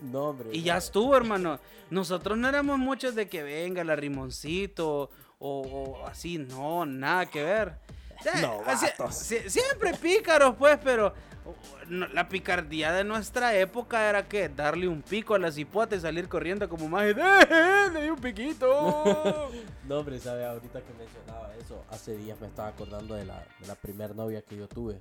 No, 0.03 0.25
hombre. 0.31 0.49
Y 0.53 0.63
ya 0.63 0.77
estuvo, 0.77 1.17
hermano. 1.17 1.59
Nosotros 1.91 2.37
no 2.39 2.49
éramos 2.49 2.79
muchos 2.79 3.15
de 3.15 3.29
que 3.29 3.43
venga 3.43 3.85
la 3.85 3.95
rimoncito 3.97 5.11
o, 5.39 5.61
o 6.01 6.07
así, 6.07 6.39
no, 6.39 6.85
nada 6.87 7.27
que 7.27 7.43
ver. 7.43 7.75
Ya, 8.25 8.41
No, 8.41 8.63
sie- 9.11 9.49
siempre 9.49 9.95
pícaros, 9.95 10.55
pues, 10.57 10.79
pero 10.83 11.13
no, 11.89 12.07
la 12.09 12.29
picardía 12.29 12.93
de 12.93 13.03
nuestra 13.03 13.57
época 13.57 14.09
era 14.09 14.29
que 14.29 14.49
darle 14.49 14.87
un 14.87 15.03
pico 15.03 15.35
a 15.35 15.39
las 15.41 15.59
hipotas 15.59 15.99
y 15.99 16.03
salir 16.03 16.29
corriendo 16.29 16.69
como 16.69 16.89
más. 16.89 17.05
¡Eh, 17.05 17.15
eh, 17.19 17.89
le 17.93 18.03
di 18.03 18.11
un 18.11 18.19
piquito! 18.21 19.51
No, 19.89 19.99
hombre, 19.99 20.21
sabe, 20.21 20.47
ahorita 20.47 20.81
que 20.81 20.93
mencionaba 20.95 21.53
eso, 21.57 21.83
hace 21.91 22.17
días 22.17 22.41
me 22.41 22.47
estaba 22.47 22.69
acordando 22.69 23.17
de 23.17 23.25
la, 23.25 23.45
de 23.59 23.67
la 23.67 23.75
primer 23.75 24.15
novia 24.15 24.41
que 24.41 24.57
yo 24.57 24.69
tuve. 24.69 25.01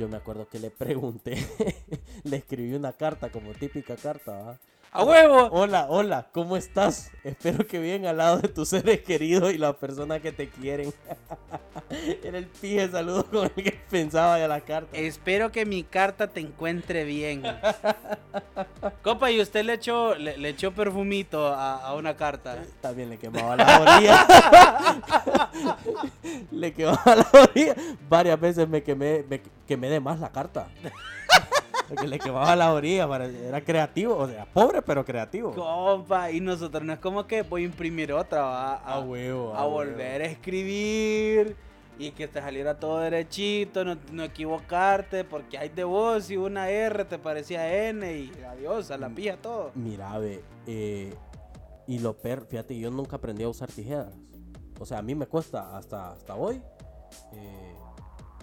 Yo 0.00 0.08
me 0.08 0.16
acuerdo 0.16 0.48
que 0.48 0.58
le 0.58 0.70
pregunté, 0.70 1.36
le 2.24 2.38
escribí 2.38 2.72
una 2.72 2.94
carta, 2.94 3.28
como 3.28 3.52
típica 3.52 3.96
carta. 3.96 4.58
¡A 4.92 5.04
huevo! 5.04 5.48
Hola, 5.52 5.86
hola, 5.88 6.26
¿cómo 6.32 6.56
estás? 6.56 7.12
Espero 7.22 7.64
que 7.64 7.78
bien 7.78 8.06
al 8.06 8.16
lado 8.16 8.38
de 8.38 8.48
tus 8.48 8.70
seres 8.70 9.02
queridos 9.02 9.52
y 9.52 9.58
las 9.58 9.76
personas 9.76 10.20
que 10.20 10.32
te 10.32 10.48
quieren. 10.48 10.92
Era 12.24 12.38
el 12.38 12.46
pije 12.46 12.88
saludo 12.88 13.24
con 13.26 13.52
el 13.54 13.62
que 13.62 13.78
pensaba 13.88 14.36
ya 14.40 14.48
la 14.48 14.60
carta. 14.62 14.96
Espero 14.96 15.52
que 15.52 15.64
mi 15.64 15.84
carta 15.84 16.26
te 16.26 16.40
encuentre 16.40 17.04
bien. 17.04 17.44
Compa, 19.04 19.30
¿y 19.30 19.40
usted 19.40 19.64
le 19.64 19.74
echó, 19.74 20.16
le, 20.16 20.36
le 20.36 20.48
echó 20.48 20.72
perfumito 20.72 21.46
a, 21.46 21.76
a 21.76 21.94
una 21.94 22.16
carta? 22.16 22.60
También 22.80 23.10
le 23.10 23.18
quemaba 23.18 23.54
la 23.54 23.80
orilla. 23.80 24.26
le 26.50 26.72
quemaba 26.72 27.14
la 27.14 27.28
orilla. 27.32 27.76
Varias 28.08 28.40
veces 28.40 28.68
me 28.68 28.82
quemé, 28.82 29.24
me 29.28 29.40
quemé 29.68 29.88
de 29.88 30.00
más 30.00 30.18
la 30.18 30.32
carta. 30.32 30.66
Porque 31.90 32.08
le 32.08 32.18
quemaba 32.18 32.56
la 32.56 32.72
orilla. 32.72 33.06
para- 33.06 33.26
Era 33.26 33.60
creativo. 33.62 34.16
O 34.16 34.26
sea, 34.28 34.46
pobre 34.46 34.80
pero 34.80 35.04
creativo. 35.04 35.52
Compa, 35.52 36.30
y 36.30 36.40
nosotros 36.40 36.82
no 36.82 36.92
es 36.94 36.98
como 37.00 37.26
que 37.26 37.42
voy 37.42 37.62
a 37.62 37.64
imprimir 37.66 38.12
otra, 38.12 38.40
va, 38.42 38.74
a, 38.76 38.94
A 38.94 39.00
huevo. 39.00 39.54
a 39.54 39.66
volver 39.66 40.22
a 40.22 40.26
escribir 40.26 41.56
y 41.98 42.12
que 42.12 42.26
te 42.28 42.40
saliera 42.40 42.78
todo 42.80 43.00
derechito, 43.00 43.84
no, 43.84 43.98
no 44.12 44.22
equivocarte, 44.24 45.22
porque 45.24 45.58
hay 45.58 45.68
de 45.68 45.84
vos 45.84 46.30
y 46.30 46.36
una 46.38 46.70
R 46.70 47.04
te 47.04 47.18
parecía 47.18 47.88
N 47.90 48.10
y 48.16 48.32
adiós, 48.48 48.90
a 48.90 48.96
la 48.96 49.10
pija 49.10 49.36
todo. 49.36 49.70
Mira, 49.74 50.16
ve. 50.18 50.42
eh, 50.66 51.14
y 51.86 51.98
lo 51.98 52.16
per... 52.16 52.46
Fíjate, 52.46 52.78
yo 52.78 52.90
nunca 52.90 53.16
aprendí 53.16 53.42
a 53.42 53.48
usar 53.50 53.70
tijeras. 53.70 54.14
O 54.78 54.86
sea, 54.86 54.98
a 54.98 55.02
mí 55.02 55.14
me 55.14 55.26
cuesta 55.26 55.76
hasta, 55.76 56.12
hasta 56.12 56.34
hoy. 56.36 56.62
eh, 57.32 57.74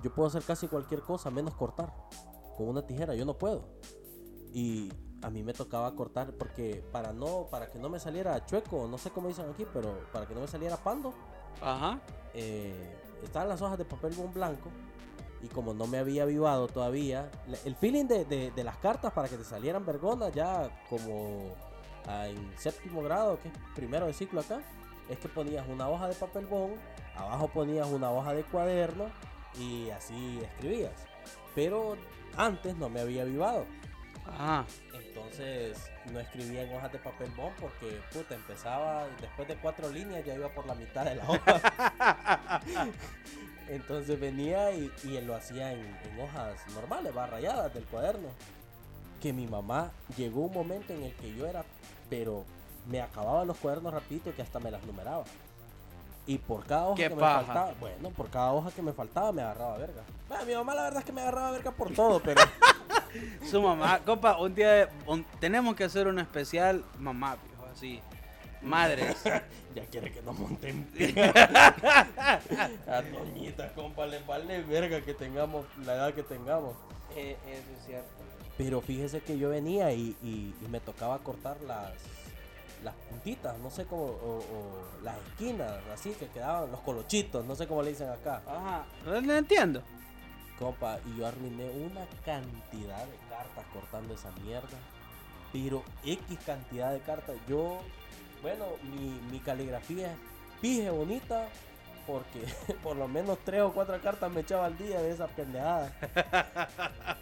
yo 0.03 0.13
puedo 0.13 0.27
hacer 0.27 0.43
casi 0.43 0.67
cualquier 0.67 1.01
cosa 1.01 1.31
menos 1.31 1.55
cortar. 1.55 1.91
Con 2.57 2.67
una 2.69 2.81
tijera 2.85 3.13
yo 3.15 3.23
no 3.25 3.37
puedo. 3.37 3.65
Y 4.53 4.91
a 5.21 5.29
mí 5.29 5.43
me 5.43 5.53
tocaba 5.53 5.93
cortar 5.95 6.33
porque 6.33 6.83
para 6.91 7.13
no 7.13 7.47
para 7.51 7.67
que 7.67 7.79
no 7.79 7.89
me 7.89 7.99
saliera 7.99 8.43
chueco, 8.45 8.87
no 8.87 8.97
sé 8.97 9.09
cómo 9.11 9.27
dicen 9.27 9.49
aquí, 9.49 9.65
pero 9.73 9.99
para 10.11 10.25
que 10.27 10.33
no 10.33 10.41
me 10.41 10.47
saliera 10.47 10.77
pando, 10.77 11.13
Ajá. 11.61 11.99
eh, 12.33 12.95
estaban 13.23 13.49
las 13.49 13.61
hojas 13.61 13.77
de 13.77 13.85
papel 13.85 14.13
blanco 14.33 14.69
y 15.41 15.47
como 15.49 15.73
no 15.73 15.85
me 15.85 15.99
había 15.99 16.23
avivado 16.23 16.67
todavía, 16.67 17.29
el 17.65 17.75
feeling 17.75 18.05
de, 18.05 18.25
de- 18.25 18.51
de 18.51 18.63
las 18.63 18.77
cartas 18.77 19.13
para 19.13 19.27
que 19.27 19.37
te 19.37 19.43
salieran 19.43 19.85
vergonas 19.85 20.33
ya 20.33 20.69
como 20.89 21.49
ah, 22.07 22.27
en 22.27 22.51
séptimo 22.57 23.03
grado, 23.03 23.39
que 23.39 23.49
es 23.49 23.53
primero 23.75 24.07
de 24.07 24.13
ciclo 24.13 24.41
acá, 24.41 24.61
es 25.09 25.19
que 25.19 25.29
ponías 25.29 25.67
una 25.67 25.89
hoja 25.89 26.07
de 26.07 26.15
papel 26.15 26.45
bond, 26.47 26.75
abajo 27.15 27.47
ponías 27.49 27.87
una 27.87 28.11
hoja 28.11 28.33
de 28.33 28.43
cuaderno 28.43 29.05
y 29.59 29.89
así 29.91 30.39
escribías. 30.43 30.93
Pero 31.53 31.95
antes 32.37 32.75
no 32.77 32.89
me 32.89 33.01
había 33.01 33.23
avivado. 33.23 33.65
Ajá. 34.25 34.65
Entonces 34.93 35.77
no 36.11 36.19
escribía 36.19 36.63
en 36.63 36.73
hojas 36.75 36.91
de 36.91 36.99
papel 36.99 37.29
bond 37.35 37.55
porque 37.59 37.99
puta 38.13 38.35
empezaba 38.35 39.07
después 39.19 39.47
de 39.47 39.55
cuatro 39.55 39.89
líneas 39.89 40.23
ya 40.25 40.35
iba 40.35 40.49
por 40.49 40.65
la 40.65 40.75
mitad 40.75 41.05
de 41.05 41.15
la 41.15 41.29
hoja. 41.29 42.61
Entonces 43.69 44.19
venía 44.19 44.71
y, 44.71 44.91
y 45.03 45.17
él 45.17 45.27
lo 45.27 45.35
hacía 45.35 45.73
en, 45.73 45.79
en 45.79 46.19
hojas 46.21 46.55
normales, 46.73 47.15
va 47.15 47.27
rayadas 47.27 47.73
del 47.73 47.83
cuaderno. 47.85 48.29
Que 49.21 49.33
mi 49.33 49.47
mamá 49.47 49.91
llegó 50.15 50.41
un 50.41 50.53
momento 50.53 50.93
en 50.93 51.03
el 51.03 51.13
que 51.15 51.35
yo 51.35 51.47
era, 51.47 51.65
pero 52.09 52.45
me 52.87 53.01
acababa 53.01 53.43
los 53.43 53.57
cuadernos 53.57 53.93
rapidito 53.93 54.33
que 54.33 54.41
hasta 54.41 54.59
me 54.59 54.71
las 54.71 54.83
numeraba. 54.83 55.25
Y 56.27 56.37
por 56.37 56.65
cada 56.65 56.87
hoja 56.87 56.95
¡Qué 56.95 57.09
que 57.09 57.15
paja! 57.15 57.39
me 57.39 57.45
faltaba, 57.45 57.73
bueno, 57.79 58.09
por 58.11 58.29
cada 58.29 58.51
hoja 58.53 58.71
que 58.71 58.81
me 58.81 58.91
faltaba 58.93 59.31
me 59.31 59.41
agarraba 59.41 59.77
verga. 59.77 60.01
Bueno, 60.27 60.45
mi 60.45 60.53
mamá 60.53 60.75
la 60.75 60.83
verdad 60.83 60.99
es 60.99 61.05
que 61.05 61.13
me 61.13 61.21
agarraba 61.21 61.51
verga 61.51 61.71
por 61.71 61.93
todo, 61.93 62.19
pero 62.21 62.41
Su 63.49 63.61
mamá, 63.61 63.99
compa, 64.05 64.37
un 64.37 64.53
día 64.53 64.69
de- 64.71 64.87
un- 65.07 65.23
tenemos 65.39 65.73
que 65.75 65.85
hacer 65.85 66.07
un 66.07 66.19
especial 66.19 66.83
mamá, 66.99 67.37
viejo, 67.47 67.65
así. 67.73 68.01
Madres. 68.61 69.15
Ya 69.75 69.85
quiere 69.85 70.11
que 70.11 70.23
nos 70.23 70.35
monten. 70.39 70.89
A 72.87 73.01
doñita, 73.03 73.71
compa, 73.73 74.07
le 74.07 74.19
vale 74.23 74.63
verga 74.63 75.01
que 75.01 75.13
tengamos 75.13 75.65
la 75.85 75.93
edad 75.93 76.13
que 76.15 76.23
tengamos. 76.23 76.73
Eh, 77.15 77.37
eso 77.47 77.71
es 77.79 77.85
cierto. 77.85 78.07
Pero 78.57 78.81
fíjese 78.81 79.21
que 79.21 79.37
yo 79.37 79.49
venía 79.49 79.91
y, 79.93 80.15
y- 80.23 80.55
y 80.63 80.67
me 80.69 80.79
tocaba 80.79 81.19
cortar 81.19 81.57
las, 81.67 81.91
las 82.83 82.93
puntitas, 83.09 83.57
no 83.59 83.69
sé 83.69 83.85
cómo, 83.85 84.03
o, 84.03 84.37
o 84.37 85.03
las 85.03 85.17
esquinas, 85.29 85.71
así 85.93 86.11
que 86.11 86.27
quedaban 86.27 86.71
los 86.71 86.79
colochitos, 86.81 87.45
no 87.45 87.55
sé 87.55 87.67
cómo 87.67 87.81
le 87.81 87.89
dicen 87.89 88.09
acá. 88.09 88.41
Ajá. 88.47 88.85
No 89.05 89.21
no 89.21 89.33
entiendo. 89.33 89.81
Compa, 90.59 90.99
y 91.05 91.17
yo 91.19 91.27
arruiné 91.27 91.69
una 91.69 92.05
cantidad 92.25 93.05
de 93.05 93.17
cartas 93.29 93.65
cortando 93.73 94.13
esa 94.13 94.31
mierda. 94.43 94.77
Pero 95.53 95.83
X 96.03 96.39
cantidad 96.45 96.91
de 96.91 96.99
cartas. 96.99 97.35
Yo, 97.47 97.79
bueno, 98.41 98.65
mi, 98.83 99.19
mi 99.31 99.39
caligrafía 99.39 100.11
es 100.11 100.17
pije 100.61 100.89
bonita. 100.89 101.47
Porque 102.07 102.41
por 102.83 102.95
lo 102.95 103.07
menos 103.07 103.37
tres 103.43 103.61
o 103.61 103.73
cuatro 103.73 103.99
cartas 104.01 104.31
me 104.31 104.41
echaba 104.41 104.65
al 104.65 104.77
día 104.77 105.01
de 105.01 105.11
esa 105.11 105.27
pendejada. 105.27 105.91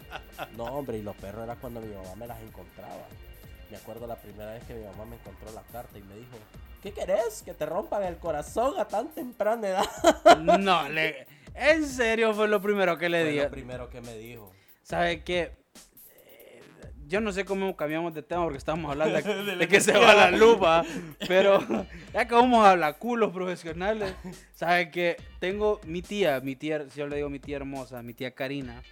No, 0.54 0.64
hombre, 0.64 0.98
y 0.98 1.02
lo 1.02 1.14
perro 1.14 1.44
era 1.44 1.56
cuando 1.56 1.80
mi 1.80 1.94
mamá 1.94 2.14
me 2.14 2.26
las 2.26 2.38
encontraba. 2.42 3.06
Me 3.70 3.76
acuerdo 3.76 4.06
la 4.06 4.16
primera 4.16 4.52
vez 4.52 4.64
que 4.64 4.74
mi 4.74 4.84
mamá 4.84 5.04
me 5.04 5.16
encontró 5.16 5.50
la 5.52 5.62
carta 5.72 5.98
y 5.98 6.02
me 6.02 6.14
dijo, 6.14 6.36
¿qué 6.82 6.92
querés? 6.92 7.42
Que 7.44 7.52
te 7.52 7.66
rompan 7.66 8.04
el 8.04 8.16
corazón 8.16 8.78
a 8.78 8.86
tan 8.86 9.08
temprana 9.08 9.68
edad. 9.68 9.84
No, 10.60 10.88
le, 10.88 11.26
en 11.54 11.86
serio 11.86 12.34
fue 12.34 12.48
lo 12.48 12.60
primero 12.60 12.96
que 12.98 13.08
le 13.08 13.24
Fue 13.24 13.42
lo 13.44 13.50
primero 13.50 13.90
que 13.90 14.00
me 14.00 14.16
dijo. 14.16 14.52
¿Sabe 14.82 15.24
qué? 15.24 15.52
Eh, 16.14 16.62
yo 17.08 17.20
no 17.20 17.32
sé 17.32 17.44
cómo 17.44 17.76
cambiamos 17.76 18.14
de 18.14 18.22
tema 18.22 18.44
porque 18.44 18.58
estábamos 18.58 18.92
hablando 18.92 19.20
de, 19.20 19.56
de 19.56 19.68
que 19.68 19.80
se 19.80 19.92
va 19.92 20.14
la 20.14 20.30
lupa, 20.30 20.84
pero 21.26 21.58
ya 22.12 22.28
que 22.28 22.34
vamos 22.34 22.64
a 22.64 22.72
hablar 22.72 22.98
culos 22.98 23.32
profesionales, 23.32 24.14
sabe 24.54 24.90
que 24.90 25.16
tengo 25.40 25.80
mi 25.84 26.02
tía, 26.02 26.40
mi 26.40 26.54
tía, 26.54 26.88
si 26.90 27.00
yo 27.00 27.08
le 27.08 27.16
digo 27.16 27.30
mi 27.30 27.40
tía 27.40 27.56
hermosa, 27.56 28.02
mi 28.02 28.14
tía 28.14 28.32
Karina, 28.32 28.82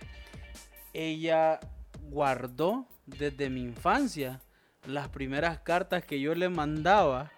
ella 0.93 1.61
guardó 2.01 2.87
desde 3.07 3.51
mi 3.51 3.63
infancia 3.63 4.41
las 4.87 5.09
primeras 5.09 5.59
cartas 5.61 6.05
que 6.05 6.21
yo 6.21 6.35
le 6.35 6.49
mandaba 6.49 7.31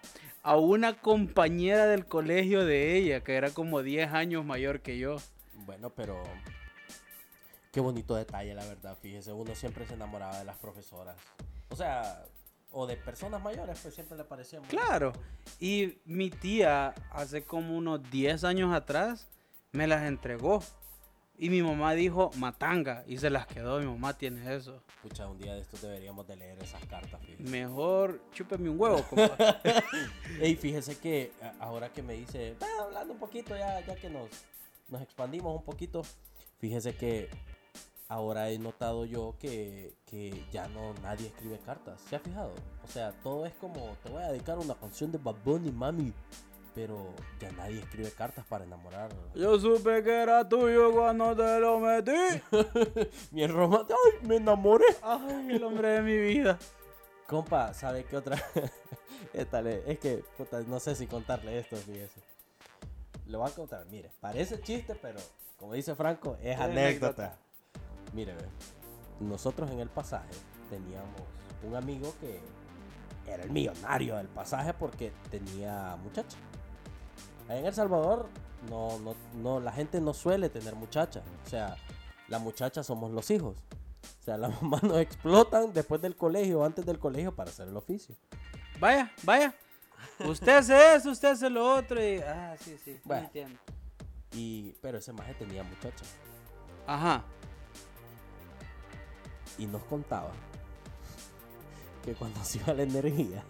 a 0.43 0.55
una 0.55 0.93
compañera 0.93 1.85
del 1.87 2.05
colegio 2.05 2.65
de 2.65 2.95
ella, 2.95 3.21
que 3.23 3.35
era 3.35 3.49
como 3.51 3.83
10 3.83 4.13
años 4.13 4.45
mayor 4.45 4.81
que 4.81 4.97
yo. 4.97 5.17
Bueno, 5.65 5.89
pero 5.89 6.23
qué 7.71 7.81
bonito 7.81 8.15
detalle, 8.15 8.53
la 8.53 8.65
verdad. 8.65 8.97
Fíjese, 9.01 9.33
uno 9.33 9.53
siempre 9.55 9.85
se 9.85 9.95
enamoraba 9.95 10.39
de 10.39 10.45
las 10.45 10.57
profesoras. 10.57 11.17
O 11.69 11.75
sea, 11.75 12.23
o 12.71 12.87
de 12.87 12.95
personas 12.95 13.41
mayores, 13.41 13.79
pues 13.81 13.93
siempre 13.93 14.17
le 14.17 14.23
parecía 14.23 14.59
muy 14.59 14.69
Claro. 14.69 15.13
Y 15.59 15.97
mi 16.05 16.29
tía, 16.29 16.93
hace 17.11 17.43
como 17.43 17.75
unos 17.75 18.09
10 18.09 18.43
años 18.43 18.73
atrás, 18.73 19.27
me 19.71 19.87
las 19.87 20.03
entregó. 20.03 20.63
Y 21.39 21.49
mi 21.51 21.61
mamá 21.61 21.93
dijo 21.93 22.31
matanga 22.37 23.03
y 23.05 23.17
se 23.17 23.29
las 23.29 23.45
quedó. 23.45 23.79
Mi 23.79 23.85
mamá 23.85 24.17
tiene 24.17 24.55
eso. 24.55 24.81
Pucha, 25.03 25.27
un 25.27 25.37
día 25.37 25.53
de 25.53 25.61
estos 25.61 25.81
deberíamos 25.81 26.27
de 26.27 26.35
leer 26.35 26.57
esas 26.63 26.83
cartas, 26.85 27.21
fíjese. 27.21 27.43
Mejor 27.43 28.19
chúpeme 28.33 28.69
un 28.69 28.79
huevo, 28.79 29.03
compa. 29.03 29.37
Ey, 30.41 30.55
fíjese 30.55 30.97
que 30.97 31.31
ahora 31.59 31.89
que 31.89 32.01
me 32.01 32.13
dice, 32.13 32.55
"Ah, 32.61 32.83
hablando 32.85 33.13
un 33.13 33.19
poquito 33.19 33.55
ya, 33.55 33.79
ya 33.85 33.95
que 33.95 34.09
nos, 34.09 34.29
nos 34.89 35.01
expandimos 35.01 35.55
un 35.55 35.63
poquito, 35.63 36.01
fíjese 36.57 36.95
que 36.95 37.29
ahora 38.07 38.49
he 38.49 38.57
notado 38.57 39.05
yo 39.05 39.35
que, 39.39 39.93
que 40.07 40.43
ya 40.51 40.67
no 40.69 40.93
nadie 41.03 41.27
escribe 41.27 41.59
cartas. 41.59 42.01
¿Se 42.09 42.15
ha 42.15 42.19
fijado? 42.19 42.53
O 42.83 42.87
sea, 42.87 43.11
todo 43.21 43.45
es 43.45 43.53
como, 43.55 43.95
te 44.03 44.09
voy 44.09 44.23
a 44.23 44.31
dedicar 44.31 44.57
una 44.57 44.73
canción 44.73 45.11
de 45.11 45.19
Bad 45.19 45.35
Bunny, 45.45 45.71
mami. 45.71 46.13
Pero 46.77 47.11
ya 47.39 47.51
nadie 47.53 47.79
escribe 47.79 48.11
cartas 48.11 48.45
para 48.45 48.63
enamorar. 48.63 49.09
Yo 49.33 49.59
supe 49.59 50.03
que 50.03 50.11
era 50.21 50.47
tuyo 50.47 50.91
cuando 50.93 51.35
te 51.35 51.59
lo 51.59 51.79
metí. 51.79 52.11
Mi 53.31 53.47
romance, 53.47 53.91
ay, 53.93 54.27
me 54.27 54.35
enamoré. 54.35 54.85
Ay, 55.01 55.55
el 55.55 55.63
hombre 55.63 55.87
de 55.87 56.01
mi 56.03 56.15
vida. 56.19 56.59
Compa, 57.25 57.73
¿sabe 57.73 58.03
qué 58.05 58.15
otra? 58.17 58.37
Esta 59.33 59.59
le- 59.63 59.91
es 59.91 59.97
que, 59.97 60.23
puta, 60.37 60.61
no 60.67 60.79
sé 60.79 60.95
si 60.95 61.07
contarle 61.07 61.57
esto, 61.57 61.77
fíjese. 61.77 62.21
Lo 63.25 63.39
voy 63.39 63.49
a 63.49 63.55
contar, 63.55 63.83
mire, 63.87 64.11
parece 64.21 64.61
chiste, 64.61 64.93
pero 65.01 65.19
como 65.57 65.73
dice 65.73 65.95
Franco, 65.95 66.37
es 66.43 66.59
anécdota. 66.59 66.75
anécdota. 67.33 67.37
Mire, 68.13 68.35
nosotros 69.19 69.71
en 69.71 69.79
el 69.79 69.89
pasaje 69.89 70.29
teníamos 70.69 71.21
un 71.63 71.75
amigo 71.75 72.13
que 72.21 72.39
era 73.29 73.43
el 73.43 73.49
millonario 73.49 74.15
del 74.17 74.27
pasaje 74.27 74.75
porque 74.75 75.11
tenía 75.31 75.97
muchacha. 76.03 76.37
En 77.49 77.65
El 77.65 77.73
Salvador, 77.73 78.27
no, 78.69 78.99
no, 78.99 79.15
no, 79.35 79.59
la 79.59 79.71
gente 79.71 80.01
no 80.01 80.13
suele 80.13 80.49
tener 80.49 80.75
muchacha. 80.75 81.21
O 81.45 81.49
sea, 81.49 81.75
la 82.27 82.39
muchacha 82.39 82.83
somos 82.83 83.11
los 83.11 83.29
hijos. 83.31 83.55
O 84.21 84.23
sea, 84.23 84.37
las 84.37 84.61
mamás 84.61 84.83
nos 84.83 84.97
explotan 84.97 85.73
después 85.73 86.01
del 86.01 86.15
colegio 86.15 86.59
o 86.59 86.65
antes 86.65 86.85
del 86.85 86.99
colegio 86.99 87.35
para 87.35 87.49
hacer 87.49 87.67
el 87.67 87.77
oficio. 87.77 88.15
Vaya, 88.79 89.11
vaya. 89.23 89.53
Usted 90.19 90.57
hace 90.57 90.95
eso, 90.95 91.11
usted 91.11 91.29
hace 91.29 91.49
lo 91.49 91.75
otro 91.75 92.03
y... 92.03 92.19
Ah, 92.19 92.55
sí, 92.59 92.77
sí. 92.83 92.99
Bueno. 93.03 93.25
Entiendo. 93.25 93.59
Y, 94.33 94.73
pero 94.81 94.97
ese 94.97 95.13
maje 95.13 95.33
tenía 95.35 95.63
muchacha. 95.63 96.05
Ajá. 96.85 97.23
Y 99.57 99.65
nos 99.65 99.83
contaba 99.83 100.31
que 102.03 102.13
cuando 102.13 102.43
se 102.43 102.59
iba 102.59 102.73
la 102.73 102.83
energía, 102.83 103.43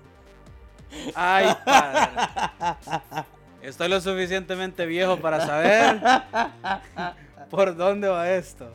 Ay, 1.15 1.55
padre. 1.65 3.27
Estoy 3.67 3.89
lo 3.89 3.99
suficientemente 3.99 4.85
viejo 4.85 5.17
para 5.17 5.45
saber 5.45 5.99
por 7.49 7.75
dónde 7.75 8.07
va 8.07 8.31
esto. 8.31 8.71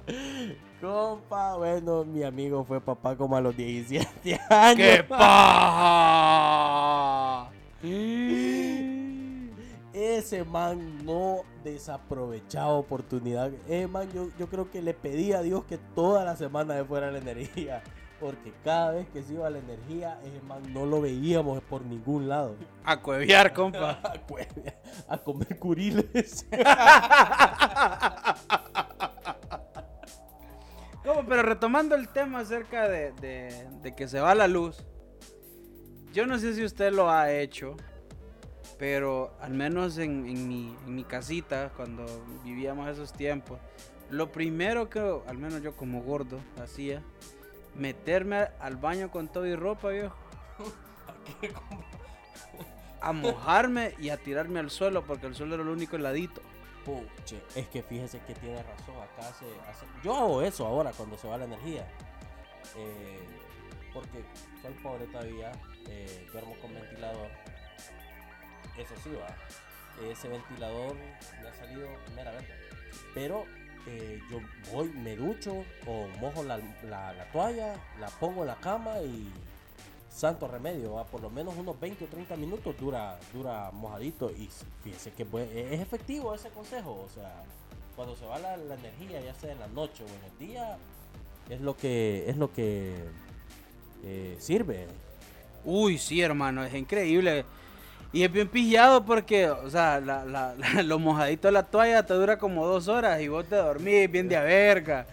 compa, 0.83 1.57
bueno, 1.57 2.05
mi 2.05 2.23
amigo 2.23 2.63
fue 2.63 2.79
papá 2.79 3.17
como 3.17 3.35
a 3.35 3.41
los 3.41 3.57
17 3.57 4.39
años. 4.51 4.77
¡Qué 4.77 5.03
paja! 5.03 6.29
Ese 9.95 10.45
man 10.45 11.03
no 11.07 11.39
desaprovechaba 11.65 12.75
oportunidad. 12.75 13.51
Eh, 13.71 13.87
man, 13.87 14.13
yo, 14.13 14.29
yo 14.39 14.47
creo 14.49 14.71
que 14.71 14.83
le 14.83 14.93
pedí 14.93 15.33
a 15.33 15.41
Dios 15.41 15.65
que 15.65 15.79
toda 15.79 16.23
la 16.23 16.37
semana 16.37 16.75
se 16.75 16.85
fuera 16.85 17.11
la 17.11 17.17
energía. 17.17 17.83
Porque 18.23 18.53
cada 18.63 18.93
vez 18.93 19.09
que 19.09 19.21
se 19.25 19.33
iba 19.33 19.51
la 19.51 19.59
energía, 19.59 20.17
man 20.47 20.63
no 20.73 20.87
lo 20.87 21.01
veíamos 21.01 21.61
por 21.65 21.83
ningún 21.85 22.29
lado. 22.29 22.55
A 22.85 23.01
cueviar, 23.03 23.53
compa. 23.55 23.99
A, 24.05 24.15
cue- 24.25 24.47
a 25.09 25.19
comer 25.19 25.59
curiles. 25.59 26.47
¿Cómo? 31.05 31.27
Pero 31.27 31.43
retomando 31.43 31.95
el 31.97 32.09
tema 32.09 32.39
acerca 32.41 32.89
de, 32.89 33.11
de- 33.15 33.67
de 33.83 33.95
que 33.95 34.07
se 34.07 34.21
va 34.21 34.35
la 34.37 34.47
luz. 34.47 34.85
Yo 36.13 36.27
no 36.27 36.39
sé 36.39 36.55
si 36.55 36.65
usted 36.65 36.93
lo 36.93 37.11
ha 37.11 37.33
hecho, 37.33 37.75
pero 38.79 39.35
al 39.41 39.53
menos 39.53 39.99
en, 39.99 40.27
en 40.29 40.47
mi, 40.47 40.77
en 40.87 40.95
mi 40.95 41.03
casita, 41.05 41.73
cuando 41.77 42.05
vivíamos 42.45 42.89
esos 42.89 43.13
tiempos, 43.13 43.59
lo 44.11 44.31
primero 44.31 44.89
que, 44.91 45.01
al 45.27 45.39
menos 45.39 45.61
yo 45.63 45.75
como 45.75 46.03
gordo, 46.03 46.39
hacía, 46.63 47.03
meterme 47.75 48.49
al 48.61 48.77
baño 48.77 49.11
con 49.11 49.29
todo 49.29 49.47
y 49.47 49.55
ropa, 49.57 49.89
viejo. 49.91 50.17
A 53.01 53.13
mojarme 53.13 53.95
y 53.99 54.11
a 54.11 54.17
tirarme 54.17 54.61
al 54.61 54.71
suelo, 54.71 55.03
porque 55.05 55.27
el 55.27 55.35
suelo 55.35 55.55
era 55.55 55.63
el 55.65 55.69
único 55.69 55.97
heladito. 55.97 56.41
Puche, 56.85 57.43
es 57.55 57.67
que 57.69 57.83
fíjese 57.83 58.21
que 58.21 58.35
tiene 58.35 58.63
razón. 58.63 58.95
Acá 58.97 59.29
hace, 59.29 59.47
hace- 59.69 59.87
Yo 60.05 60.15
hago 60.17 60.43
eso 60.43 60.67
ahora 60.67 60.93
cuando 60.93 61.17
se 61.19 61.27
va 61.29 61.39
la 61.39 61.45
energía. 61.47 61.87
Eh, 62.77 63.19
porque 63.93 64.25
soy 64.61 64.73
pobre 64.83 65.07
todavía. 65.07 65.53
eh, 65.89 66.29
duermo 66.33 66.55
con 66.61 66.73
ventilador. 66.75 67.29
Eso 68.79 68.95
sí 69.03 69.11
va. 69.21 69.27
Ese 70.09 70.29
ventilador 70.29 70.95
me 70.95 71.49
ha 71.49 71.55
salido 71.55 71.89
meramente. 72.15 72.53
Pero 73.15 73.45
eh, 73.87 74.21
yo 74.31 74.41
voy, 74.73 74.89
me 74.91 75.17
ducho 75.17 75.65
o 75.87 76.07
mojo 76.21 76.43
la, 76.45 76.59
la- 76.89 77.13
la 77.13 77.25
toalla, 77.33 77.75
la 78.01 78.09
pongo 78.09 78.43
en 78.43 78.49
la 78.49 78.57
cama 78.57 79.01
y 79.01 79.29
santo 80.11 80.47
remedio, 80.47 80.93
¿va? 80.95 81.05
por 81.05 81.21
lo 81.23 81.31
menos 81.31 81.55
unos 81.57 81.79
20 81.81 82.05
o 82.05 82.09
30 82.09 82.37
minutos 82.37 82.77
dura, 82.79 83.19
dura 83.33 83.71
mojadito 83.73 84.31
y 84.31 84.49
fíjese 84.85 85.11
que 85.13 85.27
bue- 85.27 85.49
es 85.53 85.81
efectivo 85.81 86.35
ese 86.35 86.51
consejo, 86.51 87.07
o 87.07 87.09
sea, 87.15 87.43
cuando 87.97 88.15
se 88.17 88.25
va 88.27 88.39
la, 88.39 88.57
la 88.57 88.75
energía, 88.75 89.21
ya 89.21 89.35
sea 89.35 89.53
en 89.53 89.59
la 89.61 89.69
noche 89.69 90.05
o 90.05 90.07
en 90.07 90.33
el 90.33 90.49
día, 90.49 90.77
es 91.51 91.61
lo 91.61 91.77
que, 91.77 92.29
es 92.29 92.37
lo 92.37 92.53
que 92.53 92.95
eh, 94.05 94.37
sirve. 94.39 94.87
Uy, 95.65 95.99
sí, 95.99 96.21
hermano, 96.21 96.65
es 96.65 96.75
increíble. 96.75 97.45
Y 98.13 98.25
es 98.25 98.31
bien 98.33 98.49
pillado 98.49 99.05
porque, 99.05 99.49
o 99.49 99.71
sea, 99.71 100.01
la, 100.01 100.25
la, 100.25 100.55
la- 100.55 100.83
lo 100.85 100.99
mojadito 100.99 101.49
de 101.49 101.53
la 101.53 101.63
toalla 101.63 102.05
te 102.05 102.13
dura 102.15 102.39
como 102.39 102.67
dos 102.67 102.89
horas 102.89 103.21
y 103.21 103.29
vos 103.29 103.47
te 103.47 103.57
dormís 103.57 104.11
bien 104.11 104.29
de 104.29 104.37
a 104.37 104.43
verga. 104.43 105.07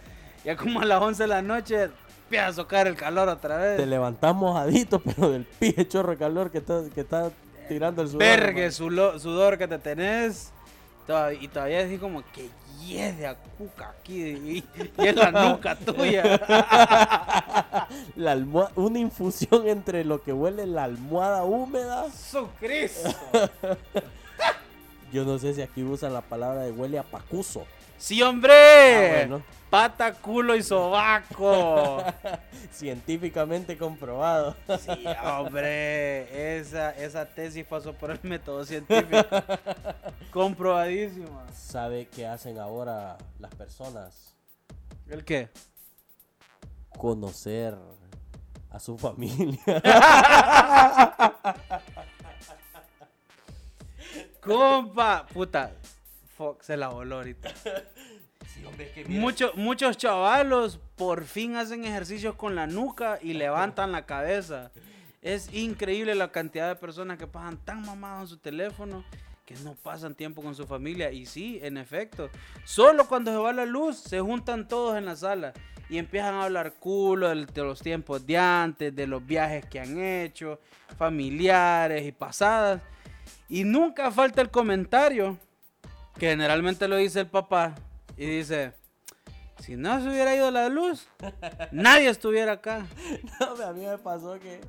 Ya 0.44 0.56
como 0.56 0.80
a 0.80 0.84
las 0.84 1.00
11 1.00 1.22
de 1.22 1.26
la 1.28 1.42
noche 1.42 1.90
empieza 2.24 2.46
a 2.48 2.52
socar 2.52 2.86
el 2.86 2.96
calor 2.96 3.28
otra 3.28 3.58
Te 3.58 3.76
vez. 3.78 3.88
levantás 3.88 4.34
mojadito, 4.34 5.00
pero 5.04 5.30
del 5.30 5.44
pie 5.44 5.86
chorro 5.88 6.16
calor 6.18 6.50
que 6.50 6.58
está, 6.58 6.82
que 6.94 7.00
está 7.00 7.30
tirando 7.68 8.02
el 8.02 8.08
sudor. 8.08 8.20
Vergue 8.20 8.70
sudor 8.70 9.56
que 9.58 9.66
te 9.68 9.78
tenés. 9.78 10.52
Y 11.40 11.48
todavía 11.48 11.80
así 11.80 11.98
como 11.98 12.22
que 12.32 12.48
hiede 12.90 13.26
a 13.26 13.34
cuca 13.56 13.90
aquí 13.98 14.22
y, 14.22 14.64
y 14.98 15.06
es 15.06 15.14
la 15.16 15.30
nuca 15.30 15.76
tuya. 15.76 16.22
La 18.16 18.32
almohada- 18.32 18.72
una 18.76 18.98
infusión 18.98 19.66
entre 19.68 20.04
lo 20.04 20.22
que 20.22 20.32
huele 20.32 20.66
la 20.66 20.84
almohada 20.84 21.44
húmeda. 21.44 22.06
¡Su 22.10 22.48
Cristo! 22.58 23.10
Yo 25.12 25.24
no 25.24 25.38
sé 25.38 25.54
si 25.54 25.62
aquí 25.62 25.82
usan 25.82 26.12
la 26.12 26.20
palabra 26.20 26.60
de 26.62 26.70
huele 26.72 26.98
a 26.98 27.02
pacuso. 27.02 27.64
¡Sí, 28.00 28.22
hombre! 28.22 28.52
Ah, 28.52 29.26
bueno. 29.26 29.42
Pata, 29.68 30.14
culo 30.14 30.56
y 30.56 30.62
sobaco. 30.62 32.02
Científicamente 32.72 33.76
comprobado. 33.76 34.56
Sí, 34.80 35.04
hombre, 35.22 36.56
esa, 36.56 36.92
esa 36.92 37.26
tesis 37.26 37.66
pasó 37.66 37.92
por 37.92 38.10
el 38.10 38.18
método 38.22 38.64
científico. 38.64 39.18
Comprobadísima. 40.32 41.46
¿Sabe 41.52 42.08
qué 42.08 42.26
hacen 42.26 42.58
ahora 42.58 43.18
las 43.38 43.54
personas? 43.54 44.34
¿El 45.06 45.22
qué? 45.22 45.50
Conocer 46.96 47.76
a 48.70 48.80
su 48.80 48.96
familia. 48.96 49.60
Compa, 54.40 55.26
puta. 55.32 55.70
Fuck, 56.40 56.62
se 56.62 56.74
la 56.78 56.88
voló 56.88 57.16
ahorita. 57.16 57.50
Mucho- 59.08 59.52
muchos 59.56 59.98
chavalos 59.98 60.80
por 60.96 61.24
fin 61.26 61.56
hacen 61.56 61.84
ejercicios 61.84 62.34
con 62.34 62.54
la 62.54 62.66
nuca 62.66 63.18
y 63.20 63.34
levantan 63.34 63.92
la 63.92 64.06
cabeza. 64.06 64.70
Es 65.20 65.52
increíble 65.52 66.14
la 66.14 66.32
cantidad 66.32 66.68
de 66.68 66.76
personas 66.76 67.18
que 67.18 67.26
pasan 67.26 67.58
tan 67.58 67.82
mamados 67.82 68.22
en 68.22 68.28
su 68.28 68.38
teléfono 68.38 69.04
que 69.44 69.54
no 69.56 69.74
pasan 69.74 70.14
tiempo 70.14 70.40
con 70.42 70.54
su 70.54 70.66
familia. 70.66 71.12
Y 71.12 71.26
sí, 71.26 71.60
en 71.62 71.76
efecto, 71.76 72.30
solo 72.64 73.06
cuando 73.06 73.30
se 73.32 73.36
va 73.36 73.52
la 73.52 73.66
luz 73.66 73.98
se 73.98 74.18
juntan 74.20 74.66
todos 74.66 74.96
en 74.96 75.04
la 75.04 75.16
sala 75.16 75.52
y 75.90 75.98
empiezan 75.98 76.36
a 76.36 76.44
hablar 76.44 76.72
culo 76.72 77.28
de 77.28 77.62
los 77.62 77.82
tiempos 77.82 78.26
de 78.26 78.38
antes, 78.38 78.96
de 78.96 79.06
los 79.06 79.26
viajes 79.26 79.66
que 79.66 79.78
han 79.78 80.00
hecho, 80.00 80.58
familiares 80.96 82.06
y 82.06 82.12
pasadas. 82.12 82.80
Y 83.46 83.64
nunca 83.64 84.10
falta 84.10 84.40
el 84.40 84.50
comentario, 84.50 85.36
que 86.18 86.28
generalmente 86.30 86.86
lo 86.88 86.96
dice 86.96 87.20
el 87.20 87.26
papá, 87.28 87.74
y 88.16 88.26
dice, 88.26 88.72
si 89.60 89.76
no 89.76 90.00
se 90.02 90.08
hubiera 90.08 90.34
ido 90.34 90.50
la 90.50 90.68
luz, 90.68 91.08
nadie 91.72 92.08
estuviera 92.08 92.52
acá. 92.52 92.86
No, 93.40 93.64
a 93.66 93.72
mí 93.72 93.84
me 93.86 93.98
pasó 93.98 94.38
que 94.38 94.60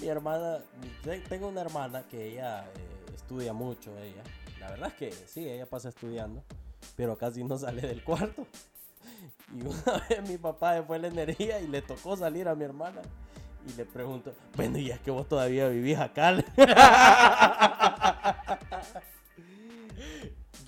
mi 0.00 0.08
hermana, 0.08 0.58
te- 1.02 1.20
tengo 1.20 1.48
una 1.48 1.60
hermana 1.60 2.02
que 2.10 2.28
ella 2.32 2.64
eh, 2.64 3.12
estudia 3.14 3.52
mucho, 3.52 3.96
ella. 3.98 4.22
La 4.58 4.70
verdad 4.70 4.88
es 4.88 4.94
que 4.94 5.12
sí, 5.26 5.48
ella 5.48 5.66
pasa 5.66 5.88
estudiando, 5.88 6.42
pero 6.96 7.16
casi 7.16 7.42
no 7.44 7.56
sale 7.58 7.82
del 7.82 8.02
cuarto. 8.02 8.46
Y 9.52 9.62
una 9.62 10.04
vez 10.08 10.28
mi 10.28 10.38
papá 10.38 10.76
se 10.76 10.82
fue 10.84 10.98
la 11.00 11.08
energía 11.08 11.58
y 11.60 11.66
le 11.66 11.82
tocó 11.82 12.16
salir 12.16 12.46
a 12.48 12.54
mi 12.54 12.64
hermana. 12.64 13.00
Y 13.68 13.72
le 13.76 13.84
pregunto, 13.84 14.32
bueno, 14.54 14.78
y 14.78 14.90
es 14.92 15.00
que 15.00 15.10
vos 15.10 15.28
todavía 15.28 15.66
vivís 15.68 15.98
acá. 15.98 16.36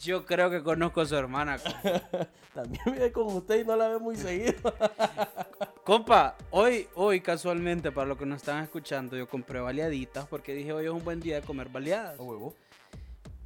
Yo 0.03 0.27
creo 0.27 0.51
que 0.51 0.65
conozco 0.65 1.01
a 1.01 1.07
su 1.07 1.15
hermana. 1.15 1.59
compa. 1.59 2.29
También 2.55 2.83
vive 2.87 3.13
con 3.13 3.27
usted 3.29 3.61
y 3.61 3.65
no 3.65 3.77
la 3.77 3.89
ve 3.89 3.99
muy 3.99 4.17
seguido. 4.17 4.75
Compa, 5.85 6.37
hoy, 6.51 6.89
hoy 6.95 7.21
casualmente, 7.21 7.91
para 7.91 8.09
los 8.09 8.19
que 8.19 8.27
nos 8.27 8.39
están 8.39 8.63
escuchando, 8.63 9.17
yo 9.17 9.29
compré 9.29 9.61
baleaditas 9.61 10.27
porque 10.27 10.55
dije 10.55 10.73
hoy 10.73 10.85
es 10.85 10.91
un 10.91 11.03
buen 11.03 11.19
día 11.19 11.37
de 11.37 11.43
comer 11.43 11.69
baleadas. 11.69 12.19
huevo. 12.19 12.55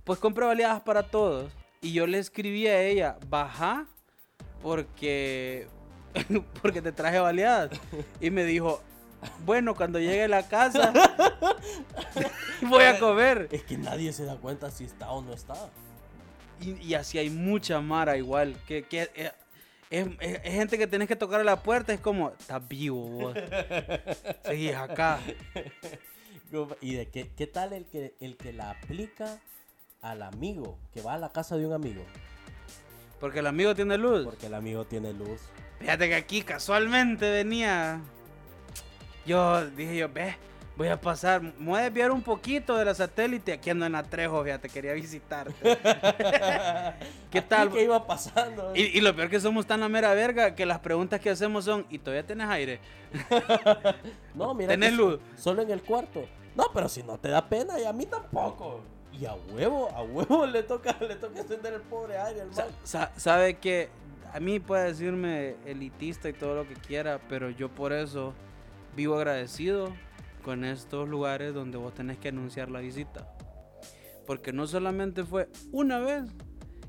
Pues 0.04 0.18
compré 0.18 0.44
baleadas 0.44 0.80
para 0.80 1.04
todos. 1.04 1.52
Y 1.80 1.92
yo 1.92 2.06
le 2.06 2.18
escribí 2.18 2.66
a 2.66 2.82
ella, 2.82 3.18
baja 3.28 3.86
porque, 4.62 5.68
porque 6.62 6.82
te 6.82 6.90
traje 6.90 7.18
baleadas. 7.20 7.70
Y 8.20 8.30
me 8.30 8.44
dijo, 8.44 8.80
bueno, 9.44 9.74
cuando 9.74 9.98
llegue 9.98 10.24
a 10.24 10.28
la 10.28 10.48
casa 10.48 10.92
voy 12.62 12.84
a 12.84 12.98
comer. 12.98 13.48
Es 13.52 13.62
que 13.62 13.76
nadie 13.76 14.12
se 14.12 14.24
da 14.24 14.36
cuenta 14.36 14.70
si 14.70 14.84
está 14.84 15.10
o 15.10 15.22
no 15.22 15.32
está. 15.32 15.54
Y, 16.60 16.72
y 16.82 16.94
así 16.94 17.18
hay 17.18 17.30
mucha 17.30 17.80
mara 17.80 18.16
igual. 18.16 18.56
Que, 18.66 18.82
que 18.84 19.10
eh, 19.14 19.32
es, 19.90 20.06
es- 20.20 20.40
es 20.44 20.52
gente 20.54 20.78
que 20.78 20.86
tenés 20.86 21.08
que 21.08 21.16
tocar 21.16 21.40
a 21.40 21.44
la 21.44 21.62
puerta. 21.62 21.92
Es 21.92 22.00
como, 22.00 22.30
estás 22.30 22.66
vivo 22.68 23.02
vos. 23.08 23.34
Seguís 24.44 24.74
acá. 24.74 25.20
¿Y 26.80 26.94
de 26.94 27.08
qué, 27.08 27.30
qué 27.36 27.46
tal 27.46 27.72
el 27.72 27.84
que, 27.86 28.14
el 28.20 28.36
que 28.36 28.52
la 28.52 28.70
aplica 28.70 29.38
al 30.00 30.22
amigo, 30.22 30.78
que 30.94 31.02
va 31.02 31.14
a 31.14 31.18
la 31.18 31.32
casa 31.32 31.56
de 31.56 31.66
un 31.66 31.72
amigo? 31.72 32.04
Porque 33.20 33.40
el 33.40 33.46
amigo 33.46 33.74
tiene 33.74 33.98
luz. 33.98 34.24
Porque 34.24 34.46
el 34.46 34.54
amigo 34.54 34.84
tiene 34.84 35.12
luz. 35.12 35.40
Fíjate 35.80 36.08
que 36.08 36.14
aquí 36.14 36.42
casualmente 36.42 37.30
venía. 37.30 38.00
Yo 39.26 39.66
dije 39.70 39.96
yo, 39.96 40.08
ve, 40.08 40.36
voy 40.76 40.88
a 40.88 41.00
pasar, 41.00 41.40
me 41.42 41.52
voy 41.58 41.80
a 41.80 41.84
desviar 41.84 42.10
un 42.10 42.22
poquito 42.22 42.76
de 42.76 42.84
la 42.84 42.94
satélite. 42.94 43.52
Aquí 43.54 43.70
ando 43.70 43.86
en 43.86 43.94
Atrejo, 43.94 44.42
fíjate, 44.44 44.68
quería 44.68 44.92
visitarte. 44.92 45.54
¿Qué 47.30 47.42
tal? 47.42 47.70
¿Qué 47.70 47.84
iba 47.84 48.06
pasando? 48.06 48.72
Y, 48.74 48.82
y 48.96 49.00
lo 49.00 49.14
peor 49.16 49.28
que 49.30 49.40
somos 49.40 49.66
tan 49.66 49.80
la 49.80 49.88
mera 49.88 50.12
verga 50.14 50.54
que 50.54 50.66
las 50.66 50.78
preguntas 50.80 51.20
que 51.20 51.30
hacemos 51.30 51.64
son, 51.64 51.86
¿y 51.90 51.98
todavía 51.98 52.26
tenés 52.26 52.48
aire? 52.48 52.80
no, 54.34 54.54
mira. 54.54 54.68
¿Tenés 54.70 54.92
luz? 54.92 55.18
so- 55.36 55.42
Solo 55.42 55.62
en 55.62 55.70
el 55.70 55.82
cuarto. 55.82 56.24
No, 56.54 56.64
pero 56.72 56.88
si 56.88 57.02
no 57.02 57.18
te 57.18 57.28
da 57.28 57.46
pena, 57.48 57.78
y 57.78 57.84
a 57.84 57.92
mí 57.92 58.06
tampoco. 58.06 58.80
Y 59.12 59.24
a 59.26 59.34
huevo, 59.34 59.90
a 59.94 60.02
huevo 60.02 60.46
le 60.46 60.62
toca, 60.62 60.94
le 61.00 61.16
toca 61.16 61.40
encender 61.40 61.72
el 61.74 61.80
pobre 61.82 62.18
aire 62.18 62.44
man. 62.44 62.54
sa- 62.84 63.12
sabe 63.16 63.54
que 63.58 63.88
a 64.32 64.40
mí 64.40 64.60
puede 64.60 64.84
decirme 64.88 65.56
elitista 65.64 66.28
y 66.28 66.34
todo 66.34 66.54
lo 66.54 66.68
que 66.68 66.74
quiera, 66.74 67.18
pero 67.28 67.48
yo 67.50 67.70
por 67.70 67.92
eso 67.94 68.34
vivo 68.94 69.16
agradecido 69.16 69.92
con 70.46 70.64
estos 70.64 71.08
lugares 71.08 71.52
donde 71.52 71.76
vos 71.76 71.92
tenés 71.92 72.18
que 72.18 72.28
anunciar 72.28 72.70
la 72.70 72.78
visita. 72.78 73.28
Porque 74.28 74.52
no 74.52 74.68
solamente 74.68 75.24
fue 75.24 75.48
una 75.72 75.98
vez 75.98 76.22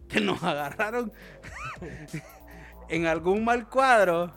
que 0.07 0.21
nos 0.21 0.43
agarraron 0.43 1.11
en 2.89 3.07
algún 3.07 3.43
mal 3.43 3.67
cuadro. 3.67 4.31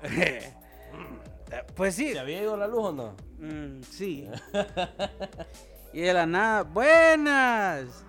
pues 1.74 1.96
sí, 1.96 2.12
¿Se 2.12 2.20
había 2.20 2.40
ido 2.40 2.56
la 2.56 2.68
luz 2.68 2.84
o 2.84 2.92
no? 2.92 3.16
Mm, 3.40 3.82
sí. 3.82 4.28
y 5.92 6.02
de 6.02 6.14
la 6.14 6.24
nada, 6.24 6.62
buenas. 6.62 8.04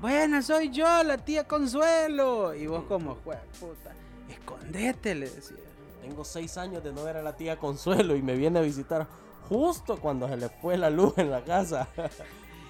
Buenas, 0.00 0.46
soy 0.46 0.70
yo, 0.70 1.02
la 1.04 1.18
tía 1.18 1.46
Consuelo. 1.46 2.54
Y 2.54 2.66
vos 2.66 2.84
como, 2.84 3.16
"Jue 3.16 3.36
puta, 3.60 3.92
escondete, 4.26 5.14
le 5.14 5.28
decía. 5.28 5.58
Tengo 6.00 6.24
seis 6.24 6.56
años 6.56 6.82
de 6.82 6.94
no 6.94 7.04
ver 7.04 7.18
a 7.18 7.22
la 7.22 7.36
tía 7.36 7.58
Consuelo 7.58 8.16
y 8.16 8.22
me 8.22 8.36
viene 8.36 8.58
a 8.58 8.62
visitar 8.62 9.06
justo 9.50 9.98
cuando 9.98 10.26
se 10.28 10.38
le 10.38 10.48
fue 10.48 10.78
la 10.78 10.88
luz 10.88 11.18
en 11.18 11.30
la 11.30 11.42
casa. 11.42 11.88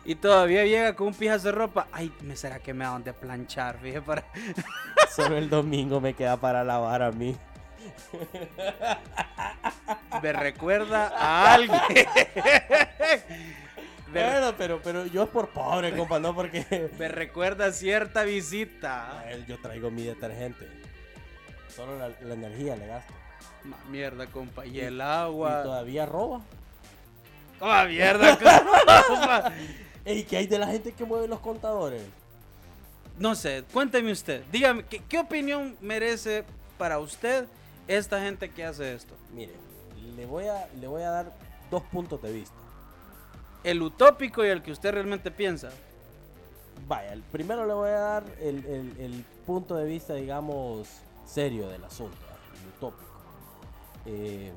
Y 0.03 0.15
todavía 0.15 0.65
llega 0.65 0.97
con 0.97 1.09
un 1.09 1.15
pijazo 1.15 1.49
de 1.49 1.53
ropa. 1.53 1.87
Ay, 1.93 2.11
¿me 2.23 2.35
será 2.35 2.59
que 2.59 2.73
me 2.73 2.87
dan 2.87 3.05
de 3.05 3.13
planchar? 3.13 3.77
Fíjate, 3.79 4.01
para... 4.01 4.25
Solo 5.15 5.37
el 5.37 5.51
domingo 5.51 6.01
me 6.01 6.15
queda 6.15 6.39
para 6.39 6.65
lavar 6.65 7.03
a 7.03 7.13
mí. 7.13 7.37
Me 10.23 10.33
recuerda 10.33 11.09
a 11.15 11.55
alguien. 11.55 11.81
Bueno, 14.13 14.55
pero, 14.59 14.81
pero 14.83 15.07
yo 15.07 15.23
es 15.25 15.29
por 15.29 15.49
pobre, 15.51 15.97
compa, 15.97 16.19
no 16.19 16.35
porque 16.35 16.91
me 16.99 17.09
recuerda 17.09 17.67
a 17.67 17.73
cierta 17.73 18.25
visita. 18.25 19.21
a 19.21 19.31
él 19.31 19.47
yo 19.47 19.61
traigo 19.61 19.91
mi 19.91 20.03
detergente. 20.03 20.67
Solo 21.69 21.97
la, 21.99 22.11
la 22.23 22.35
energía 22.35 22.77
le 22.77 22.87
gasto. 22.87 23.13
Ma- 23.65 23.77
Mierda, 23.89 24.27
compa. 24.27 24.67
Y 24.67 24.81
el 24.81 24.97
Y 24.97 25.01
agua. 25.01 25.63
todavía 25.63 26.07
roba. 26.07 26.41
¡Ah, 27.61 27.85
mierda! 27.89 28.39
Ey, 30.05 30.25
¿qué 30.25 30.39
hay 30.39 30.47
de 30.47 30.59
la 30.59 30.67
gente 30.67 30.93
que 30.93 31.05
mueve 31.05 31.29
los 31.29 31.41
contadores? 31.41 32.03
No 33.19 33.35
sé, 33.35 33.65
cuénteme 33.73 34.13
usted. 34.13 34.43
Dígame, 34.51 34.85
¿qué, 34.85 35.03
qué 35.09 35.19
opinión 35.19 35.77
merece 35.81 36.45
para 36.79 36.99
usted 36.99 37.47
esta 37.87 38.21
gente 38.21 38.51
que 38.51 38.65
hace 38.65 38.95
esto? 38.95 39.15
Mire, 39.35 39.53
le 40.17 40.25
voy 40.27 40.47
a, 40.47 40.69
le 40.81 40.87
voy 40.87 41.03
a 41.03 41.11
dar 41.11 41.33
dos 41.71 41.83
puntos 41.85 42.23
de 42.23 42.33
vista. 42.33 42.55
El 43.63 43.83
utópico 43.83 44.43
y 44.45 44.49
el 44.49 44.63
que 44.63 44.73
usted 44.73 44.93
realmente 44.93 45.31
piensa. 45.31 45.69
Vaya, 46.89 47.13
el- 47.13 47.23
primero 47.23 47.67
le 47.67 47.75
voy 47.75 47.91
a 47.91 47.99
dar 47.99 48.25
el, 48.41 48.65
el- 48.65 48.97
el 48.99 49.25
punto 49.47 49.77
de 49.77 49.85
vista, 49.85 50.15
digamos, 50.15 50.89
serio 51.27 51.69
del 51.69 51.85
asunto, 51.85 52.17
el 52.63 52.69
utópico. 52.69 53.11
Eh, 54.07 54.51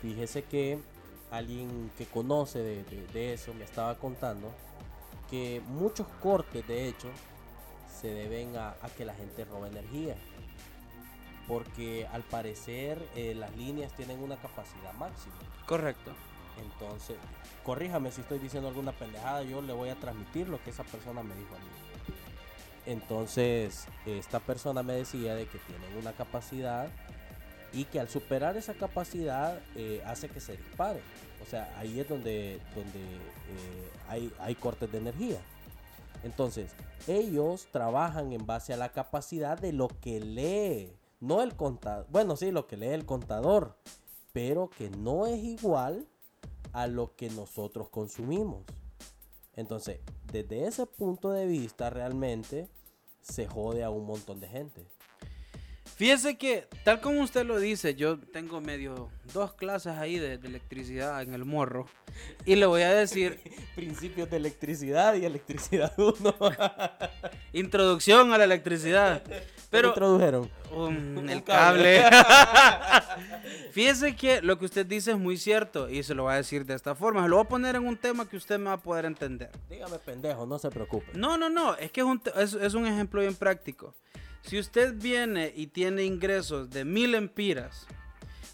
fíjese 0.00 0.42
que 0.44 0.78
alguien 1.32 1.90
que 1.98 2.06
conoce 2.06 2.60
de, 2.60 2.84
de- 2.84 3.06
de 3.08 3.32
eso 3.34 3.52
me 3.54 3.64
estaba 3.64 3.96
contando 3.98 4.52
que 5.30 5.60
muchos 5.66 6.06
cortes, 6.22 6.66
de 6.68 6.88
hecho, 6.88 7.08
se 8.00 8.08
deben 8.08 8.56
a, 8.56 8.70
a 8.82 8.88
que 8.96 9.04
la 9.04 9.14
gente 9.14 9.44
roba 9.44 9.66
energía. 9.68 10.14
Porque 11.48 12.06
al 12.12 12.22
parecer 12.22 13.02
eh, 13.16 13.34
las 13.34 13.54
líneas 13.56 13.92
tienen 13.96 14.22
una 14.22 14.36
capacidad 14.36 14.92
máxima. 14.94 15.34
Correcto. 15.66 16.12
Entonces, 16.62 17.16
corríjame 17.64 18.12
si 18.12 18.20
estoy 18.20 18.38
diciendo 18.38 18.68
alguna 18.68 18.92
pendejada, 18.92 19.42
yo 19.42 19.62
le 19.62 19.72
voy 19.72 19.88
a 19.88 19.94
transmitir 19.96 20.48
lo 20.48 20.62
que 20.62 20.70
esa 20.70 20.84
persona 20.84 21.22
me 21.22 21.34
dijo 21.34 21.54
a 21.54 21.58
mí. 21.58 22.14
Entonces, 22.86 23.86
esta 24.06 24.38
persona 24.40 24.82
me 24.82 24.92
decía 24.94 25.34
de 25.34 25.46
que 25.46 25.58
tienen 25.58 25.96
una 25.96 26.12
capacidad 26.12 26.88
y 27.72 27.84
que 27.84 28.00
al 28.00 28.08
superar 28.08 28.56
esa 28.56 28.74
capacidad 28.74 29.58
eh, 29.76 30.02
hace 30.06 30.28
que 30.28 30.40
se 30.40 30.56
dispare. 30.56 31.00
O 31.42 31.46
sea, 31.46 31.72
ahí 31.78 31.98
es 32.00 32.08
donde, 32.08 32.60
donde 32.74 33.00
eh, 33.00 33.90
hay, 34.08 34.32
hay 34.38 34.54
cortes 34.54 34.90
de 34.92 34.98
energía. 34.98 35.40
Entonces, 36.22 36.70
ellos 37.08 37.66
trabajan 37.72 38.32
en 38.32 38.46
base 38.46 38.72
a 38.72 38.76
la 38.76 38.90
capacidad 38.90 39.58
de 39.58 39.72
lo 39.72 39.88
que 39.88 40.20
lee, 40.20 40.92
no 41.20 41.42
el 41.42 41.56
contador. 41.56 42.06
Bueno, 42.10 42.36
sí, 42.36 42.50
lo 42.52 42.66
que 42.66 42.76
lee 42.76 42.88
el 42.88 43.06
contador, 43.06 43.76
pero 44.32 44.70
que 44.70 44.90
no 44.90 45.26
es 45.26 45.42
igual 45.42 46.06
a 46.72 46.86
lo 46.86 47.16
que 47.16 47.28
nosotros 47.30 47.88
consumimos. 47.88 48.62
Entonces, 49.54 50.00
desde 50.32 50.66
ese 50.66 50.86
punto 50.86 51.30
de 51.30 51.46
vista, 51.46 51.90
realmente 51.90 52.68
se 53.20 53.46
jode 53.46 53.82
a 53.82 53.90
un 53.90 54.06
montón 54.06 54.40
de 54.40 54.48
gente. 54.48 54.86
Fíjese 56.02 56.36
que, 56.36 56.66
tal 56.82 57.00
como 57.00 57.20
usted 57.20 57.46
lo 57.46 57.60
dice, 57.60 57.94
yo 57.94 58.18
tengo 58.18 58.60
medio 58.60 59.08
dos 59.32 59.52
clases 59.52 59.92
ahí 59.98 60.18
de, 60.18 60.36
de 60.36 60.48
electricidad 60.48 61.22
en 61.22 61.32
el 61.32 61.44
morro. 61.44 61.86
Y 62.44 62.56
le 62.56 62.66
voy 62.66 62.82
a 62.82 62.92
decir, 62.92 63.38
Principios 63.76 64.28
de 64.28 64.38
electricidad 64.38 65.14
y 65.14 65.24
electricidad 65.26 65.96
1. 65.96 66.34
introducción 67.52 68.32
a 68.32 68.38
la 68.38 68.42
electricidad. 68.42 69.22
Pero 69.70 69.90
introdujeron. 69.90 70.50
Um, 70.72 71.28
el 71.28 71.44
cable. 71.44 72.02
Fíjese 73.70 74.16
que 74.16 74.42
lo 74.42 74.58
que 74.58 74.64
usted 74.64 74.84
dice 74.84 75.12
es 75.12 75.18
muy 75.18 75.36
cierto 75.36 75.88
y 75.88 76.02
se 76.02 76.16
lo 76.16 76.24
voy 76.24 76.32
a 76.32 76.36
decir 76.38 76.66
de 76.66 76.74
esta 76.74 76.96
forma. 76.96 77.22
Se 77.22 77.28
lo 77.28 77.36
voy 77.36 77.44
a 77.44 77.48
poner 77.48 77.76
en 77.76 77.86
un 77.86 77.96
tema 77.96 78.28
que 78.28 78.36
usted 78.36 78.58
me 78.58 78.64
va 78.64 78.72
a 78.72 78.82
poder 78.82 79.04
entender. 79.04 79.50
Dígame 79.70 80.00
pendejo, 80.00 80.46
no 80.46 80.58
se 80.58 80.68
preocupe. 80.68 81.12
No, 81.14 81.38
no, 81.38 81.48
no. 81.48 81.76
Es 81.76 81.92
que 81.92 82.00
es 82.00 82.06
un, 82.06 82.20
es, 82.36 82.54
es 82.54 82.74
un 82.74 82.88
ejemplo 82.88 83.20
bien 83.20 83.36
práctico. 83.36 83.94
Si 84.42 84.58
usted 84.58 84.94
viene 84.94 85.52
y 85.54 85.68
tiene 85.68 86.04
ingresos 86.04 86.70
de 86.70 86.84
mil 86.84 87.14
empiras 87.14 87.86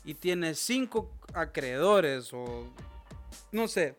y 0.04 0.14
tiene 0.14 0.54
cinco 0.54 1.10
acreedores 1.34 2.32
o 2.32 2.66
no 3.52 3.68
sé, 3.68 3.96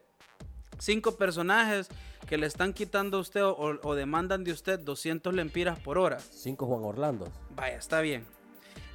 cinco 0.77 1.15
personajes 1.15 1.89
que 2.27 2.37
le 2.37 2.45
están 2.45 2.73
quitando 2.73 3.17
a 3.17 3.21
usted 3.21 3.43
o, 3.43 3.55
o 3.55 3.95
demandan 3.95 4.43
de 4.43 4.51
usted 4.51 4.79
200 4.79 5.33
lempiras 5.33 5.79
por 5.79 5.97
hora. 5.97 6.19
Cinco 6.19 6.67
Juan 6.67 6.83
Orlando. 6.83 7.27
Vaya, 7.55 7.77
está 7.77 8.01
bien. 8.01 8.23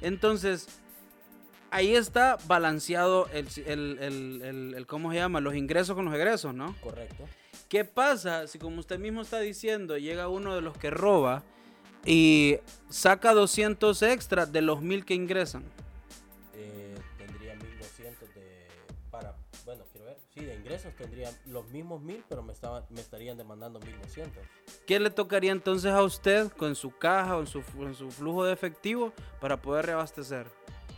Entonces, 0.01 0.67
ahí 1.71 1.95
está 1.95 2.37
balanceado 2.47 3.27
el, 3.33 3.47
el- 3.65 3.97
el- 3.99 4.41
el- 4.41 4.73
el- 4.75 4.87
¿cómo 4.87 5.11
se 5.11 5.17
llama? 5.17 5.41
Los 5.41 5.55
ingresos 5.55 5.95
con 5.95 6.05
los 6.05 6.13
egresos, 6.15 6.53
¿no? 6.55 6.75
Correcto. 6.81 7.25
¿Qué 7.67 7.83
pasa 7.83 8.47
si, 8.47 8.57
como 8.57 8.79
usted 8.79 8.99
mismo 8.99 9.21
está 9.21 9.39
diciendo, 9.39 9.97
llega 9.97 10.29
uno 10.29 10.55
de 10.55 10.61
los 10.61 10.77
que 10.77 10.89
roba 10.89 11.43
y 12.05 12.57
saca 12.89 13.33
200 13.33 14.01
extras 14.03 14.51
de 14.51 14.61
los 14.61 14.81
mil 14.81 15.05
que 15.05 15.13
ingresan? 15.13 15.63
Eh, 16.53 16.95
tendría 17.17 17.55
1200 17.55 18.33
de. 18.35 18.67
Para. 19.11 19.35
Bueno, 19.65 19.83
quiero 19.91 20.05
ver. 20.07 20.17
Sí, 20.33 20.41
de 20.45 20.55
ingresos 20.55 20.93
tendría 20.95 21.31
los 21.47 21.67
mismos 21.69 22.01
1000, 22.01 22.23
pero 22.29 22.43
me, 22.43 22.53
estaban, 22.53 22.83
me 22.89 23.01
estarían 23.01 23.37
demandando 23.37 23.79
1200. 23.79 24.43
¿Qué 24.85 24.99
le 24.99 25.09
tocaría 25.09 25.51
entonces 25.51 25.91
a 25.91 26.03
usted 26.03 26.51
con 26.51 26.75
su 26.75 26.91
caja 26.95 27.37
o 27.37 27.41
en 27.41 27.47
su, 27.47 27.63
en 27.79 27.95
su 27.95 28.11
flujo 28.11 28.43
de 28.45 28.53
efectivo 28.53 29.13
para 29.39 29.61
poder 29.61 29.85
reabastecer? 29.87 30.47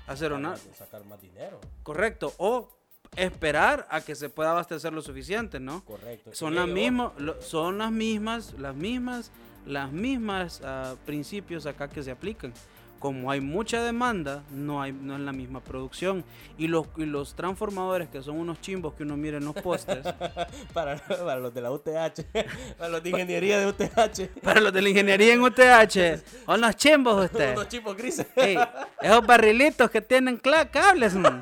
Hacer 0.07 0.33
una... 0.33 0.55
Sacar- 0.55 0.75
Sacar 0.75 1.05
más 1.05 1.21
dinero. 1.21 1.59
Correcto. 1.83 2.33
O 2.37 2.69
esperar 3.15 3.87
a 3.89 4.01
que 4.01 4.15
se 4.15 4.29
pueda 4.29 4.51
abastecer 4.51 4.91
lo 4.93 5.01
suficiente, 5.01 5.59
¿no? 5.59 5.83
Correcto. 5.85 6.31
Son 6.33 6.55
las 6.55 6.67
mismas, 6.67 7.11
son 7.41 7.77
las 7.77 7.91
mismas, 7.91 8.53
las 8.53 8.75
mismas, 8.75 9.31
las 9.67 9.91
mismas 9.91 10.61
ah, 10.63 10.95
principios 11.05 11.65
acá 11.65 11.87
que 11.87 12.01
se 12.01 12.11
aplican. 12.11 12.53
Como 12.99 13.29
hay 13.29 13.41
mucha 13.41 13.83
demanda, 13.83 14.41
no 14.49 14.81
hay, 14.81 14.91
no 14.91 15.13
es 15.13 15.21
la 15.21 15.31
misma 15.31 15.59
producción. 15.59 16.23
Y 16.57 16.67
los, 16.67 16.87
y 16.97 17.05
los 17.05 17.35
transformadores, 17.35 18.09
que 18.09 18.23
son 18.23 18.39
unos 18.39 18.59
chimbos 18.59 18.95
que 18.95 19.03
uno 19.03 19.15
mira 19.15 19.37
en 19.37 19.45
los 19.45 19.53
postes, 19.53 19.99
Para, 20.73 20.97
para 20.97 21.37
los 21.37 21.53
de 21.53 21.61
la 21.61 21.71
UTH. 21.71 22.23
Para 22.77 22.89
los 22.89 23.03
de 23.03 23.09
ingeniería 23.11 23.59
de 23.59 23.67
UTH. 23.67 24.39
para 24.41 24.61
los 24.61 24.73
de 24.73 24.81
la 24.81 24.89
ingeniería 24.89 25.33
en 25.35 25.41
UTH, 25.41 26.23
son 26.45 26.61
los 26.61 26.75
chimbos 26.75 27.25
ustedes. 27.25 27.55
Unos 27.55 27.67
chipos 27.67 27.95
grises. 27.95 28.25
Ey, 28.35 28.57
esos 28.99 29.27
barrilitos 29.27 29.91
que 29.91 30.01
tienen 30.01 30.37
cables, 30.37 31.13
mm. 31.13 31.39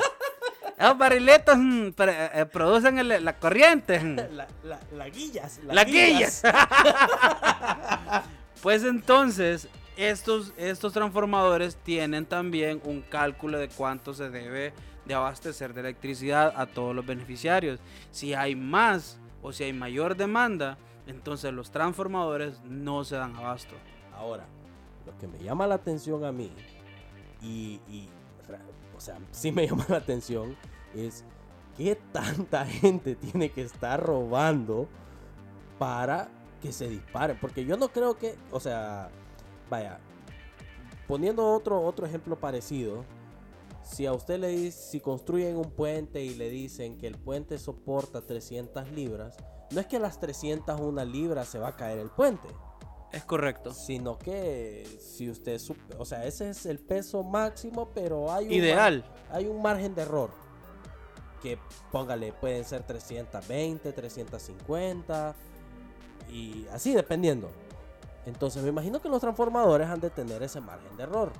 Esos 0.77 0.97
barrilitos 0.97 1.57
mm, 1.57 1.89
pre- 1.91 2.29
eh, 2.33 2.45
producen 2.45 2.97
el- 2.99 3.23
la 3.23 3.37
corriente. 3.37 3.99
mm. 3.99 4.15
La, 4.35 4.47
la, 4.63 4.79
la 4.93 5.09
guillas. 5.09 5.59
Las 5.63 5.85
guillas. 5.85 6.43
pues 8.61 8.83
entonces, 8.83 9.67
estos, 9.97 10.53
estos 10.57 10.93
transformadores 10.93 11.75
tienen 11.77 12.25
también 12.25 12.81
un 12.83 13.01
cálculo 13.01 13.57
de 13.59 13.69
cuánto 13.69 14.13
se 14.13 14.29
debe 14.29 14.73
de 15.05 15.13
abastecer 15.13 15.73
de 15.73 15.81
electricidad 15.81 16.53
a 16.55 16.65
todos 16.65 16.95
los 16.95 17.05
beneficiarios. 17.05 17.79
Si 18.11 18.33
hay 18.33 18.55
más 18.55 19.17
o 19.41 19.53
si 19.53 19.63
hay 19.63 19.73
mayor 19.73 20.15
demanda, 20.17 20.77
entonces 21.07 21.53
los 21.53 21.71
transformadores 21.71 22.59
no 22.63 23.03
se 23.03 23.15
dan 23.15 23.35
abasto. 23.35 23.75
Ahora, 24.15 24.45
lo 25.05 25.15
que 25.19 25.27
me 25.27 25.37
llama 25.43 25.67
la 25.67 25.75
atención 25.75 26.25
a 26.25 26.31
mí, 26.31 26.51
y, 27.41 27.79
sea, 29.05 29.19
sí 29.31 29.51
me 29.51 29.67
llama 29.67 29.85
la 29.89 29.97
atención, 29.97 30.55
es 30.93 31.23
qué 31.77 31.95
tanta 32.11 32.65
gente 32.65 33.15
tiene 33.15 33.51
que 33.51 33.61
estar 33.61 34.01
robando 34.01 34.87
para 35.77 36.29
que 36.61 36.71
se 36.71 36.89
dispare. 36.89 37.35
Porque 37.35 37.65
yo 37.65 37.77
no 37.77 37.89
creo 37.89 38.17
que, 38.17 38.35
o 38.51 38.59
sea, 38.59 39.09
vaya, 39.69 39.99
poniendo 41.07 41.51
otro, 41.51 41.81
otro 41.81 42.05
ejemplo 42.05 42.39
parecido, 42.39 43.03
si 43.83 44.07
a 44.07 44.13
usted 44.13 44.39
le 44.39 44.47
dice, 44.47 44.71
si 44.71 44.99
construyen 44.99 45.57
un 45.57 45.69
puente 45.69 46.23
y 46.23 46.33
le 46.33 46.49
dicen 46.49 46.97
que 46.97 47.07
el 47.07 47.17
puente 47.17 47.59
soporta 47.59 48.21
300 48.21 48.91
libras, 48.91 49.37
no 49.71 49.79
es 49.79 49.85
que 49.85 49.97
a 49.97 49.99
las 49.99 50.19
301 50.19 51.05
libras 51.05 51.47
se 51.47 51.59
va 51.59 51.69
a 51.69 51.75
caer 51.75 51.99
el 51.99 52.09
puente 52.09 52.47
Es 53.15 53.23
correcto. 53.23 53.73
sino 53.73 54.19
que 54.19 54.85
si 54.99 55.29
usted, 55.29 55.59
o 55.97 56.05
sea, 56.05 56.25
ese 56.25 56.49
es 56.49 56.65
el 56.65 56.79
peso 56.79 57.23
máximo, 57.23 57.89
pero 57.95 58.31
hay 58.31 58.45
un 58.47 58.51
Ideal. 58.51 59.05
hay 59.31 59.47
un 59.47 59.61
margen 59.61 59.95
de 59.95 60.01
error. 60.01 60.31
Que 61.41 61.57
póngale, 61.91 62.33
pueden 62.33 62.65
ser 62.65 62.83
320, 62.83 63.93
350 63.93 65.35
y 66.29 66.67
así 66.73 66.93
dependiendo. 66.93 67.49
Entonces 68.25 68.63
me 68.63 68.69
imagino 68.69 69.01
que 69.01 69.07
los 69.07 69.21
transformadores 69.21 69.87
han 69.87 69.99
de 69.99 70.09
tener 70.09 70.43
ese 70.43 70.59
margen 70.59 70.97
de 70.97 71.03
error. 71.03 71.31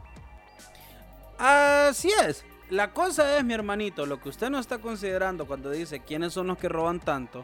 Así 1.38 2.10
es. 2.26 2.46
La 2.70 2.94
cosa 2.94 3.38
es, 3.38 3.44
mi 3.44 3.54
hermanito, 3.54 4.06
lo 4.06 4.22
que 4.22 4.30
usted 4.30 4.50
no 4.50 4.60
está 4.60 4.80
considerando 4.80 5.46
cuando 5.46 5.70
dice 5.70 6.00
quiénes 6.00 6.34
son 6.34 6.48
los 6.48 6.58
que 6.58 6.70
roban 6.70 7.00
tanto. 7.00 7.44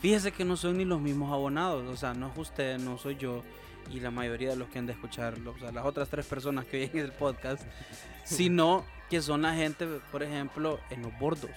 Fíjese 0.00 0.30
que 0.32 0.44
no 0.44 0.56
son 0.56 0.78
ni 0.78 0.84
los 0.84 1.00
mismos 1.00 1.32
abonados. 1.32 1.84
O 1.88 1.96
sea, 1.96 2.14
no 2.14 2.28
es 2.28 2.36
usted, 2.38 2.78
no 2.78 2.98
soy 2.98 3.16
yo. 3.16 3.42
Y 3.92 4.00
la 4.00 4.10
mayoría 4.10 4.50
de 4.50 4.56
los 4.56 4.68
que 4.68 4.78
han 4.78 4.86
de 4.86 4.92
escucharlo, 4.92 5.52
o 5.52 5.58
sea, 5.58 5.70
las 5.72 5.84
otras 5.86 6.08
tres 6.08 6.26
personas 6.26 6.64
que 6.66 6.82
oyen 6.84 6.98
el 7.04 7.12
podcast, 7.12 7.62
sino 8.24 8.84
que 9.08 9.22
son 9.22 9.42
la 9.42 9.54
gente, 9.54 9.86
por 10.10 10.22
ejemplo, 10.22 10.80
en 10.90 11.02
los 11.02 11.16
bordos. 11.18 11.50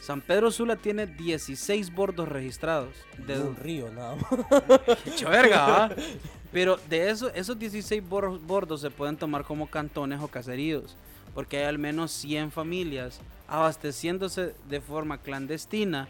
San 0.00 0.20
Pedro 0.22 0.50
Sula 0.50 0.76
tiene 0.76 1.06
16 1.06 1.94
bordos 1.94 2.28
registrados. 2.28 2.94
De 3.26 3.38
un 3.38 3.54
río 3.56 3.90
nada 3.92 4.16
más. 4.16 5.20
Verga, 5.28 5.66
¿va? 5.66 5.90
Pero 6.52 6.78
de 6.88 7.10
eso, 7.10 7.30
esos 7.34 7.58
16 7.58 8.02
bor- 8.08 8.40
bordos 8.40 8.80
se 8.80 8.90
pueden 8.90 9.16
tomar 9.16 9.44
como 9.44 9.68
cantones 9.68 10.20
o 10.20 10.26
caseríos, 10.28 10.96
porque 11.34 11.58
hay 11.58 11.64
al 11.64 11.78
menos 11.78 12.10
100 12.12 12.50
familias 12.50 13.20
abasteciéndose 13.46 14.54
de 14.68 14.80
forma 14.80 15.18
clandestina 15.18 16.08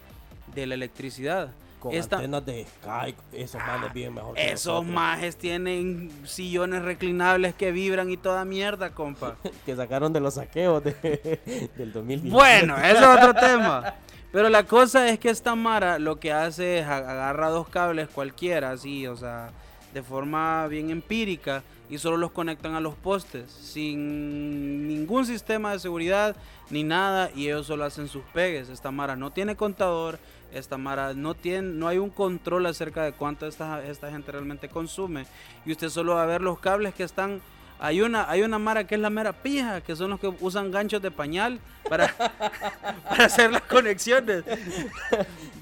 de 0.55 0.67
la 0.67 0.75
electricidad. 0.75 1.51
Con 1.79 1.95
Esta- 1.95 2.17
antenas 2.17 2.45
de 2.45 2.67
Sky, 2.67 3.15
esos 3.33 3.61
manes 3.67 3.91
bien 3.95 4.13
mejor 4.13 4.35
que 4.35 4.53
Esos 4.53 4.67
nosotros. 4.85 4.93
majes 4.95 5.37
tienen 5.37 6.11
sillones 6.25 6.83
reclinables 6.83 7.55
que 7.55 7.73
vibran 7.73 8.11
y 8.11 8.19
toda 8.19 8.45
mierda, 8.45 8.91
compa. 8.91 9.37
que 9.65 9.75
sacaron 9.75 10.13
de 10.13 10.21
los 10.21 10.35
saqueos 10.35 10.85
de- 10.85 11.71
del 11.77 11.91
2010. 11.93 12.33
Bueno, 12.35 12.77
eso 12.77 13.15
es 13.15 13.19
otro 13.19 13.33
tema. 13.41 13.95
Pero 14.31 14.51
la 14.51 14.65
cosa 14.65 15.09
es 15.09 15.19
que 15.19 15.31
esta 15.31 15.55
Mara 15.55 15.99
lo 15.99 16.21
que 16.21 16.33
hace 16.33 16.81
es 16.81 16.87
agarra 16.87 17.49
dos 17.49 17.69
cables 17.69 18.09
cualquiera, 18.11 18.73
así, 18.73 19.07
o 19.07 19.17
sea, 19.17 19.51
de 19.95 20.03
forma 20.03 20.67
bien 20.69 20.91
empírica 20.91 21.63
y 21.89 21.97
solo 21.99 22.17
los 22.19 22.31
conectan 22.31 22.75
a 22.75 22.81
los 22.81 22.95
postes, 22.95 23.51
sin 23.51 24.87
ningún 24.87 25.27
sistema 25.27 25.73
de 25.73 25.79
seguridad 25.81 26.37
ni 26.69 26.85
nada 26.85 27.31
y 27.35 27.47
ellos 27.47 27.67
solo 27.67 27.85
hacen 27.85 28.07
sus 28.07 28.23
pegues. 28.33 28.69
Esta 28.69 28.91
Mara 28.93 29.17
no 29.17 29.33
tiene 29.33 29.57
contador, 29.57 30.19
esta 30.53 30.77
Mara 30.79 31.15
no 31.15 31.35
tiene, 31.35 31.69
no 31.69 31.89
hay 31.89 31.99
un 31.99 32.11
control 32.11 32.67
acerca 32.67 33.05
de 33.05 33.13
cuánto 33.13 33.47
esta, 33.47 33.85
esta 33.85 34.11
gente 34.11 34.33
realmente 34.33 34.69
consume 34.69 35.27
y 35.65 35.73
usted 35.73 35.89
solo 35.89 36.15
va 36.15 36.23
a 36.23 36.27
ver 36.27 36.43
los 36.43 36.59
cables 36.59 36.95
que 36.95 37.05
están 37.05 37.41
hay 37.83 38.03
una, 38.03 38.31
hay 38.31 38.43
una 38.43 38.59
mara 38.59 38.87
que 38.87 38.95
es 38.95 39.01
la 39.01 39.09
mera 39.09 39.33
pija, 39.33 39.81
que 39.81 39.97
son 39.97 40.11
los 40.11 40.21
que 40.21 40.31
usan 40.41 40.71
ganchos 40.71 41.01
de 41.01 41.11
pañal 41.11 41.59
para, 41.89 42.15
para 43.09 43.25
hacer 43.25 43.51
las 43.51 43.63
conexiones. 43.63 44.45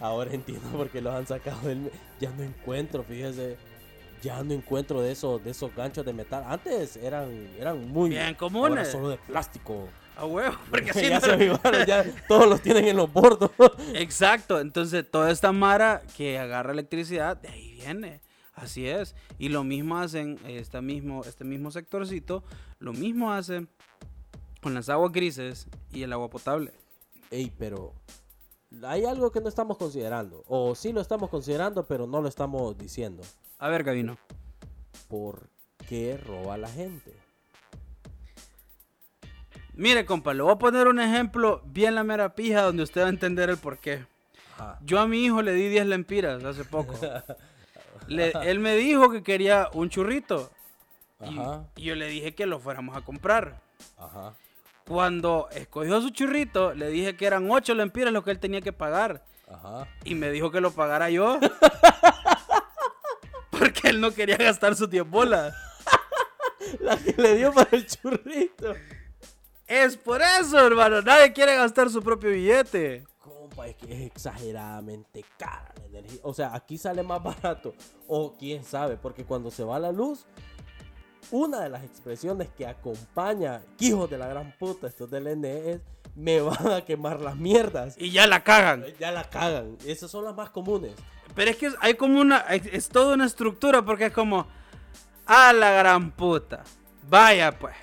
Ahora 0.00 0.32
entiendo 0.34 0.68
por 0.70 0.88
qué 0.90 1.00
los 1.00 1.14
han 1.14 1.28
sacado 1.28 1.68
del... 1.68 1.92
Ya 2.18 2.30
no 2.30 2.42
encuentro, 2.42 3.04
fíjese. 3.04 3.56
Ya 4.20 4.42
no 4.42 4.52
encuentro 4.52 5.00
de 5.00 5.12
esos, 5.12 5.42
de 5.44 5.52
esos 5.52 5.72
ganchos 5.76 6.04
de 6.04 6.12
metal. 6.12 6.42
Antes 6.48 6.96
eran, 6.96 7.30
eran 7.56 7.88
muy... 7.88 8.10
Bien 8.10 8.22
Ahora 8.22 8.36
comunes. 8.36 8.88
solo 8.88 9.10
de 9.10 9.16
plástico. 9.18 9.88
A 10.18 10.26
huevo, 10.26 10.56
porque 10.70 10.90
así 10.90 11.02
ya 11.08 11.20
no- 11.20 11.26
se 11.26 11.32
avivaron, 11.32 11.86
ya 11.86 12.04
todos 12.26 12.46
los 12.48 12.60
tienen 12.60 12.86
en 12.88 12.96
los 12.96 13.10
bordos. 13.12 13.50
Exacto, 13.94 14.60
entonces 14.60 15.08
toda 15.10 15.30
esta 15.30 15.52
mara 15.52 16.02
que 16.16 16.38
agarra 16.38 16.72
electricidad, 16.72 17.36
de 17.36 17.48
ahí 17.48 17.72
viene. 17.72 18.20
Así 18.54 18.88
es. 18.88 19.14
Y 19.38 19.50
lo 19.50 19.62
mismo 19.62 19.98
hacen 19.98 20.36
este 20.44 20.80
mismo, 20.82 21.22
este 21.24 21.44
mismo 21.44 21.70
sectorcito, 21.70 22.42
lo 22.80 22.92
mismo 22.92 23.32
hacen 23.32 23.68
con 24.60 24.74
las 24.74 24.88
aguas 24.88 25.12
grises 25.12 25.68
y 25.92 26.02
el 26.02 26.12
agua 26.12 26.28
potable. 26.28 26.72
Ey, 27.30 27.52
pero 27.56 27.94
hay 28.82 29.04
algo 29.04 29.30
que 29.30 29.40
no 29.40 29.48
estamos 29.48 29.76
considerando. 29.78 30.42
O 30.48 30.74
sí 30.74 30.92
lo 30.92 31.00
estamos 31.00 31.30
considerando, 31.30 31.86
pero 31.86 32.08
no 32.08 32.20
lo 32.20 32.28
estamos 32.28 32.76
diciendo. 32.76 33.22
A 33.60 33.68
ver, 33.68 33.84
Gabino. 33.84 34.18
¿Por 35.06 35.48
qué 35.88 36.16
roba 36.16 36.58
la 36.58 36.68
gente? 36.68 37.12
Mire, 39.78 40.04
compa, 40.04 40.34
le 40.34 40.42
voy 40.42 40.52
a 40.52 40.58
poner 40.58 40.88
un 40.88 40.98
ejemplo 40.98 41.62
bien 41.64 41.94
la 41.94 42.02
mera 42.02 42.34
pija 42.34 42.62
donde 42.62 42.82
usted 42.82 43.02
va 43.02 43.06
a 43.06 43.10
entender 43.10 43.48
el 43.48 43.58
porqué. 43.58 44.04
Ajá. 44.56 44.76
Yo 44.84 44.98
a 44.98 45.06
mi 45.06 45.24
hijo 45.24 45.40
le 45.40 45.52
di 45.52 45.68
10 45.68 45.86
lempiras 45.86 46.42
hace 46.42 46.64
poco. 46.64 46.98
Le- 48.08 48.32
él 48.42 48.58
me 48.58 48.74
dijo 48.74 49.08
que 49.10 49.22
quería 49.22 49.68
un 49.74 49.88
churrito. 49.88 50.50
Y, 51.20 51.38
Ajá. 51.38 51.62
y 51.76 51.84
yo 51.84 51.94
le 51.94 52.08
dije 52.08 52.34
que 52.34 52.46
lo 52.46 52.58
fuéramos 52.58 52.96
a 52.96 53.02
comprar. 53.02 53.60
Ajá. 53.96 54.34
Cuando 54.84 55.48
escogió 55.52 56.00
su 56.00 56.10
churrito, 56.10 56.74
le 56.74 56.88
dije 56.88 57.14
que 57.16 57.26
eran 57.26 57.48
8 57.48 57.72
lempiras 57.74 58.12
lo 58.12 58.24
que 58.24 58.32
él 58.32 58.40
tenía 58.40 58.62
que 58.62 58.72
pagar. 58.72 59.22
Ajá. 59.48 59.86
Y 60.02 60.16
me 60.16 60.32
dijo 60.32 60.50
que 60.50 60.60
lo 60.60 60.72
pagara 60.72 61.08
yo. 61.08 61.38
Porque 63.50 63.90
él 63.90 64.00
no 64.00 64.10
quería 64.10 64.38
gastar 64.38 64.74
sus 64.74 64.90
10 64.90 65.08
bolas. 65.08 65.54
La 66.80 66.96
que 66.96 67.14
le 67.16 67.36
dio 67.36 67.52
para 67.52 67.68
el 67.72 67.86
churrito. 67.86 68.74
Es 69.68 69.98
por 69.98 70.22
eso, 70.22 70.66
hermano. 70.66 71.02
Nadie 71.02 71.32
quiere 71.32 71.54
gastar 71.54 71.90
su 71.90 72.02
propio 72.02 72.30
billete. 72.30 73.04
Compa, 73.18 73.68
es 73.68 73.76
que 73.76 73.92
es 73.92 74.00
exageradamente 74.06 75.22
cara 75.36 75.74
la 75.76 75.98
energía. 75.98 76.20
O 76.22 76.32
sea, 76.32 76.54
aquí 76.54 76.78
sale 76.78 77.02
más 77.02 77.22
barato. 77.22 77.74
O 78.06 78.34
quién 78.38 78.64
sabe, 78.64 78.96
porque 78.96 79.24
cuando 79.24 79.50
se 79.50 79.62
va 79.64 79.78
la 79.78 79.92
luz, 79.92 80.24
una 81.30 81.60
de 81.60 81.68
las 81.68 81.84
expresiones 81.84 82.48
que 82.56 82.66
acompaña, 82.66 83.60
hijos 83.78 84.08
de 84.08 84.16
la 84.16 84.28
gran 84.28 84.56
puta, 84.58 84.86
estos 84.86 85.10
del 85.10 85.38
NE, 85.38 85.72
es 85.72 85.80
me 86.14 86.40
van 86.40 86.72
a 86.72 86.80
quemar 86.84 87.20
las 87.20 87.36
mierdas. 87.36 87.94
Y 87.98 88.10
ya 88.10 88.26
la 88.26 88.42
cagan. 88.42 88.84
Ya 88.98 89.12
la 89.12 89.24
cagan. 89.24 89.76
Esas 89.86 90.10
son 90.10 90.24
las 90.24 90.34
más 90.34 90.50
comunes. 90.50 90.92
Pero 91.34 91.50
es 91.50 91.56
que 91.56 91.70
hay 91.80 91.94
como 91.94 92.20
una. 92.20 92.38
Es 92.38 92.88
toda 92.88 93.14
una 93.14 93.26
estructura 93.26 93.84
porque 93.84 94.06
es 94.06 94.12
como. 94.12 94.46
A 95.26 95.52
la 95.52 95.70
gran 95.72 96.10
puta. 96.10 96.64
Vaya 97.08 97.56
pues. 97.58 97.76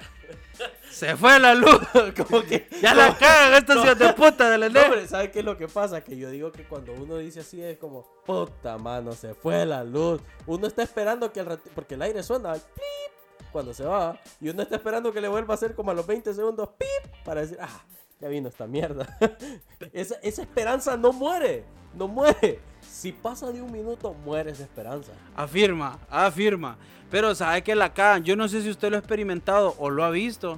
Se 0.95 1.13
fue 1.17 1.37
la 1.41 1.53
luz. 1.53 1.77
Como 2.15 2.41
que. 2.43 2.69
Ya 2.81 2.93
la 2.93 3.17
cagan 3.17 3.53
estos 3.55 3.83
hijos 3.83 3.99
de 3.99 4.13
puta 4.13 4.49
de 4.49 4.57
la 4.57 4.69
No, 4.69 4.81
hombre, 4.81 5.05
¿sabes 5.09 5.29
qué 5.29 5.39
es 5.39 5.45
lo 5.45 5.57
que 5.57 5.67
pasa? 5.67 6.01
Que 6.01 6.15
yo 6.15 6.29
digo 6.29 6.53
que 6.53 6.63
cuando 6.63 6.93
uno 6.93 7.17
dice 7.17 7.41
así 7.41 7.61
es 7.61 7.77
como, 7.77 8.05
puta 8.25 8.77
mano, 8.77 9.11
se 9.11 9.33
fue 9.33 9.65
la 9.65 9.83
luz. 9.83 10.21
Uno 10.45 10.67
está 10.67 10.83
esperando 10.83 11.33
que 11.33 11.41
el 11.41 11.47
rati- 11.47 11.69
porque 11.75 11.95
el 11.95 12.01
aire 12.01 12.23
suena 12.23 12.53
pip 12.53 13.51
cuando 13.51 13.73
se 13.73 13.83
va. 13.83 14.17
Y 14.39 14.47
uno 14.47 14.61
está 14.61 14.77
esperando 14.77 15.11
que 15.11 15.19
le 15.19 15.27
vuelva 15.27 15.53
a 15.53 15.55
hacer 15.55 15.75
como 15.75 15.91
a 15.91 15.93
los 15.93 16.07
20 16.07 16.33
segundos 16.33 16.69
pip 16.77 17.11
para 17.25 17.41
decir, 17.41 17.57
ah, 17.59 17.83
ya 18.21 18.29
vino 18.29 18.47
esta 18.47 18.65
mierda. 18.65 19.17
esa, 19.91 20.15
esa 20.23 20.43
esperanza 20.43 20.95
no 20.95 21.11
muere, 21.11 21.65
no 21.93 22.07
muere. 22.07 22.61
Si 22.89 23.11
pasa 23.11 23.51
de 23.51 23.61
un 23.61 23.69
minuto, 23.69 24.13
muere 24.13 24.51
esa 24.51 24.63
esperanza. 24.63 25.11
Afirma, 25.35 25.99
afirma. 26.09 26.77
Pero 27.11 27.35
sabe 27.35 27.63
que 27.63 27.75
la 27.75 27.93
cagan. 27.93 28.23
Yo 28.23 28.37
no 28.37 28.47
sé 28.47 28.61
si 28.61 28.69
usted 28.69 28.89
lo 28.91 28.95
ha 28.95 28.99
experimentado 28.99 29.75
o 29.77 29.89
lo 29.89 30.05
ha 30.05 30.09
visto 30.09 30.57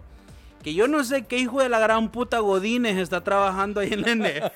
que 0.67 0.73
yo 0.73 0.89
no 0.89 1.01
sé 1.05 1.23
qué 1.23 1.37
hijo 1.37 1.61
de 1.61 1.69
la 1.69 1.79
gran 1.79 2.09
puta 2.09 2.39
Godínez 2.39 2.97
está 2.97 3.23
trabajando 3.23 3.79
ahí 3.79 3.87
en 3.87 3.99
el 3.99 4.03
nene, 4.03 4.51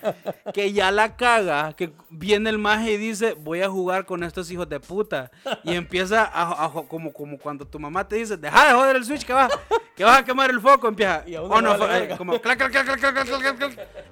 que 0.53 0.73
ya 0.73 0.91
la 0.91 1.15
caga, 1.15 1.71
que 1.71 1.93
viene 2.09 2.49
el 2.49 2.57
maje 2.57 2.91
y 2.91 2.97
dice, 2.97 3.33
voy 3.39 3.61
a 3.61 3.69
jugar 3.69 4.05
con 4.05 4.21
estos 4.21 4.51
hijos 4.51 4.67
de 4.67 4.81
puta. 4.81 5.31
Y 5.63 5.73
empieza 5.73 6.25
a, 6.25 6.65
a 6.65 6.69
como, 6.69 7.13
como 7.13 7.37
cuando 7.37 7.65
tu 7.65 7.79
mamá 7.79 8.05
te 8.05 8.17
dice, 8.17 8.35
deja 8.35 8.67
de 8.67 8.73
joder 8.73 8.97
el 8.97 9.05
switch 9.05 9.23
que 9.23 9.31
vas, 9.31 9.57
que 9.95 10.03
vas 10.03 10.19
a 10.19 10.25
quemar 10.25 10.49
el 10.49 10.59
foco, 10.59 10.89
empieza. 10.89 11.23
Oh, 11.39 11.87
eh, 11.89 12.13
como 12.17 12.33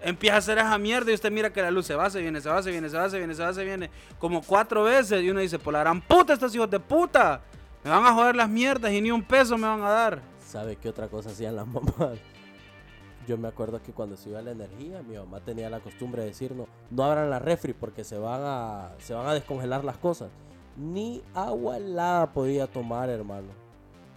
Empieza 0.02 0.36
a 0.36 0.38
hacer 0.38 0.58
esa 0.58 0.78
mierda 0.78 1.12
y 1.12 1.16
usted 1.16 1.30
mira 1.30 1.52
que 1.52 1.62
la 1.62 1.70
luz 1.70 1.86
se 1.86 1.96
va, 1.96 2.10
se 2.10 2.22
viene, 2.22 2.40
se 2.40 2.48
va, 2.48 2.64
se 2.64 2.72
viene, 2.72 2.90
se 2.90 2.96
va, 2.96 3.10
se 3.10 3.18
viene, 3.18 3.36
se 3.36 3.44
va, 3.44 3.54
se 3.54 3.66
viene. 3.66 3.92
Como 4.20 4.42
cuatro 4.42 4.86
veces 4.86 5.22
y 5.22 5.30
uno 5.30 5.42
dice, 5.42 5.60
por 5.60 5.74
la 5.74 5.80
gran 5.80 6.00
puta 6.00 6.32
estos 6.32 6.56
hijos 6.56 6.70
de 6.70 6.80
puta. 6.80 7.42
Me 7.84 7.92
van 7.92 8.06
a 8.06 8.14
joder 8.14 8.38
las 8.38 8.48
mierdas 8.48 8.90
y 8.94 9.02
ni 9.02 9.12
un 9.12 9.22
peso 9.22 9.58
me 9.58 9.68
van 9.68 9.84
a 9.84 9.90
dar. 9.90 10.29
¿Sabe 10.50 10.78
qué 10.78 10.90
otra 10.90 11.08
cosa 11.10 11.30
hacían 11.30 11.56
las 11.56 11.68
mamás? 11.76 12.18
Yo 13.28 13.38
me 13.38 13.48
acuerdo 13.48 13.80
que 13.84 13.92
cuando 13.94 14.18
se 14.18 14.30
iba 14.30 14.42
la 14.42 14.52
energía, 14.52 15.04
mi 15.04 15.16
mamá 15.16 15.40
tenía 15.42 15.70
la 15.70 15.80
costumbre 15.80 16.24
de 16.24 16.30
decirnos, 16.30 16.68
no 16.90 17.04
abran 17.04 17.30
la 17.30 17.38
refri 17.38 17.74
porque 17.74 18.04
se 18.04 18.18
van 18.18 18.42
a, 18.44 18.94
se 18.98 19.14
van 19.14 19.28
a 19.28 19.34
descongelar 19.36 19.84
las 19.84 19.98
cosas. 19.98 20.30
Ni 20.76 21.22
agua 21.36 21.78
helada 21.78 22.32
podía 22.34 22.66
tomar, 22.66 23.10
hermano. 23.10 23.50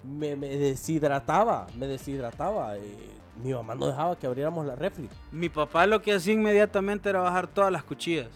Me, 0.02 0.34
me 0.36 0.48
deshidrataba, 0.56 1.66
me 1.76 1.86
deshidrataba. 1.86 2.76
eh, 2.78 3.10
mi 3.42 3.52
mamá 3.52 3.74
no 3.74 3.86
dejaba 3.88 4.16
que 4.18 4.26
abriéramos 4.26 4.64
la 4.64 4.76
refri. 4.76 5.08
Mi 5.30 5.48
papá 5.50 5.86
lo 5.86 6.00
que 6.00 6.14
hacía 6.14 6.32
inmediatamente 6.34 7.10
era 7.10 7.20
bajar 7.20 7.46
todas 7.48 7.70
las 7.72 7.84
cuchillas. 7.84 8.28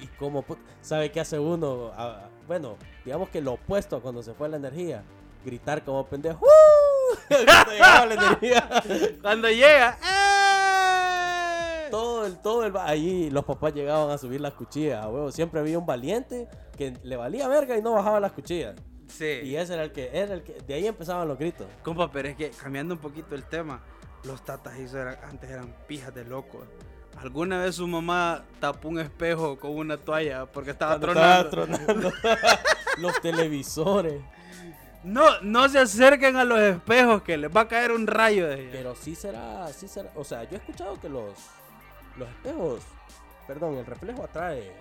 Y 0.00 0.06
como, 0.18 0.42
put- 0.42 0.58
¿sabe 0.82 1.10
qué 1.10 1.20
hace 1.20 1.38
uno? 1.38 1.90
Ah, 1.96 2.28
bueno, 2.46 2.76
digamos 3.04 3.30
que 3.30 3.40
lo 3.40 3.54
opuesto 3.54 3.96
a 3.96 4.02
cuando 4.02 4.22
se 4.22 4.34
fue 4.34 4.48
la 4.50 4.56
energía. 4.58 5.02
Gritar 5.44 5.82
como 5.84 6.04
pendejo. 6.06 6.44
¡Uh! 6.44 6.85
Cuando 7.28 8.40
llegaba. 8.40 8.82
Cuando 9.22 9.48
llega, 9.48 9.98
¡eh! 10.02 11.88
todo 11.90 12.26
el, 12.26 12.36
todo 12.38 12.64
el, 12.64 12.76
ahí 12.78 13.30
los 13.30 13.44
papás 13.44 13.74
llegaban 13.74 14.10
a 14.10 14.18
subir 14.18 14.40
las 14.40 14.52
cuchillas, 14.54 15.04
a 15.04 15.08
huevo. 15.08 15.30
Siempre 15.32 15.60
había 15.60 15.78
un 15.78 15.86
valiente 15.86 16.48
que 16.76 16.94
le 17.02 17.16
valía 17.16 17.48
verga 17.48 17.76
y 17.76 17.82
no 17.82 17.92
bajaba 17.92 18.20
las 18.20 18.32
cuchillas. 18.32 18.74
Y 19.08 19.10
Sí. 19.12 19.56
ese 19.56 19.74
era 19.74 19.84
el 19.84 19.92
que, 19.92 20.10
era 20.12 20.34
el 20.34 20.42
que, 20.42 20.54
de 20.66 20.74
ahí 20.74 20.86
empezaban 20.86 21.28
los 21.28 21.38
gritos. 21.38 21.66
Compa, 21.82 22.10
pero 22.10 22.28
es 22.28 22.36
que 22.36 22.50
cambiando 22.50 22.94
un 22.94 23.00
poquito 23.00 23.34
el 23.34 23.44
tema, 23.44 23.80
los 24.24 24.44
tatas 24.44 24.76
eran- 24.78 25.16
antes 25.24 25.48
eran 25.50 25.72
pijas 25.86 26.12
de 26.14 26.24
locos. 26.24 26.66
¿Alguna 27.18 27.60
vez 27.62 27.76
su 27.76 27.86
mamá 27.86 28.44
tapó 28.60 28.88
un 28.88 28.98
espejo 28.98 29.58
con 29.58 29.70
una 29.76 29.96
toalla 29.96 30.44
porque 30.46 30.72
estaba 30.72 30.98
Cuando 30.98 31.12
tronando? 31.12 31.62
estaba 31.62 31.78
tronando. 31.86 32.12
los 32.98 33.20
televisores. 33.22 34.20
No, 35.06 35.40
no 35.42 35.68
se 35.68 35.78
acerquen 35.78 36.36
a 36.36 36.44
los 36.44 36.58
espejos 36.60 37.22
que 37.22 37.36
les 37.36 37.50
va 37.54 37.62
a 37.62 37.68
caer 37.68 37.92
un 37.92 38.06
rayo 38.06 38.48
de 38.48 38.62
ella. 38.62 38.70
Pero 38.72 38.94
sí 38.96 39.14
será, 39.14 39.68
sí 39.72 39.86
será, 39.86 40.10
o 40.16 40.24
sea, 40.24 40.42
yo 40.44 40.56
he 40.56 40.58
escuchado 40.58 41.00
que 41.00 41.08
los, 41.08 41.32
los 42.16 42.28
espejos, 42.28 42.82
perdón, 43.46 43.76
el 43.76 43.86
reflejo 43.86 44.24
atrae, 44.24 44.72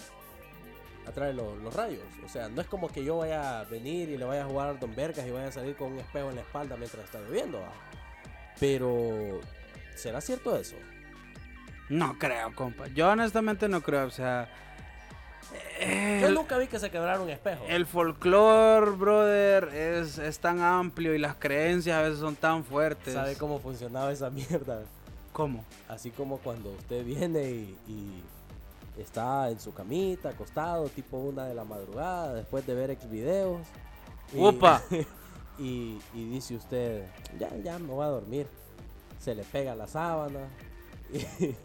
atrae 1.07 1.31
lo- 1.33 1.55
los 1.57 1.73
rayos. 1.75 2.01
O 2.25 2.29
sea, 2.29 2.49
no 2.49 2.59
es 2.61 2.67
como 2.67 2.87
que 2.89 3.03
yo 3.03 3.17
vaya 3.17 3.59
a 3.59 3.63
venir 3.65 4.09
y 4.09 4.17
le 4.17 4.25
vaya 4.25 4.43
a 4.43 4.47
jugar 4.47 4.69
al 4.69 4.79
Don 4.79 4.95
Vergas 4.95 5.27
y 5.27 5.31
vaya 5.31 5.47
a 5.49 5.51
salir 5.51 5.75
con 5.75 5.91
un 5.93 5.99
espejo 5.99 6.29
en 6.29 6.35
la 6.37 6.41
espalda 6.41 6.75
mientras 6.75 7.05
está 7.05 7.19
lloviendo. 7.19 7.59
¿va? 7.59 7.71
Pero, 8.59 9.39
¿será 9.95 10.21
cierto 10.21 10.57
eso? 10.57 10.75
No 11.89 12.17
creo, 12.17 12.53
compa. 12.55 12.87
Yo 12.87 13.09
honestamente 13.11 13.67
no 13.67 13.81
creo. 13.81 14.07
O 14.07 14.11
sea, 14.11 14.49
Yo 16.21 16.31
nunca 16.31 16.57
vi 16.57 16.67
que 16.67 16.79
se 16.79 16.89
quebrara 16.89 17.19
un 17.21 17.29
espejo. 17.29 17.63
el 17.67 17.85
folclore, 17.85 18.91
brother, 18.91 19.65
es, 19.73 20.17
es 20.17 20.39
tan 20.39 20.59
amplio 20.61 21.13
y 21.13 21.17
las 21.19 21.35
creencias 21.35 21.97
a 21.97 22.01
veces 22.01 22.19
son 22.19 22.35
tan 22.35 22.63
fuertes. 22.63 23.13
¿Sabe 23.13 23.35
cómo 23.37 23.59
funcionaba 23.59 24.11
esa 24.11 24.29
mierda? 24.29 24.83
¿Cómo? 25.33 25.63
Así 25.89 26.11
como 26.11 26.37
cuando 26.37 26.71
usted 26.71 27.03
viene 27.05 27.43
y, 27.51 27.77
y 27.87 28.23
está 29.01 29.49
en 29.49 29.59
su 29.59 29.73
camita, 29.73 30.29
acostado, 30.29 30.87
tipo 30.89 31.17
una 31.17 31.45
de 31.45 31.53
la 31.53 31.63
madrugada, 31.65 32.33
después 32.33 32.65
de 32.65 32.73
ver 32.73 32.91
ex 32.91 33.09
videos. 33.09 33.61
y- 34.33 34.39
¡Upa! 34.39 34.81
y, 35.59 35.99
y 36.13 36.29
dice 36.29 36.55
usted, 36.55 37.05
ya, 37.39 37.49
ya 37.63 37.77
me 37.79 37.87
voy 37.87 38.05
a 38.05 38.09
dormir. 38.09 38.47
Se 39.19 39.35
le 39.35 39.43
pega 39.43 39.75
la 39.75 39.87
sábana 39.87 40.39
y, 41.13 41.55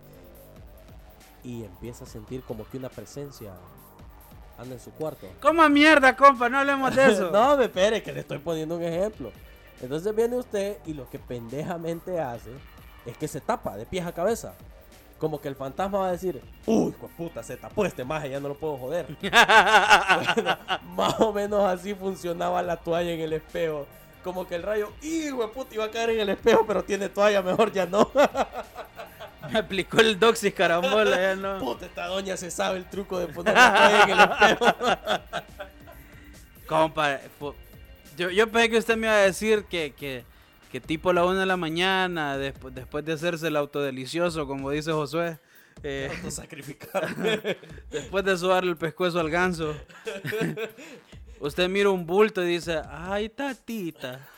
y 1.49 1.65
empieza 1.65 2.05
a 2.05 2.07
sentir 2.07 2.43
como 2.43 2.69
que 2.69 2.77
una 2.77 2.89
presencia 2.89 3.53
anda 4.61 4.75
en 4.75 4.81
su 4.81 4.91
cuarto. 4.93 5.27
¿Cómo 5.41 5.69
mierda, 5.69 6.17
compa? 6.17 6.49
No 6.49 6.59
hablemos 6.59 6.95
de 6.95 7.11
eso. 7.11 7.31
no, 7.33 7.57
me 7.57 7.65
espere, 7.65 8.03
que 8.03 8.13
le 8.13 8.21
estoy 8.21 8.39
poniendo 8.39 8.77
un 8.77 8.83
ejemplo. 8.83 9.33
Entonces 9.81 10.15
viene 10.15 10.37
usted 10.37 10.79
y 10.87 10.93
lo 10.93 11.09
que 11.09 11.19
pendejamente 11.19 12.21
hace 12.21 12.51
es 13.07 13.17
que 13.17 13.27
se 13.27 13.41
tapa 13.41 13.77
de 13.77 13.87
pies 13.87 14.07
a 14.07 14.13
cabeza. 14.13 14.55
Como 15.19 15.41
que 15.41 15.49
el 15.49 15.57
fantasma 15.57 15.99
va 15.99 16.09
a 16.09 16.13
decir, 16.13 16.41
uy, 16.67 16.91
hijo 16.91 17.09
de 17.09 17.15
puta, 17.15 17.43
se 17.43 17.57
tapó 17.57 17.85
este 17.85 18.05
maje, 18.05 18.31
ya 18.31 18.41
no 18.41 18.49
lo 18.49 18.55
puedo 18.55 18.77
joder. 18.77 19.07
Bueno, 20.35 20.59
más 20.95 21.21
o 21.21 21.33
menos 21.33 21.65
así 21.65 21.95
funcionaba 21.95 22.63
la 22.63 22.77
toalla 22.77 23.13
en 23.13 23.21
el 23.21 23.33
espejo. 23.35 23.87
Como 24.25 24.47
que 24.47 24.55
el 24.55 24.63
rayo, 24.63 24.91
hijo 25.03 25.43
de 25.43 25.49
puta, 25.49 25.75
iba 25.75 25.85
a 25.85 25.91
caer 25.91 26.11
en 26.11 26.21
el 26.21 26.29
espejo, 26.31 26.65
pero 26.67 26.85
tiene 26.85 27.09
toalla, 27.09 27.43
mejor 27.43 27.73
ya 27.73 27.87
no. 27.87 28.11
Me 29.53 29.59
aplicó 29.59 30.01
el 30.01 30.19
doxis 30.19 30.53
carambola, 30.53 31.17
ya 31.17 31.37
no. 31.37 31.59
Puta, 31.59 31.87
esta 31.87 32.07
doña 32.07 32.37
se 32.37 32.51
sabe 32.51 32.79
el 32.79 32.89
truco 32.89 33.19
de 33.19 33.27
poner 33.29 33.55
la 33.55 34.03
en 34.03 34.11
el 34.11 34.21
espejo. 34.21 34.67
Compa, 36.67 37.21
yo, 38.17 38.31
yo 38.31 38.51
pensé 38.51 38.71
que 38.71 38.79
usted 38.79 38.97
me 38.97 39.07
iba 39.07 39.15
a 39.15 39.21
decir 39.21 39.65
que, 39.65 39.93
que, 39.93 40.25
que 40.71 40.81
tipo 40.81 41.13
la 41.13 41.25
una 41.25 41.41
de 41.41 41.47
la 41.47 41.57
mañana, 41.57 42.37
después, 42.37 42.75
después 42.75 43.05
de 43.05 43.15
hacerse 43.15 43.49
el 43.49 43.57
autodelicioso, 43.57 44.47
como 44.47 44.71
dice 44.71 44.93
Josué, 44.93 45.39
eh, 45.83 46.11
Autosacrificarme. 46.17 47.57
después 47.91 48.25
de 48.25 48.37
sudarle 48.37 48.71
el 48.71 48.77
pescuezo 48.77 49.21
al 49.21 49.31
ganso, 49.31 49.75
usted 51.41 51.69
mira 51.69 51.91
un 51.91 52.07
bulto 52.07 52.43
y 52.45 52.49
dice, 52.49 52.83
ay, 52.89 53.29
tatita. 53.31 54.29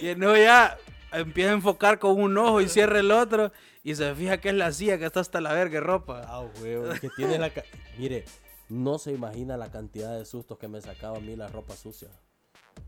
Y 0.00 0.14
no 0.14 0.36
ya 0.36 0.78
empieza 1.12 1.50
a 1.50 1.54
enfocar 1.54 1.98
con 1.98 2.20
un 2.20 2.36
ojo 2.38 2.60
y 2.60 2.68
cierra 2.68 2.98
el 3.00 3.10
otro 3.10 3.52
y 3.82 3.94
se 3.94 4.14
fija 4.14 4.38
que 4.38 4.50
es 4.50 4.54
la 4.54 4.72
silla 4.72 4.98
que 4.98 5.06
está 5.06 5.20
hasta 5.20 5.40
la 5.40 5.52
verga 5.52 5.74
de 5.74 5.80
ropa. 5.80 6.22
Ah, 6.26 6.40
huevo, 6.60 6.90
que 7.00 7.08
tiene 7.16 7.38
la... 7.38 7.50
ca- 7.50 7.64
Mire, 7.98 8.24
no 8.68 8.98
se 8.98 9.12
imagina 9.12 9.56
la 9.56 9.70
cantidad 9.70 10.16
de 10.16 10.24
sustos 10.24 10.58
que 10.58 10.68
me 10.68 10.80
sacaba 10.80 11.16
a 11.18 11.20
mí 11.20 11.34
la 11.36 11.48
ropa 11.48 11.74
sucia. 11.76 12.08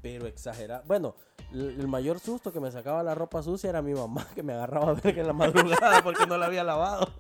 pero 0.01 0.27
exagerado. 0.27 0.83
Bueno, 0.87 1.17
el 1.53 1.87
mayor 1.89 2.19
susto 2.21 2.53
que 2.53 2.61
me 2.61 2.71
sacaba 2.71 3.03
la 3.03 3.15
ropa 3.15 3.43
sucia 3.43 3.71
era 3.71 3.83
mi 3.83 3.95
mamá, 3.95 4.27
que 4.35 4.43
me 4.43 4.53
agarraba 4.53 4.91
a 4.91 4.95
ver 4.95 5.19
en 5.19 5.27
la 5.27 5.33
madrugada 5.33 6.03
porque 6.03 6.27
no 6.27 6.37
la 6.39 6.47
había 6.47 6.65
lavado. 6.65 7.13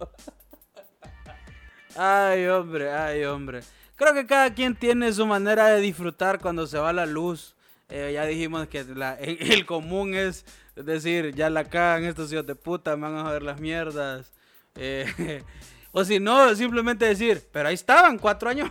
Ay, 1.96 2.46
hombre, 2.46 2.90
ay, 2.92 3.24
hombre. 3.24 3.61
Creo 3.96 4.14
que 4.14 4.26
cada 4.26 4.53
quien 4.55 4.74
tiene 4.74 5.12
su 5.12 5.26
manera 5.26 5.66
de 5.66 5.80
disfrutar 5.80 6.40
cuando 6.40 6.66
se 6.66 6.78
va 6.78 6.92
la 6.92 7.07
luz. 7.07 7.55
Eh, 7.95 8.11
ya 8.14 8.24
dijimos 8.24 8.68
que 8.68 8.84
la- 8.84 9.14
el, 9.20 9.66
común 9.66 10.14
es 10.14 10.47
decir, 10.74 11.34
ya 11.34 11.51
la 11.51 11.64
cagan 11.64 12.05
estos 12.05 12.32
hijos 12.32 12.47
de 12.47 12.55
puta, 12.55 12.97
me 12.97 13.03
van 13.03 13.18
a 13.18 13.24
joder 13.24 13.43
las 13.43 13.61
mierdas. 13.61 14.32
Eh, 14.76 15.43
o 15.93 16.03
si 16.03 16.18
no, 16.18 16.55
simplemente 16.55 17.05
decir, 17.05 17.47
pero 17.53 17.68
ahí 17.68 17.74
estaban, 17.74 18.18
cuatro 18.18 18.49
años. 18.49 18.70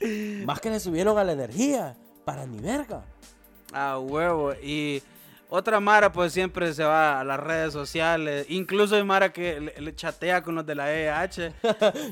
Más 0.46 0.58
que 0.58 0.70
le 0.70 0.80
subieron 0.80 1.18
a 1.18 1.24
la 1.24 1.32
energía, 1.32 1.98
para 2.24 2.46
ni 2.46 2.60
verga. 2.60 3.04
A 3.74 3.98
huevo. 3.98 4.54
Y 4.54 5.02
otra 5.48 5.80
Mara, 5.80 6.12
pues 6.12 6.32
siempre 6.32 6.72
se 6.74 6.82
va 6.84 7.20
a 7.20 7.24
las 7.24 7.38
redes 7.38 7.72
sociales. 7.72 8.46
Incluso 8.48 8.96
hay 8.96 9.04
Mara 9.04 9.32
que 9.32 9.60
le, 9.60 9.80
le 9.80 9.94
chatea 9.94 10.42
con 10.42 10.54
los 10.54 10.66
de 10.66 10.74
la 10.74 10.92
EH. 10.92 11.52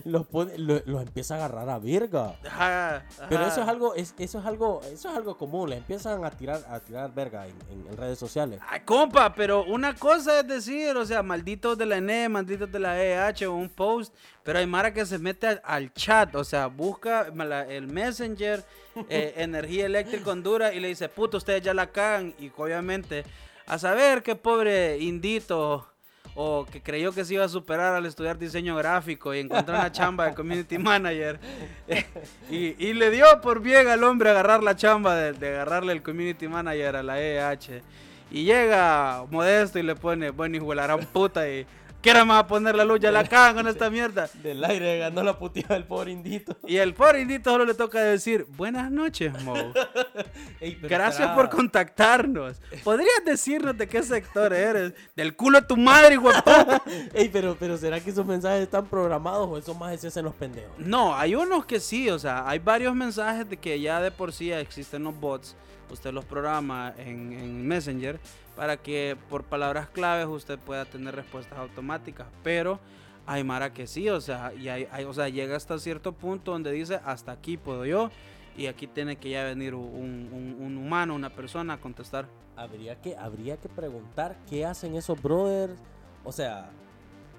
Los, 0.05 0.27
pone- 0.31 0.57
lo- 0.59 0.81
los 0.87 1.03
empieza 1.03 1.35
a 1.35 1.39
agarrar 1.39 1.69
a 1.71 1.79
verga. 1.79 2.37
Ajá, 2.49 3.05
Pero 3.29 3.47
eso 3.47 3.63
es 3.63 3.69
algo, 3.69 3.95
es, 3.95 4.15
eso 4.19 4.39
es 4.39 4.47
algo, 4.47 4.81
eso 4.85 5.09
es 5.11 5.17
algo 5.17 5.37
común. 5.37 5.71
Les 5.71 5.79
empiezan 5.79 6.25
a 6.25 6.31
tirar, 6.31 6.61
a 6.69 6.81
tirar 6.81 7.13
verga 7.13 7.47
en, 7.47 7.57
en- 7.71 7.87
en 7.89 7.97
redes 7.97 8.19
sociales. 8.19 8.61
Ay, 8.69 8.81
compa, 8.85 9.35
pero 9.35 9.65
una 9.65 9.95
cosa 9.95 10.41
es 10.41 10.47
decir, 10.49 10.97
o 10.97 11.05
sea, 11.05 11.23
malditos 11.23 11.77
de 11.77 11.87
la 11.87 11.97
ENE, 11.97 12.29
malditos 12.29 12.71
de 12.71 12.79
la 12.79 13.03
EH 13.03 13.47
o 13.47 13.55
un 13.55 13.69
post, 13.69 14.15
pero 14.45 14.59
hay 14.61 14.67
Mara 14.67 14.93
que 14.95 15.05
se 15.07 15.19
mete 15.19 15.47
al, 15.49 15.63
al 15.65 15.93
chat, 15.93 16.35
o 16.37 16.45
sea, 16.45 16.67
busca 16.69 17.29
la- 17.35 17.67
el 17.67 17.89
Messenger, 17.89 18.63
eh, 19.09 19.35
Energía 19.39 19.87
Eléctrica 19.87 20.31
Honduras 20.31 20.73
y 20.75 20.81
le 20.81 20.89
dice, 20.89 21.09
puto, 21.09 21.39
ustedes 21.39 21.63
ya 21.63 21.75
la 21.75 21.89
cagan. 21.91 22.35
Y 22.39 22.53
obviamente, 22.57 23.25
a 23.67 23.79
saber 23.79 24.23
qué 24.23 24.37
pobre 24.37 24.99
indito 24.99 25.89
o 26.37 26.67
que 26.71 26.83
creyó 26.83 27.13
que 27.13 27.25
se 27.25 27.35
iba 27.35 27.45
a 27.45 27.49
superar 27.49 27.95
al 27.95 28.07
estudiar 28.07 28.37
diseño 28.39 28.75
gráfico 28.77 29.33
y 29.35 29.39
encontrar 29.39 29.79
una 29.79 29.93
chamba 29.93 30.27
de 30.27 30.35
community 30.35 30.79
manager. 30.79 31.39
y, 32.51 32.75
y 32.85 32.93
le 32.93 33.11
dio 33.11 33.25
por 33.41 33.61
bien 33.61 33.89
al 33.89 34.03
hombre 34.05 34.31
agarrar 34.31 34.63
la 34.63 34.77
chamba 34.77 35.15
de, 35.17 35.33
de 35.33 35.49
agarrarle 35.55 35.93
el 35.93 36.03
community 36.03 36.49
manager 36.49 36.97
a 36.97 37.03
la 37.03 37.21
EH. 37.21 37.83
Y 38.31 38.45
llega 38.45 39.25
Modesto 39.31 39.79
y 39.79 39.83
le 39.85 39.95
pone, 39.95 40.31
bueno, 40.31 40.57
hijo 40.57 40.71
de 40.71 40.75
la 40.77 40.83
gran 40.85 41.07
puta, 41.07 41.49
y 41.49 41.65
¿qué 42.05 42.11
era 42.11 42.27
más 42.27 42.41
a 42.41 42.47
poner 42.47 42.77
la 42.77 42.85
luz? 42.85 43.01
Ya 43.01 43.11
la 43.11 43.25
cagan 43.25 43.57
con 43.57 43.67
esta 43.67 43.89
mierda. 43.89 44.29
Del 44.43 44.63
aire 44.63 44.99
ganó 44.99 45.23
la 45.23 45.39
puteada 45.39 45.75
del 45.75 45.85
pobre 45.85 46.13
indito. 46.13 46.55
Y 46.67 46.77
el 46.77 46.93
pobre 46.93 47.23
indito 47.23 47.51
solo 47.51 47.65
le 47.65 47.73
toca 47.73 47.99
decir, 48.01 48.47
buenas 48.57 48.91
noches, 48.91 49.33
Mo. 49.43 49.55
Ey, 50.61 50.79
Gracias 50.83 51.31
por 51.31 51.49
contactarnos. 51.49 52.61
¿Podrías 52.85 53.25
decirnos 53.25 53.79
de 53.79 53.89
qué 53.89 54.03
sector 54.03 54.53
eres? 54.53 54.93
Del 55.17 55.35
culo 55.35 55.63
de 55.63 55.67
tu 55.67 55.79
madre, 55.79 56.21
puta. 56.21 56.83
Ey, 57.15 57.31
pero, 57.31 57.57
pero 57.59 57.79
¿será 57.79 57.99
que 57.99 58.11
esos 58.11 58.27
mensajes 58.27 58.63
están 58.63 58.87
programados 58.87 59.49
o 59.49 59.57
esos 59.57 59.77
más 59.77 59.99
se 59.99 60.09
hacen 60.09 60.27
los 60.27 60.35
pendejos? 60.35 60.73
No, 60.77 61.17
hay 61.17 61.35
unos 61.35 61.65
que 61.65 61.81
sí, 61.81 62.11
o 62.11 62.19
sea, 62.19 62.47
hay 62.47 62.59
varios 62.59 62.95
mensajes 62.95 63.49
de 63.49 63.57
que 63.57 63.81
ya 63.81 64.03
de 64.03 64.11
por 64.11 64.31
sí 64.35 64.53
existen 64.53 65.05
los 65.05 65.19
bots. 65.19 65.57
Usted 65.91 66.13
los 66.13 66.25
programa 66.25 66.95
en, 66.99 67.33
en 67.33 67.67
Messenger 67.67 68.19
para 68.57 68.77
que 68.77 69.17
por 69.29 69.45
palabras 69.45 69.89
claves 69.89 70.27
usted 70.27 70.59
pueda 70.59 70.85
tener 70.85 71.15
respuestas 71.15 71.59
automáticas. 71.59 72.27
Pero 72.43 72.79
hay 73.27 73.45
Mara 73.45 73.73
que 73.73 73.87
sí, 73.87 74.09
o 74.09 74.21
sea, 74.21 74.53
y 74.55 74.69
hay, 74.69 74.87
llega 75.33 75.57
hasta 75.57 75.79
cierto 75.79 76.13
punto 76.13 76.53
donde 76.53 76.73
dice 76.73 77.01
hasta 77.05 77.33
aquí 77.33 77.57
puedo 77.57 77.85
yo. 77.87 78.11
Y 78.57 78.67
aquí 78.67 78.87
tiene 78.87 79.17
que 79.17 79.31
ya 79.31 79.43
venir 79.43 79.75
un, 79.75 80.79
humano, 80.79 81.15
una 81.15 81.31
persona 81.31 81.75
a 81.75 81.81
contestar. 81.81 82.27
Habría 82.57 83.01
que, 83.01 83.17
habría 83.17 83.57
que 83.57 83.69
preguntar 83.69 84.37
qué 84.49 84.65
hacen 84.65 84.95
esos 84.95 85.21
brothers. 85.21 85.75
O 86.23 86.31
sea, 86.31 86.71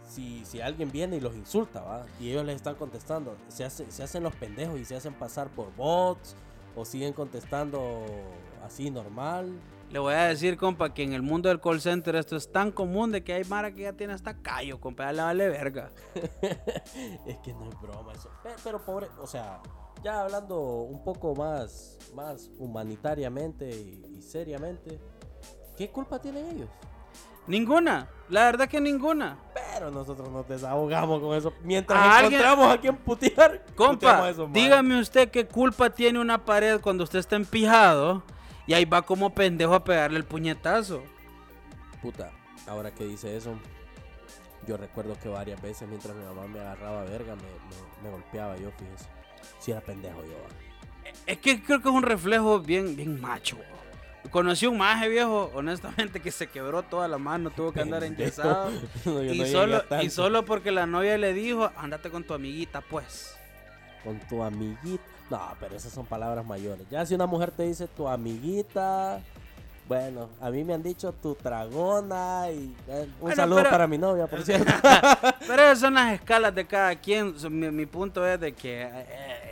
si, 0.09 0.43
si 0.43 0.59
alguien 0.59 0.91
viene 0.91 1.15
y 1.15 1.21
los 1.21 1.33
insulta, 1.35 1.79
¿va? 1.81 2.05
Y 2.19 2.31
ellos 2.31 2.45
les 2.45 2.57
están 2.57 2.75
contestando, 2.75 3.37
¿se, 3.47 3.69
se 3.69 4.03
hacen 4.03 4.23
los 4.23 4.35
pendejos 4.35 4.77
y 4.77 4.83
se 4.83 4.97
hacen 4.97 5.13
pasar 5.13 5.47
por 5.47 5.73
bots 5.77 6.35
o 6.75 6.85
siguen 6.85 7.13
contestando 7.13 8.03
así 8.63 8.89
normal. 8.89 9.51
Le 9.91 9.99
voy 9.99 10.13
a 10.15 10.25
decir, 10.25 10.57
compa, 10.57 10.93
que 10.93 11.03
en 11.03 11.13
el 11.13 11.21
mundo 11.21 11.47
del 11.49 11.61
call 11.61 11.79
center 11.79 12.15
esto 12.15 12.35
es 12.35 12.51
tan 12.51 12.71
común 12.71 13.11
de 13.11 13.23
que 13.23 13.33
hay 13.33 13.43
Mara 13.45 13.71
que 13.71 13.83
ya 13.83 13.93
tiene 13.93 14.13
hasta 14.13 14.33
callo, 14.41 14.79
compa, 14.81 15.05
ya 15.05 15.13
le 15.13 15.21
vale 15.21 15.49
verga. 15.49 15.89
es 17.25 17.37
que 17.39 17.53
no 17.53 17.69
es 17.69 17.79
broma 17.81 18.11
eso. 18.13 18.29
Pe- 18.43 18.55
Pero, 18.63 18.83
pobre, 18.83 19.07
o 19.21 19.27
sea, 19.27 19.61
ya 20.03 20.21
hablando 20.23 20.59
un 20.59 21.03
poco 21.03 21.35
más, 21.35 21.97
más 22.15 22.49
humanitariamente 22.57 23.69
y, 23.69 24.17
y 24.17 24.21
seriamente, 24.21 24.99
¿qué 25.77 25.89
culpa 25.91 26.19
tienen 26.19 26.47
ellos? 26.47 26.69
Ninguna, 27.47 28.07
la 28.29 28.45
verdad 28.45 28.67
que 28.67 28.81
ninguna. 28.81 29.37
Pero 29.53 29.91
nosotros 29.91 30.29
nos 30.31 30.47
desahogamos 30.47 31.21
con 31.21 31.35
eso. 31.35 31.53
Mientras 31.63 31.99
¿A 31.99 32.17
alguien- 32.19 32.41
encontramos 32.41 32.73
a 32.73 32.81
quien 32.81 32.95
putear, 32.97 33.65
Compa, 33.75 34.31
dígame 34.51 34.99
usted 34.99 35.29
qué 35.29 35.45
culpa 35.45 35.89
tiene 35.89 36.19
una 36.19 36.43
pared 36.43 36.79
cuando 36.81 37.03
usted 37.03 37.19
está 37.19 37.35
empijado 37.35 38.23
y 38.67 38.73
ahí 38.73 38.85
va 38.85 39.01
como 39.03 39.33
pendejo 39.35 39.75
a 39.75 39.83
pegarle 39.83 40.17
el 40.17 40.25
puñetazo. 40.25 41.03
Puta, 42.01 42.31
ahora 42.67 42.91
que 42.91 43.05
dice 43.05 43.35
eso, 43.37 43.53
yo 44.67 44.77
recuerdo 44.77 45.15
que 45.21 45.29
varias 45.29 45.61
veces 45.61 45.87
mientras 45.87 46.15
mi 46.15 46.23
mamá 46.23 46.47
me 46.47 46.59
agarraba 46.59 47.03
verga, 47.03 47.35
me, 47.35 47.41
me- 47.43 48.03
me 48.03 48.09
golpeaba 48.09 48.57
yo, 48.57 48.71
fíjese. 48.71 49.05
Si 49.59 49.71
era 49.71 49.81
pendejo 49.81 50.23
yo. 50.23 51.11
Es 51.27 51.37
que 51.37 51.61
creo 51.61 51.81
que 51.81 51.89
es 51.89 51.93
un 51.95 52.01
reflejo 52.01 52.59
bien, 52.59 52.95
bien 52.95 53.21
macho. 53.21 53.57
Conocí 54.31 54.65
un 54.67 54.77
maje 54.77 55.07
viejo, 55.09 55.51
honestamente, 55.53 56.19
que 56.19 56.31
se 56.31 56.47
quebró 56.47 56.83
toda 56.83 57.07
la 57.07 57.17
mano, 57.17 57.49
tuvo 57.51 57.71
que 57.71 57.81
andar 57.81 58.03
enyesado. 58.05 58.71
No, 59.05 59.23
y, 59.23 59.37
no 59.39 59.45
solo, 59.45 59.83
y 60.01 60.09
solo 60.09 60.45
porque 60.45 60.71
la 60.71 60.85
novia 60.85 61.17
le 61.17 61.33
dijo, 61.33 61.69
andate 61.77 62.09
con 62.09 62.23
tu 62.23 62.33
amiguita, 62.33 62.81
pues. 62.81 63.35
Con 64.03 64.19
tu 64.27 64.41
amiguita. 64.43 65.03
No, 65.29 65.41
pero 65.59 65.75
esas 65.75 65.91
son 65.91 66.05
palabras 66.05 66.45
mayores. 66.45 66.85
Ya 66.91 67.05
si 67.05 67.15
una 67.15 67.25
mujer 67.25 67.51
te 67.51 67.63
dice 67.63 67.87
tu 67.87 68.07
amiguita. 68.07 69.19
Bueno, 69.87 70.29
a 70.41 70.49
mí 70.49 70.63
me 70.63 70.73
han 70.73 70.81
dicho 70.81 71.11
tu 71.13 71.35
tragona 71.35 72.45
y 72.51 72.75
eh, 72.87 73.03
un 73.05 73.21
Bueno, 73.21 73.35
saludo 73.35 73.57
pero- 73.59 73.69
para 73.69 73.85
mi 73.87 73.97
novia, 73.99 74.25
por 74.27 74.41
cierto. 74.45 74.71
Pero 75.47 75.61
esas 75.63 75.79
son 75.79 75.93
las 75.93 76.13
escalas 76.13 76.53
de 76.55 76.65
cada 76.65 76.95
quien. 76.95 77.35
Mi 77.51 77.85
punto 77.85 78.25
es 78.27 78.39
de 78.39 78.53
que 78.53 78.81
eh, 78.83 79.44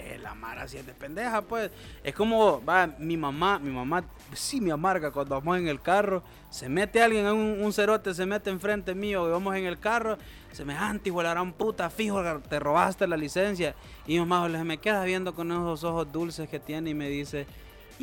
la 0.63 0.67
Mara 0.67 0.67
sí 0.67 0.77
es 0.77 0.85
de 0.85 0.93
pendeja, 0.93 1.41
pues. 1.41 1.71
Es 2.03 2.13
como, 2.13 2.63
va, 2.63 2.87
mi 2.99 3.17
mamá, 3.17 3.59
mi 3.59 3.71
mamá 3.71 4.03
sí 4.33 4.61
me 4.61 4.71
amarga 4.71 5.11
cuando 5.11 5.35
vamos 5.35 5.57
en 5.57 5.67
el 5.67 5.81
carro. 5.81 6.23
Se 6.49 6.69
mete 6.69 7.01
alguien, 7.01 7.25
un, 7.27 7.61
un 7.61 7.73
cerote 7.73 8.13
se 8.13 8.25
mete 8.25 8.49
enfrente 8.49 8.93
mío 8.95 9.27
y 9.27 9.31
vamos 9.31 9.55
en 9.55 9.65
el 9.65 9.79
carro. 9.79 10.17
Semejante 10.51 11.11
la 11.11 11.31
gran 11.31 11.53
puta, 11.53 11.89
fijo, 11.89 12.21
te 12.41 12.59
robaste 12.59 13.07
la 13.07 13.17
licencia. 13.17 13.75
Y 14.05 14.13
mi 14.13 14.25
mamá 14.25 14.49
se 14.49 14.63
me 14.63 14.77
queda 14.77 15.03
viendo 15.03 15.33
con 15.33 15.51
esos 15.51 15.83
ojos 15.83 16.11
dulces 16.11 16.49
que 16.49 16.59
tiene 16.59 16.91
y 16.91 16.93
me 16.93 17.09
dice... 17.09 17.45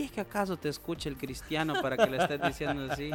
¿Y 0.01 0.05
es 0.05 0.13
que 0.13 0.23
acaso 0.23 0.57
te 0.57 0.71
escucha 0.71 1.11
el 1.11 1.17
cristiano 1.19 1.75
para 1.83 1.95
que 1.95 2.07
le 2.07 2.17
estés 2.17 2.41
diciendo 2.41 2.91
así? 2.91 3.11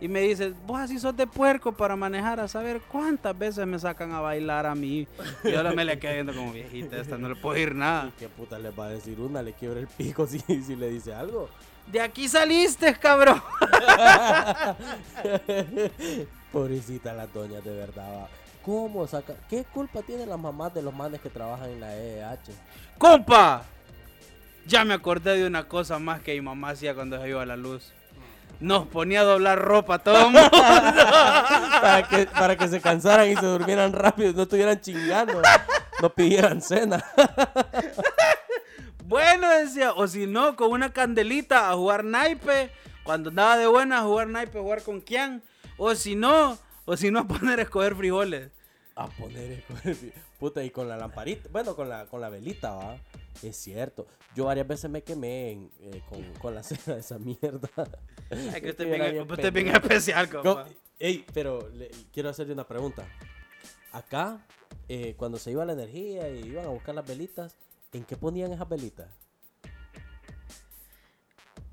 Y 0.00 0.06
me 0.06 0.20
dice, 0.20 0.54
vos 0.64 0.78
así 0.78 0.96
sos 1.00 1.16
de 1.16 1.26
puerco 1.26 1.72
para 1.72 1.96
manejar, 1.96 2.38
a 2.38 2.46
saber 2.46 2.80
cuántas 2.82 3.36
veces 3.36 3.66
me 3.66 3.80
sacan 3.80 4.12
a 4.12 4.20
bailar 4.20 4.64
a 4.64 4.76
mí. 4.76 5.08
Y 5.42 5.54
ahora 5.54 5.72
me 5.72 5.84
le 5.84 5.98
quedo 5.98 6.12
viendo 6.12 6.32
como 6.32 6.52
viejita, 6.52 6.98
esta 6.98 7.18
no 7.18 7.28
le 7.28 7.34
puedo 7.34 7.58
ir 7.58 7.74
nada. 7.74 8.12
¿Qué 8.16 8.28
puta 8.28 8.60
le 8.60 8.70
va 8.70 8.86
a 8.86 8.90
decir 8.90 9.18
una? 9.18 9.42
Le 9.42 9.54
quiebra 9.54 9.80
el 9.80 9.88
pico 9.88 10.24
si, 10.28 10.38
si 10.38 10.76
le 10.76 10.88
dice 10.88 11.12
algo. 11.12 11.48
De 11.90 12.00
aquí 12.00 12.28
saliste, 12.28 12.94
cabrón. 12.94 13.42
Pobrecita 16.52 17.12
las 17.12 17.34
doñas, 17.34 17.64
de 17.64 17.74
verdad. 17.74 18.08
va. 18.08 18.28
¿Cómo 18.64 19.04
saca? 19.08 19.34
¿Qué 19.48 19.64
culpa 19.64 20.02
tienen 20.02 20.28
las 20.28 20.38
mamás 20.38 20.72
de 20.74 20.82
los 20.82 20.94
manes 20.94 21.20
que 21.20 21.28
trabajan 21.28 21.70
en 21.70 21.80
la 21.80 21.96
EH? 21.96 22.38
¡Compa! 22.98 23.64
Ya 24.66 24.84
me 24.84 24.94
acordé 24.94 25.36
de 25.36 25.46
una 25.46 25.64
cosa 25.64 25.98
más 25.98 26.20
que 26.20 26.34
mi 26.34 26.40
mamá 26.40 26.70
hacía 26.70 26.94
cuando 26.94 27.20
se 27.20 27.28
iba 27.28 27.42
a 27.42 27.46
la 27.46 27.56
luz. 27.56 27.92
Nos 28.60 28.86
ponía 28.88 29.20
a 29.20 29.24
doblar 29.24 29.58
ropa 29.58 29.94
a 29.94 29.98
todo 30.00 30.26
el 30.26 30.32
mundo. 30.32 30.50
para, 30.50 32.06
que, 32.08 32.26
para 32.26 32.56
que 32.56 32.68
se 32.68 32.80
cansaran 32.80 33.28
y 33.30 33.36
se 33.36 33.46
durmieran 33.46 33.92
rápido, 33.92 34.32
no 34.34 34.42
estuvieran 34.42 34.80
chingando, 34.80 35.40
no 36.00 36.10
pidieran 36.10 36.60
cena. 36.60 37.04
Bueno, 39.10 39.50
decía, 39.50 39.92
o 39.92 40.06
si 40.06 40.28
no, 40.28 40.54
con 40.54 40.70
una 40.70 40.92
candelita 40.92 41.68
a 41.68 41.74
jugar 41.74 42.04
naipe. 42.04 42.70
Cuando 43.02 43.30
andaba 43.30 43.56
de 43.56 43.66
buena 43.66 43.98
a 43.98 44.02
jugar 44.02 44.28
naipe, 44.28 44.56
a 44.56 44.62
jugar 44.62 44.84
con 44.84 45.00
quién. 45.00 45.42
O 45.78 45.96
si 45.96 46.14
no, 46.14 46.56
o 46.84 46.96
si 46.96 47.10
no, 47.10 47.18
a 47.18 47.26
poner 47.26 47.58
a 47.58 47.62
escoger 47.62 47.96
frijoles. 47.96 48.52
A 48.94 49.08
poner 49.08 49.50
el 49.50 49.62
cuerpo. 49.64 50.06
Puta, 50.38 50.62
y 50.62 50.70
con 50.70 50.88
la 50.88 50.96
lamparita, 50.96 51.48
bueno, 51.50 51.74
con 51.74 51.88
la, 51.88 52.06
con 52.06 52.20
la 52.20 52.28
velita, 52.28 52.70
va. 52.70 52.98
Es 53.42 53.56
cierto. 53.56 54.06
Yo 54.34 54.44
varias 54.44 54.66
veces 54.68 54.90
me 54.90 55.02
quemé 55.02 55.52
en, 55.52 55.70
eh, 55.80 56.02
con, 56.08 56.22
con 56.34 56.54
la 56.54 56.62
cena 56.64 56.94
de 56.94 57.00
esa 57.00 57.18
mierda. 57.18 57.68
Es 58.30 58.60
que 58.60 58.70
usted, 58.70 58.84
bien, 58.84 59.26
bien 59.26 59.46
es 59.46 59.52
bien 59.52 59.68
especial, 59.68 60.28
Co- 60.28 60.42
compa. 60.42 60.66
Ey, 60.98 61.24
pero 61.32 61.68
le- 61.70 61.90
quiero 62.12 62.28
hacerle 62.28 62.52
una 62.52 62.66
pregunta. 62.68 63.06
Acá, 63.92 64.46
eh, 64.88 65.14
cuando 65.16 65.38
se 65.38 65.50
iba 65.50 65.64
la 65.64 65.72
energía 65.72 66.28
y 66.28 66.40
iban 66.46 66.66
a 66.66 66.68
buscar 66.68 66.94
las 66.94 67.06
velitas, 67.06 67.56
¿en 67.92 68.04
qué 68.04 68.16
ponían 68.16 68.52
esas 68.52 68.68
velitas? 68.68 69.08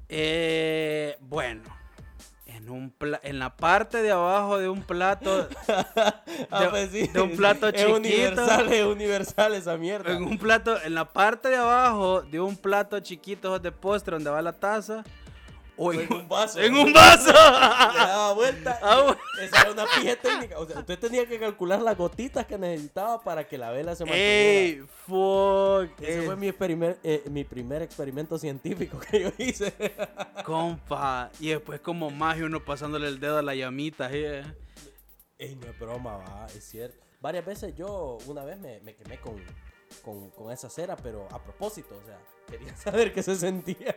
Eh, 0.10 1.18
bueno, 1.20 1.64
en, 2.68 2.74
un 2.74 2.90
pla- 2.92 3.20
en 3.24 3.40
la 3.40 3.56
parte 3.56 4.02
de 4.02 4.12
abajo 4.12 4.58
de 4.58 4.70
un 4.70 4.82
plato, 4.84 5.48
Ah, 6.52 6.60
De- 6.64 6.70
pues 6.70 6.92
sí. 6.92 7.08
de 7.08 7.22
un 7.22 7.36
plato 7.36 7.68
Es 7.70 7.76
chiquito. 7.76 7.96
universal, 7.98 8.72
es 8.74 8.86
universal 8.86 9.54
esa 9.54 9.78
mierda. 9.78 10.12
en 10.12 10.24
un 10.24 10.38
plato, 10.38 10.82
en 10.84 10.94
la 10.94 11.06
parte 11.06 11.50
de 11.50 11.56
abajo 11.58 12.22
de 12.22 12.40
un 12.40 12.56
plato 12.58 13.00
chiquito 13.00 13.58
de 13.60 13.72
postre 13.72 14.16
donde 14.16 14.30
va 14.30 14.42
la 14.42 14.54
taza, 14.54 15.04
o 15.78 15.94
en 15.94 16.12
un 16.12 16.28
vaso. 16.28 16.60
en 16.60 16.76
un 16.76 16.92
vaso. 16.92 17.28
Le 17.94 18.00
daba 18.00 18.34
vuelta. 18.34 18.80
Ah. 18.82 19.16
Esa 19.42 19.62
era 19.62 19.72
una 19.72 19.86
pija 19.86 20.16
técnica. 20.16 20.60
O 20.60 20.66
sea, 20.66 20.80
usted 20.80 21.00
tenía 21.00 21.26
que 21.28 21.40
calcular 21.40 21.82
las 21.82 21.98
gotitas 21.98 22.46
que 22.46 22.58
necesitaba 22.58 23.24
para 23.24 23.48
que 23.48 23.58
la 23.58 23.72
vela 23.72 23.96
se 23.96 24.04
mantuviera. 24.04 24.28
Ey, 24.28 24.84
fuck. 25.06 26.02
Ese 26.02 26.24
eh, 26.24 26.26
fue 26.26 26.36
mi, 26.36 26.52
eh, 27.04 27.24
mi 27.30 27.44
primer 27.44 27.82
experimento 27.82 28.38
científico 28.38 29.00
que 29.12 29.22
yo 29.22 29.30
hice. 29.38 29.74
Compa. 30.44 31.30
Y 31.40 31.50
después 31.50 31.80
como 31.82 32.10
magia 32.10 32.46
uno 32.46 32.64
pasándole 32.64 33.08
el 33.08 33.20
dedo 33.20 33.38
a 33.38 33.42
la 33.42 33.56
llamita. 33.56 34.10
eh. 34.12 34.44
Ey, 35.38 35.56
no 35.56 35.68
es 35.68 35.80
broma, 35.80 36.18
va, 36.18 36.48
es 36.48 36.64
cierto. 36.68 36.98
Varias 37.22 37.46
veces 37.46 37.76
yo 37.76 38.18
una 38.26 38.44
vez 38.44 38.60
me, 38.60 38.80
me 38.82 38.96
quemé 38.96 39.20
con, 39.20 39.36
con, 40.02 40.32
con 40.32 40.52
esa 40.52 40.70
cera, 40.70 40.96
pero 40.96 41.28
a 41.32 41.44
propósito, 41.44 41.96
o 42.02 42.06
sea, 42.06 42.20
quería 42.50 42.76
saber 42.76 43.14
qué 43.14 43.22
se 43.22 43.36
sentía. 43.36 43.96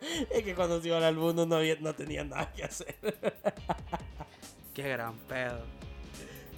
es 0.30 0.42
que 0.42 0.54
cuando 0.54 0.80
se 0.80 0.88
iban 0.88 1.02
al 1.02 1.16
mundo 1.16 1.46
no, 1.46 1.56
había, 1.56 1.76
no 1.80 1.94
tenía 1.94 2.24
nada 2.24 2.52
que 2.52 2.64
hacer. 2.64 2.96
Qué 4.74 4.88
gran 4.88 5.16
pedo. 5.28 5.64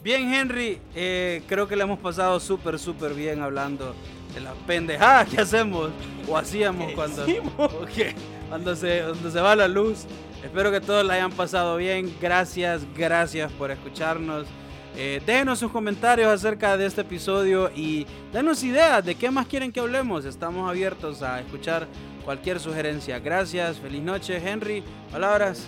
Bien, 0.03 0.33
Henry, 0.33 0.81
eh, 0.95 1.43
creo 1.49 1.67
que 1.67 1.77
le 1.77 1.85
hemos 1.85 1.99
pasado 1.99 2.39
súper, 2.41 2.79
súper 2.79 3.15
bien 3.15 3.41
hablando 3.41 3.95
de 4.35 4.41
las 4.41 4.55
pendejadas 4.67 5.29
que 5.29 5.41
hacemos 5.41 5.91
o 6.29 6.37
hacíamos 6.37 6.89
¿Qué 6.89 6.95
cuando, 6.95 7.27
hicimos? 7.27 7.53
Ok, 7.59 8.15
cuando, 8.49 8.77
se, 8.77 9.03
cuando 9.03 9.31
se 9.31 9.41
va 9.41 9.57
la 9.57 9.69
luz. 9.69 10.07
Espero 10.45 10.71
que 10.71 10.81
todos 10.81 11.05
la 11.07 11.15
hayan 11.15 11.33
pasado 11.33 11.77
bien. 11.77 12.15
Gracias, 12.21 12.83
gracias 12.95 13.51
por 13.53 13.71
escucharnos. 13.71 14.47
Eh, 14.95 15.23
déjenos 15.25 15.59
sus 15.59 15.73
comentarios 15.73 16.29
acerca 16.29 16.77
de 16.77 16.87
este 16.87 17.01
episodio 17.01 17.71
y 17.75 18.07
denos 18.33 18.63
ideas 18.63 19.05
de 19.05 19.15
qué 19.15 19.31
más 19.31 19.47
quieren 19.47 19.73
que 19.73 19.81
hablemos. 19.81 20.25
Estamos 20.25 20.69
abiertos 20.69 21.23
a 21.23 21.41
escuchar 21.41 21.87
cualquier 22.25 22.61
sugerencia. 22.61 23.19
Gracias, 23.19 23.79
feliz 23.79 24.03
noche, 24.03 24.37
Henry. 24.37 24.85
Palabras. 25.11 25.67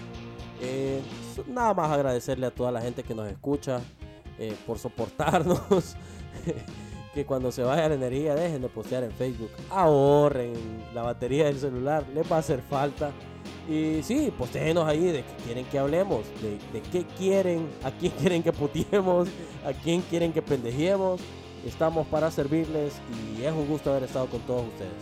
Eh, 0.61 1.01
nada 1.47 1.73
más 1.73 1.91
agradecerle 1.91 2.47
a 2.47 2.51
toda 2.51 2.71
la 2.71 2.83
gente 2.83 3.03
que 3.03 3.15
nos 3.15 3.27
escucha 3.29 3.81
eh, 4.39 4.55
por 4.67 4.79
soportarnos. 4.79 5.97
que 7.15 7.25
cuando 7.25 7.53
se 7.53 7.63
vaya 7.63 7.89
la 7.89 7.95
energía 7.95 8.35
dejen 8.35 8.61
de 8.61 8.69
postear 8.69 9.05
en 9.05 9.13
Facebook. 9.13 9.51
Ahorren 9.71 10.53
la 10.93 11.03
batería 11.03 11.47
del 11.47 11.59
celular, 11.59 12.05
les 12.13 12.31
va 12.31 12.37
a 12.37 12.39
hacer 12.41 12.61
falta. 12.69 13.13
Y 13.69 14.03
sí, 14.03 14.33
postéenos 14.37 14.87
ahí 14.87 15.05
de 15.05 15.23
qué 15.23 15.45
quieren 15.45 15.65
que 15.67 15.79
hablemos, 15.79 16.25
de, 16.43 16.59
de 16.73 16.83
qué 16.91 17.05
quieren, 17.17 17.69
a 17.83 17.91
quién 17.91 18.13
quieren 18.21 18.43
que 18.43 18.53
putiemos, 18.53 19.29
a 19.65 19.73
quién 19.73 20.03
quieren 20.03 20.33
que 20.33 20.43
pendejemos. 20.43 21.21
Estamos 21.67 22.07
para 22.09 22.31
servirles 22.31 22.95
y 23.39 23.43
es 23.43 23.53
un 23.53 23.67
gusto 23.67 23.91
haber 23.91 24.05
estado 24.05 24.27
con 24.27 24.41
todos 24.41 24.67
ustedes. 24.69 24.93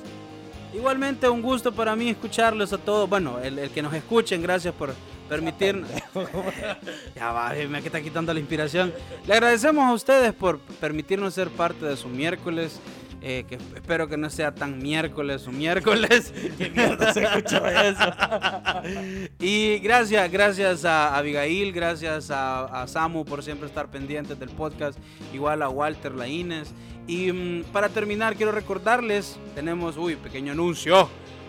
Igualmente 0.72 1.28
un 1.28 1.42
gusto 1.42 1.72
para 1.72 1.94
mí 1.96 2.08
escucharlos 2.08 2.72
a 2.72 2.78
todos. 2.78 3.08
Bueno, 3.08 3.38
el, 3.40 3.58
el 3.58 3.70
que 3.70 3.82
nos 3.82 3.92
escuchen, 3.92 4.40
gracias 4.40 4.72
por 4.72 4.94
permitirnos. 5.28 5.90
ya 7.16 7.32
va, 7.32 7.52
me 7.68 7.78
está 7.78 8.00
quitando 8.00 8.32
la 8.32 8.40
inspiración. 8.40 8.92
Le 9.26 9.34
agradecemos 9.34 9.84
a 9.84 9.92
ustedes 9.92 10.32
por 10.32 10.58
permitirnos 10.58 11.34
ser 11.34 11.48
parte 11.48 11.84
de 11.84 11.96
su 11.96 12.08
miércoles. 12.08 12.80
Eh, 13.22 13.44
que 13.48 13.54
espero 13.54 14.08
que 14.08 14.16
no 14.16 14.28
sea 14.30 14.54
tan 14.54 14.78
miércoles 14.78 15.46
o 15.46 15.52
miércoles. 15.52 16.32
¿Qué 16.58 16.70
mierda 16.70 17.12
se 17.12 17.22
eso? 17.22 18.12
Y 19.40 19.78
gracias, 19.78 20.30
gracias 20.30 20.84
a 20.84 21.16
Abigail, 21.16 21.72
gracias 21.72 22.30
a, 22.30 22.82
a 22.82 22.86
Samu 22.86 23.24
por 23.24 23.42
siempre 23.42 23.68
estar 23.68 23.90
pendientes 23.90 24.38
del 24.38 24.50
podcast, 24.50 24.98
igual 25.32 25.62
a 25.62 25.68
Walter 25.68 26.12
Laínez. 26.12 26.72
Y 27.06 27.32
mm, 27.32 27.64
para 27.72 27.88
terminar, 27.88 28.36
quiero 28.36 28.52
recordarles, 28.52 29.36
tenemos, 29.54 29.96
uy, 29.96 30.16
pequeño 30.16 30.52
anuncio. 30.52 31.08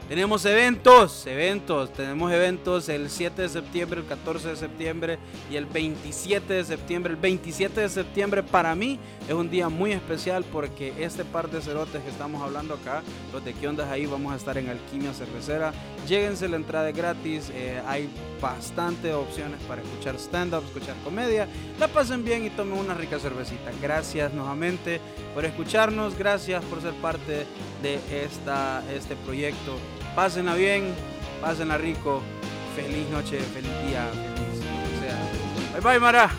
Tenemos 0.10 0.44
eventos, 0.46 1.26
eventos, 1.28 1.94
tenemos 1.94 2.32
eventos 2.32 2.90
el 2.90 3.10
7 3.10 3.44
de 3.44 3.50
septiembre, 3.50 4.02
el 4.02 4.06
14 4.06 4.50
de 4.50 4.56
septiembre 4.58 5.18
y 5.50 5.56
el 5.56 5.66
27 5.66 6.54
de 6.54 6.64
septiembre. 6.66 7.14
El 7.14 7.20
27 7.20 7.80
de 7.80 7.90
septiembre 7.90 8.44
para 8.44 8.76
mí 8.76 9.00
es 9.28 9.34
un 9.34 9.50
día 9.50 9.70
muy 9.70 9.94
especial 9.94 10.44
porque 10.52 10.94
este 11.00 11.24
par 11.24 11.50
de 11.50 11.62
cerotes 11.62 12.04
que 12.04 12.10
estamos 12.10 12.42
hablando 12.42 12.74
acá, 12.74 13.02
los 13.32 13.46
de 13.46 13.54
qué 13.54 13.68
ondas 13.68 13.90
ahí, 13.90 14.06
vamos 14.06 14.34
a 14.34 14.36
estar 14.36 14.58
en 14.58 14.68
Alquimia 14.70 15.14
Cervecera. 15.14 15.74
Lléguense, 16.06 16.50
la 16.50 16.58
entrada 16.58 16.90
es 16.90 16.98
gratis, 16.98 17.52
eh, 17.56 17.82
hay 17.88 18.10
bastante 18.42 19.14
opciones 19.14 19.62
para 19.70 19.82
escuchar 19.82 20.16
stand-up, 20.16 20.66
escuchar 20.66 20.98
comedia. 21.06 21.48
La 21.80 21.88
pasen 21.88 22.26
bien 22.26 22.46
y 22.46 22.50
tomen 22.50 22.78
una 22.78 22.94
rica 22.94 23.20
cervecita. 23.20 23.72
Gracias 23.82 24.34
nuevamente 24.34 25.00
por 25.34 25.46
escucharnos, 25.46 26.18
gracias 26.18 26.62
por 26.66 26.82
ser 26.82 26.94
parte 26.96 27.46
de 27.82 28.00
esta, 28.12 28.84
este 28.94 29.16
proyecto. 29.16 29.78
Pásenla 30.16 30.54
bien, 30.54 30.94
pásenla 31.42 31.78
rico. 31.78 32.22
Feliz 32.76 33.10
noche, 33.10 33.40
feliz 33.40 33.72
día, 33.88 34.08
feliz. 34.12 34.64
O 34.96 35.02
sea, 35.02 35.80
bye 35.80 35.82
bye, 35.82 36.00
Mara. 36.00 36.30